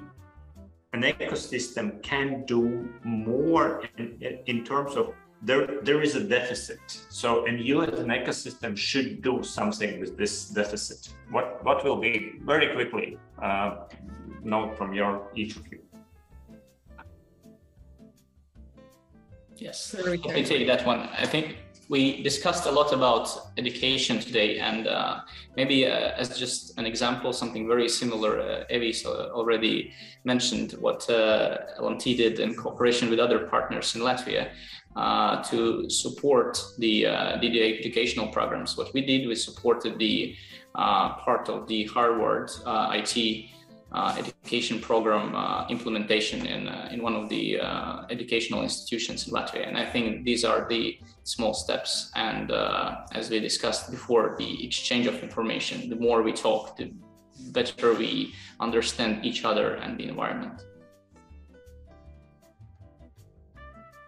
an 0.94 1.02
ecosystem 1.02 2.02
can 2.02 2.46
do 2.46 2.90
more 3.04 3.84
in, 3.98 4.40
in 4.46 4.64
terms 4.64 4.96
of 4.96 5.14
there 5.42 5.82
there 5.84 6.02
is 6.02 6.16
a 6.16 6.24
deficit. 6.24 6.80
So 7.10 7.46
and 7.46 7.60
you 7.60 7.84
as 7.84 8.00
an 8.00 8.08
ecosystem 8.08 8.76
should 8.76 9.22
do 9.22 9.44
something 9.44 10.00
with 10.00 10.18
this 10.18 10.50
deficit. 10.50 11.14
What 11.30 11.64
what 11.64 11.84
will 11.84 11.98
be 11.98 12.40
very 12.44 12.74
quickly 12.74 13.20
uh, 13.42 13.86
note 14.44 14.78
from 14.78 14.94
your 14.94 15.28
each 15.36 15.56
of 15.56 15.68
you. 15.72 15.80
Yes. 19.58 19.96
Let 19.98 20.24
me 20.24 20.44
take 20.46 20.68
that 20.68 20.86
one. 20.86 21.00
I 21.00 21.26
think 21.26 21.58
we 21.90 22.22
discussed 22.22 22.66
a 22.66 22.72
lot 22.72 22.92
about 22.92 23.30
education 23.58 24.20
today, 24.20 24.60
and 24.60 24.88
uh, 24.88 25.22
maybe 25.56 25.86
uh, 25.86 26.12
as 26.18 26.38
just 26.38 26.78
an 26.78 26.86
example, 26.86 27.32
something 27.32 27.68
very 27.68 27.88
similar. 27.88 28.42
Uh, 28.42 28.64
Evis 28.70 29.06
already 29.06 29.94
mentioned 30.26 30.74
what 30.80 31.10
uh, 31.10 31.58
LMT 31.80 32.18
did 32.18 32.40
in 32.40 32.56
cooperation 32.56 33.10
with 33.10 33.20
other 33.20 33.48
partners 33.48 33.96
in 33.96 34.02
Latvia 34.02 34.50
uh, 34.98 35.44
to 35.44 35.90
support 35.90 36.60
the 36.80 37.06
uh, 37.06 37.38
DDA 37.38 37.80
educational 37.80 38.28
programs. 38.30 38.76
What 38.78 38.94
we 38.94 39.06
did, 39.06 39.28
we 39.28 39.36
supported 39.36 39.98
the 39.98 40.36
uh, 40.76 41.16
part 41.16 41.50
of 41.50 41.68
the 41.68 41.86
Harvard 41.86 42.50
IT 42.96 43.18
uh, 43.18 43.57
education 43.94 44.80
program 44.80 45.34
uh, 45.36 45.66
implementation 45.70 46.46
in, 46.46 46.68
uh, 46.68 46.90
in 46.92 47.02
one 47.02 47.16
of 47.16 47.30
the 47.30 47.60
uh, 47.60 48.06
educational 48.10 48.62
institutions 48.62 49.28
in 49.28 49.34
Latvia. 49.34 49.68
And 49.68 49.78
I 49.78 49.86
think 49.86 50.26
these 50.26 50.44
are 50.44 50.68
the 50.68 51.00
small 51.24 51.54
steps. 51.54 52.12
And 52.16 52.52
uh, 52.52 53.06
as 53.14 53.30
we 53.30 53.40
discussed 53.40 53.90
before, 53.92 54.36
the 54.38 54.66
exchange 54.66 55.08
of 55.08 55.24
information, 55.24 55.90
the 55.90 55.96
more 55.96 56.22
we 56.22 56.34
talk, 56.34 56.78
the 56.78 56.92
better 57.52 57.94
we 57.94 58.34
understand 58.60 59.26
each 59.26 59.46
other 59.46 59.76
and 59.76 59.98
the 59.98 60.08
environment. 60.08 60.64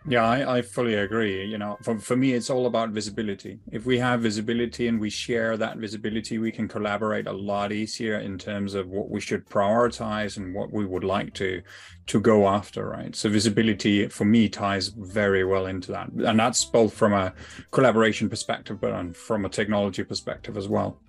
Yeah, 0.10 0.28
I, 0.28 0.58
I, 0.58 0.62
fully 0.64 0.96
agree. 0.96 1.46
You 1.46 1.60
know, 1.60 1.78
for, 1.84 2.00
for 2.00 2.16
me, 2.16 2.34
it's 2.34 2.50
all 2.50 2.66
about 2.66 2.90
visibility. 2.90 3.60
If 3.72 3.86
we 3.86 4.00
have 4.00 4.22
visibility 4.22 4.88
and 4.88 5.00
we 5.00 5.12
share 5.12 5.56
that 5.58 5.78
visibility, 5.78 6.40
we 6.40 6.52
can 6.52 6.68
collaborate 6.68 7.28
a 7.28 7.32
lot 7.32 7.72
easier 7.72 8.18
in 8.18 8.40
terms 8.40 8.74
of 8.74 8.88
what 8.88 9.12
we 9.12 9.22
should 9.22 9.46
prioritize 9.46 10.38
and 10.38 10.56
what 10.56 10.74
we 10.74 10.84
would 10.88 11.04
like 11.04 11.36
to 11.36 11.62
to 12.08 12.20
go 12.20 12.48
after. 12.48 12.90
Right. 12.90 13.16
So 13.16 13.30
visibility 13.30 14.08
for 14.08 14.26
me 14.26 14.50
ties 14.50 14.88
very 14.88 15.46
well 15.46 15.68
into 15.68 15.92
that, 15.92 16.10
and 16.10 16.40
that's 16.40 16.66
both 16.66 16.92
from 16.92 17.14
a 17.14 17.32
collaboration 17.70 18.30
perspective, 18.30 18.82
but 18.82 19.16
from 19.16 19.46
a 19.46 19.50
technology 19.50 20.04
perspective 20.04 20.58
as 20.58 20.68
well. 20.68 21.00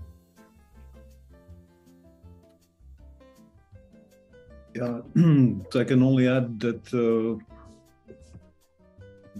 Yeah, 4.76 5.00
I 5.16 5.84
can 5.84 6.02
only 6.02 6.28
add 6.28 6.60
that. 6.60 6.92
Uh 6.92 7.42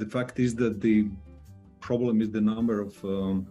the 0.01 0.07
fact 0.07 0.40
is 0.40 0.55
that 0.62 0.80
the 0.80 1.09
problem 1.80 2.20
is 2.22 2.30
the 2.30 2.40
number 2.40 2.80
of 2.80 2.92
um, 3.05 3.46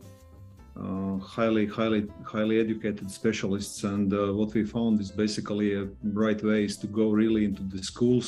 uh, 0.83 1.17
highly, 1.17 1.65
highly, 1.65 2.07
highly 2.23 2.59
educated 2.59 3.09
specialists, 3.11 3.83
and 3.83 4.13
uh, 4.13 4.33
what 4.39 4.53
we 4.53 4.63
found 4.65 4.99
is 4.99 5.11
basically 5.11 5.69
a 5.81 5.87
right 6.23 6.41
way 6.43 6.63
is 6.63 6.77
to 6.77 6.87
go 6.87 7.11
really 7.11 7.43
into 7.45 7.63
the 7.63 7.81
schools. 7.91 8.27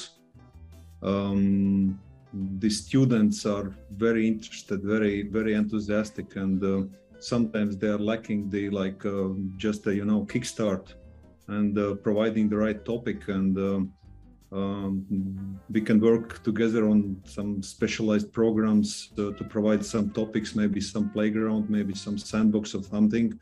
Um, 1.01 1.99
the 2.59 2.69
students 2.69 3.45
are 3.45 3.75
very 4.07 4.27
interested, 4.27 4.83
very, 4.83 5.23
very 5.23 5.53
enthusiastic, 5.53 6.35
and 6.35 6.57
uh, 6.63 6.81
sometimes 7.19 7.77
they 7.77 7.87
are 7.87 8.03
lacking 8.11 8.49
the 8.49 8.69
like 8.69 9.05
uh, 9.05 9.29
just 9.57 9.87
a 9.87 9.95
you 9.99 10.05
know 10.05 10.25
kickstart 10.25 10.85
and 11.47 11.77
uh, 11.77 11.95
providing 11.95 12.49
the 12.49 12.57
right 12.57 12.83
topic. 12.85 13.27
And 13.27 13.57
um, 13.57 13.93
um, 14.51 15.59
we 15.69 15.81
can 15.81 15.99
work 15.99 16.43
together 16.43 16.87
on 16.87 17.21
some 17.23 17.63
specialized 17.63 18.33
programs 18.33 19.11
to, 19.15 19.33
to, 19.33 19.43
provide 19.45 19.85
some 19.85 20.09
topics 20.09 20.55
maybe 20.55 20.81
some 20.81 21.09
playground 21.09 21.69
maybe 21.69 21.95
some 21.95 22.17
sandbox 22.17 22.75
or 22.75 22.83
something. 22.83 23.39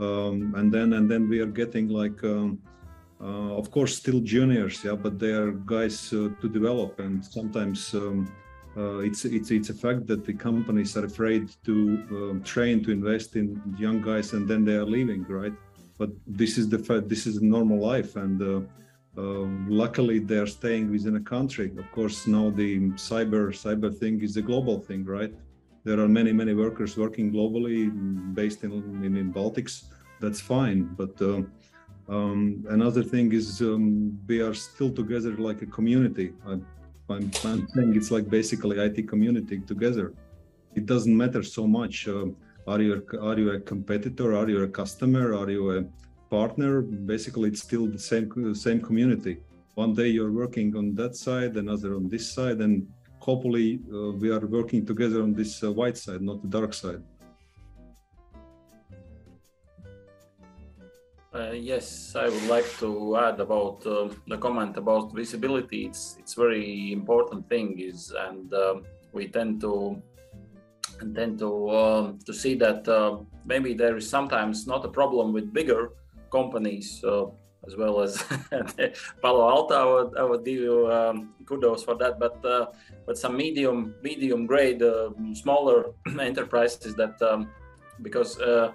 Um, 0.00 0.54
and 0.56 0.72
then 0.72 0.92
and 0.94 1.10
then 1.10 1.28
we 1.28 1.40
are 1.40 1.52
getting 1.62 1.88
like 1.88 2.22
um, 2.24 2.58
uh, 3.20 3.56
of 3.56 3.70
course 3.70 3.96
still 3.96 4.20
juniors 4.20 4.82
yeah 4.84 4.96
but 4.96 5.20
they 5.20 5.30
are 5.30 5.52
guys 5.52 6.12
uh, 6.12 6.30
to 6.40 6.48
develop. 6.48 7.00
And 7.00 7.24
sometimes 7.24 7.92
um, 7.94 8.32
uh, 8.76 8.98
it's 8.98 9.24
it's 9.24 9.50
it's 9.50 9.70
a 9.70 9.74
fact 9.74 10.06
that 10.06 10.24
the 10.24 10.34
companies 10.34 10.96
are 10.96 11.04
afraid 11.04 11.50
to 11.64 11.72
um, 12.10 12.42
train 12.44 12.82
to 12.84 12.92
invest 12.92 13.34
in 13.34 13.60
young 13.76 14.00
guys 14.00 14.32
and 14.34 14.48
then 14.48 14.64
they 14.64 14.74
are 14.74 14.86
leaving 14.86 15.24
right? 15.24 15.54
But 15.98 16.10
this 16.26 16.58
is 16.58 16.68
the 16.68 16.78
fact 16.78 17.08
this 17.08 17.26
is 17.26 17.42
normal 17.42 17.78
life. 17.78 18.14
And 18.14 18.68
uh, 19.16 19.46
luckily 19.68 20.18
they 20.18 20.38
are 20.38 20.46
staying 20.46 20.90
within 20.90 21.16
a 21.16 21.20
country. 21.20 21.72
Of 21.78 21.90
course 21.92 22.26
now 22.26 22.50
the 22.50 22.70
cyber 23.08 23.44
cyber 23.64 23.90
thing 23.96 24.22
is 24.22 24.36
a 24.36 24.42
global 24.42 24.80
thing 24.80 25.04
right? 25.04 25.32
There 25.84 26.00
are 26.00 26.08
many 26.08 26.32
many 26.32 26.54
workers 26.54 26.96
working 26.96 27.32
globally 27.32 27.80
based 28.34 28.64
in 28.64 28.72
in, 29.06 29.16
in 29.16 29.32
baltics. 29.32 29.84
That's 30.20 30.40
fine 30.40 30.80
but 31.00 31.14
uh, 31.20 31.42
um, 32.08 32.64
another 32.68 33.02
thing 33.02 33.32
is 33.32 33.60
um, 33.60 34.18
we 34.26 34.40
are 34.40 34.54
still 34.54 34.90
together 34.90 35.32
like 35.36 35.62
a 35.62 35.66
community. 35.66 36.32
I, 36.46 36.52
I'm, 37.10 37.30
I'm, 37.44 37.68
saying 37.68 37.96
it's 37.96 38.10
like 38.10 38.28
basically 38.28 38.78
IT 38.78 39.08
community 39.08 39.60
together. 39.60 40.14
It 40.74 40.86
doesn't 40.86 41.16
matter 41.16 41.42
so 41.42 41.66
much 41.66 42.08
uh, 42.08 42.26
are 42.66 42.80
you 42.80 43.02
a, 43.12 43.20
are 43.20 43.38
you 43.38 43.50
a 43.52 43.60
competitor? 43.60 44.34
Are 44.34 44.48
you 44.48 44.62
a 44.62 44.68
customer? 44.68 45.34
Are 45.34 45.50
you 45.50 45.78
a 45.78 45.84
partner, 46.38 46.82
basically 47.14 47.46
it's 47.50 47.62
still 47.68 47.86
the 47.96 48.04
same 48.10 48.26
same 48.66 48.80
community. 48.88 49.34
One 49.82 49.92
day 50.00 50.08
you're 50.16 50.34
working 50.42 50.68
on 50.80 50.86
that 51.00 51.12
side, 51.26 51.52
another 51.64 51.90
on 51.98 52.04
this 52.14 52.24
side, 52.36 52.58
and 52.66 52.74
hopefully 53.26 53.68
uh, 53.96 54.10
we 54.22 54.28
are 54.36 54.46
working 54.58 54.82
together 54.90 55.20
on 55.26 55.30
this 55.40 55.52
uh, 55.62 55.70
white 55.80 55.98
side, 56.04 56.20
not 56.30 56.38
the 56.44 56.50
dark 56.58 56.72
side. 56.82 57.02
Uh, 61.38 61.54
yes, 61.72 61.86
I 62.24 62.26
would 62.32 62.48
like 62.56 62.68
to 62.84 62.90
add 63.26 63.38
about 63.46 63.76
uh, 63.86 63.94
the 64.32 64.38
comment 64.46 64.72
about 64.84 65.04
visibility. 65.22 65.80
It's 65.88 66.02
it's 66.20 66.34
very 66.44 66.92
important 66.98 67.40
thing 67.52 67.66
is, 67.90 67.98
and 68.26 68.46
um, 68.64 68.76
we 69.16 69.22
tend 69.36 69.52
to 69.66 69.72
tend 71.18 71.34
to 71.44 71.50
um, 71.80 72.02
to 72.26 72.32
see 72.42 72.54
that 72.64 72.80
uh, 72.98 73.12
maybe 73.52 73.70
there 73.82 73.96
is 74.00 74.06
sometimes 74.16 74.56
not 74.72 74.80
a 74.90 74.92
problem 75.00 75.26
with 75.36 75.46
bigger 75.60 75.82
companies 76.38 76.88
uh, 77.04 77.26
as 77.66 77.76
well 77.76 78.00
as 78.00 78.12
Palo 79.22 79.48
Alto. 79.48 79.74
I 79.74 79.86
would, 79.92 80.10
I 80.18 80.24
would 80.30 80.44
give 80.44 80.60
you 80.68 80.92
um, 80.92 81.34
kudos 81.46 81.82
for 81.84 81.94
that. 82.02 82.18
But 82.18 82.44
uh, 82.44 82.66
but 83.06 83.16
some 83.18 83.36
medium 83.36 83.94
medium 84.02 84.46
grade 84.46 84.82
uh, 84.82 85.10
smaller 85.32 85.78
enterprises 86.30 86.94
that 86.96 87.20
um, 87.22 87.50
because. 88.02 88.40
Uh, 88.40 88.72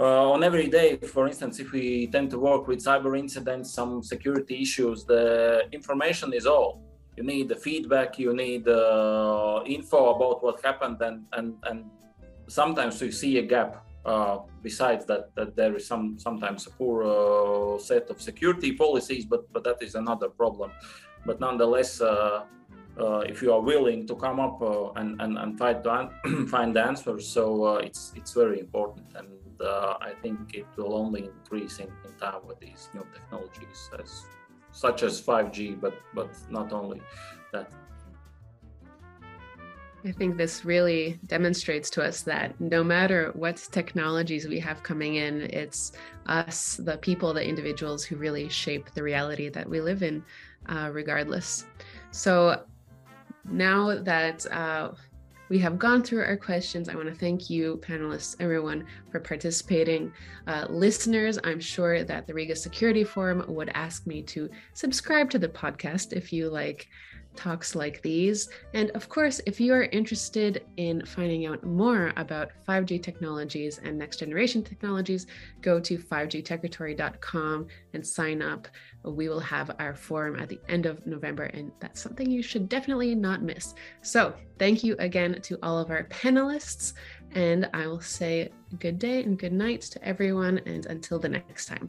uh, 0.00 0.30
on 0.30 0.44
every 0.44 0.68
day, 0.68 0.96
for 0.96 1.26
instance, 1.26 1.58
if 1.58 1.72
we 1.72 2.06
tend 2.06 2.30
to 2.30 2.38
work 2.38 2.68
with 2.68 2.78
cyber 2.78 3.18
incidents, 3.18 3.74
some 3.74 4.00
security 4.00 4.62
issues, 4.62 5.04
the 5.04 5.62
information 5.72 6.32
is 6.32 6.46
all. 6.46 6.80
You 7.16 7.24
need 7.24 7.48
the 7.48 7.56
feedback, 7.56 8.16
you 8.16 8.32
need 8.32 8.68
uh, 8.68 9.60
info 9.66 10.14
about 10.14 10.44
what 10.44 10.64
happened, 10.64 10.98
and, 11.02 11.24
and, 11.32 11.56
and 11.68 11.90
sometimes 12.46 13.02
we 13.02 13.10
see 13.10 13.38
a 13.38 13.42
gap 13.42 13.87
uh, 14.04 14.38
besides 14.62 15.04
that, 15.06 15.34
that 15.34 15.56
there 15.56 15.76
is 15.76 15.86
some 15.86 16.18
sometimes 16.18 16.66
a 16.66 16.70
poor 16.70 17.02
uh, 17.04 17.78
set 17.78 18.08
of 18.10 18.22
security 18.22 18.72
policies, 18.72 19.24
but 19.24 19.52
but 19.52 19.64
that 19.64 19.82
is 19.82 19.94
another 19.94 20.28
problem. 20.28 20.70
But 21.26 21.40
nonetheless, 21.40 22.00
uh, 22.00 22.44
uh 22.98 23.20
if 23.32 23.42
you 23.42 23.52
are 23.52 23.60
willing 23.60 24.06
to 24.06 24.14
come 24.14 24.40
up 24.40 24.62
uh, 24.62 24.92
and, 24.92 25.20
and 25.20 25.38
and 25.38 25.58
find 25.62 25.84
to 25.84 26.46
find 26.46 26.76
answers, 26.76 27.28
so 27.28 27.76
it's 27.76 28.12
it's 28.16 28.32
very 28.32 28.60
important, 28.60 29.06
and 29.14 29.28
I 30.00 30.12
think 30.22 30.54
it 30.54 30.66
will 30.76 30.94
only 30.94 31.24
increase 31.24 31.80
in, 31.80 31.90
in 32.06 32.12
time 32.20 32.46
with 32.46 32.60
these 32.60 32.88
new 32.94 33.04
technologies, 33.12 33.90
as 33.98 34.24
such 34.70 35.02
as 35.02 35.20
5G, 35.20 35.80
but 35.80 35.94
but 36.14 36.30
not 36.50 36.72
only 36.72 37.00
that. 37.52 37.72
I 40.08 40.12
think 40.12 40.38
this 40.38 40.64
really 40.64 41.20
demonstrates 41.26 41.90
to 41.90 42.02
us 42.02 42.22
that 42.22 42.58
no 42.62 42.82
matter 42.82 43.30
what 43.34 43.56
technologies 43.70 44.48
we 44.48 44.58
have 44.58 44.82
coming 44.82 45.16
in, 45.16 45.42
it's 45.42 45.92
us, 46.24 46.76
the 46.76 46.96
people, 46.96 47.34
the 47.34 47.46
individuals 47.46 48.04
who 48.04 48.16
really 48.16 48.48
shape 48.48 48.88
the 48.94 49.02
reality 49.02 49.50
that 49.50 49.68
we 49.68 49.82
live 49.82 50.02
in, 50.02 50.24
uh, 50.66 50.88
regardless. 50.94 51.66
So 52.10 52.62
now 53.44 53.98
that 53.98 54.50
uh, 54.50 54.92
we 55.50 55.58
have 55.58 55.78
gone 55.78 56.02
through 56.02 56.24
our 56.24 56.38
questions, 56.38 56.88
I 56.88 56.94
want 56.94 57.08
to 57.08 57.14
thank 57.14 57.50
you, 57.50 57.78
panelists, 57.86 58.34
everyone, 58.40 58.86
for 59.10 59.20
participating. 59.20 60.10
Uh, 60.46 60.64
listeners, 60.70 61.38
I'm 61.44 61.60
sure 61.60 62.02
that 62.02 62.26
the 62.26 62.32
Riga 62.32 62.56
Security 62.56 63.04
Forum 63.04 63.44
would 63.46 63.70
ask 63.74 64.06
me 64.06 64.22
to 64.22 64.48
subscribe 64.72 65.28
to 65.30 65.38
the 65.38 65.48
podcast 65.48 66.14
if 66.14 66.32
you 66.32 66.48
like 66.48 66.88
talks 67.38 67.76
like 67.76 68.02
these. 68.02 68.48
And 68.74 68.90
of 68.90 69.08
course, 69.08 69.40
if 69.46 69.60
you 69.60 69.72
are 69.72 69.84
interested 69.84 70.64
in 70.76 71.04
finding 71.06 71.46
out 71.46 71.62
more 71.62 72.12
about 72.16 72.50
5G 72.68 73.00
technologies 73.00 73.78
and 73.78 73.96
next 73.96 74.16
generation 74.16 74.64
technologies, 74.64 75.28
go 75.62 75.78
to 75.78 75.98
5gtechritory.com 75.98 77.68
and 77.94 78.04
sign 78.04 78.42
up. 78.42 78.66
We 79.04 79.28
will 79.28 79.40
have 79.40 79.70
our 79.78 79.94
forum 79.94 80.34
at 80.36 80.48
the 80.48 80.60
end 80.68 80.84
of 80.86 81.06
November, 81.06 81.44
and 81.44 81.70
that's 81.78 82.02
something 82.02 82.28
you 82.28 82.42
should 82.42 82.68
definitely 82.68 83.14
not 83.14 83.42
miss. 83.42 83.74
So, 84.02 84.34
thank 84.58 84.82
you 84.82 84.96
again 84.98 85.40
to 85.42 85.58
all 85.62 85.78
of 85.78 85.90
our 85.90 86.04
panelists, 86.04 86.94
and 87.32 87.70
I 87.72 87.86
will 87.86 88.00
say 88.00 88.50
good 88.80 88.98
day 88.98 89.22
and 89.22 89.38
good 89.38 89.52
night 89.52 89.82
to 89.82 90.04
everyone, 90.04 90.58
and 90.66 90.86
until 90.86 91.20
the 91.20 91.28
next 91.28 91.66
time. 91.66 91.88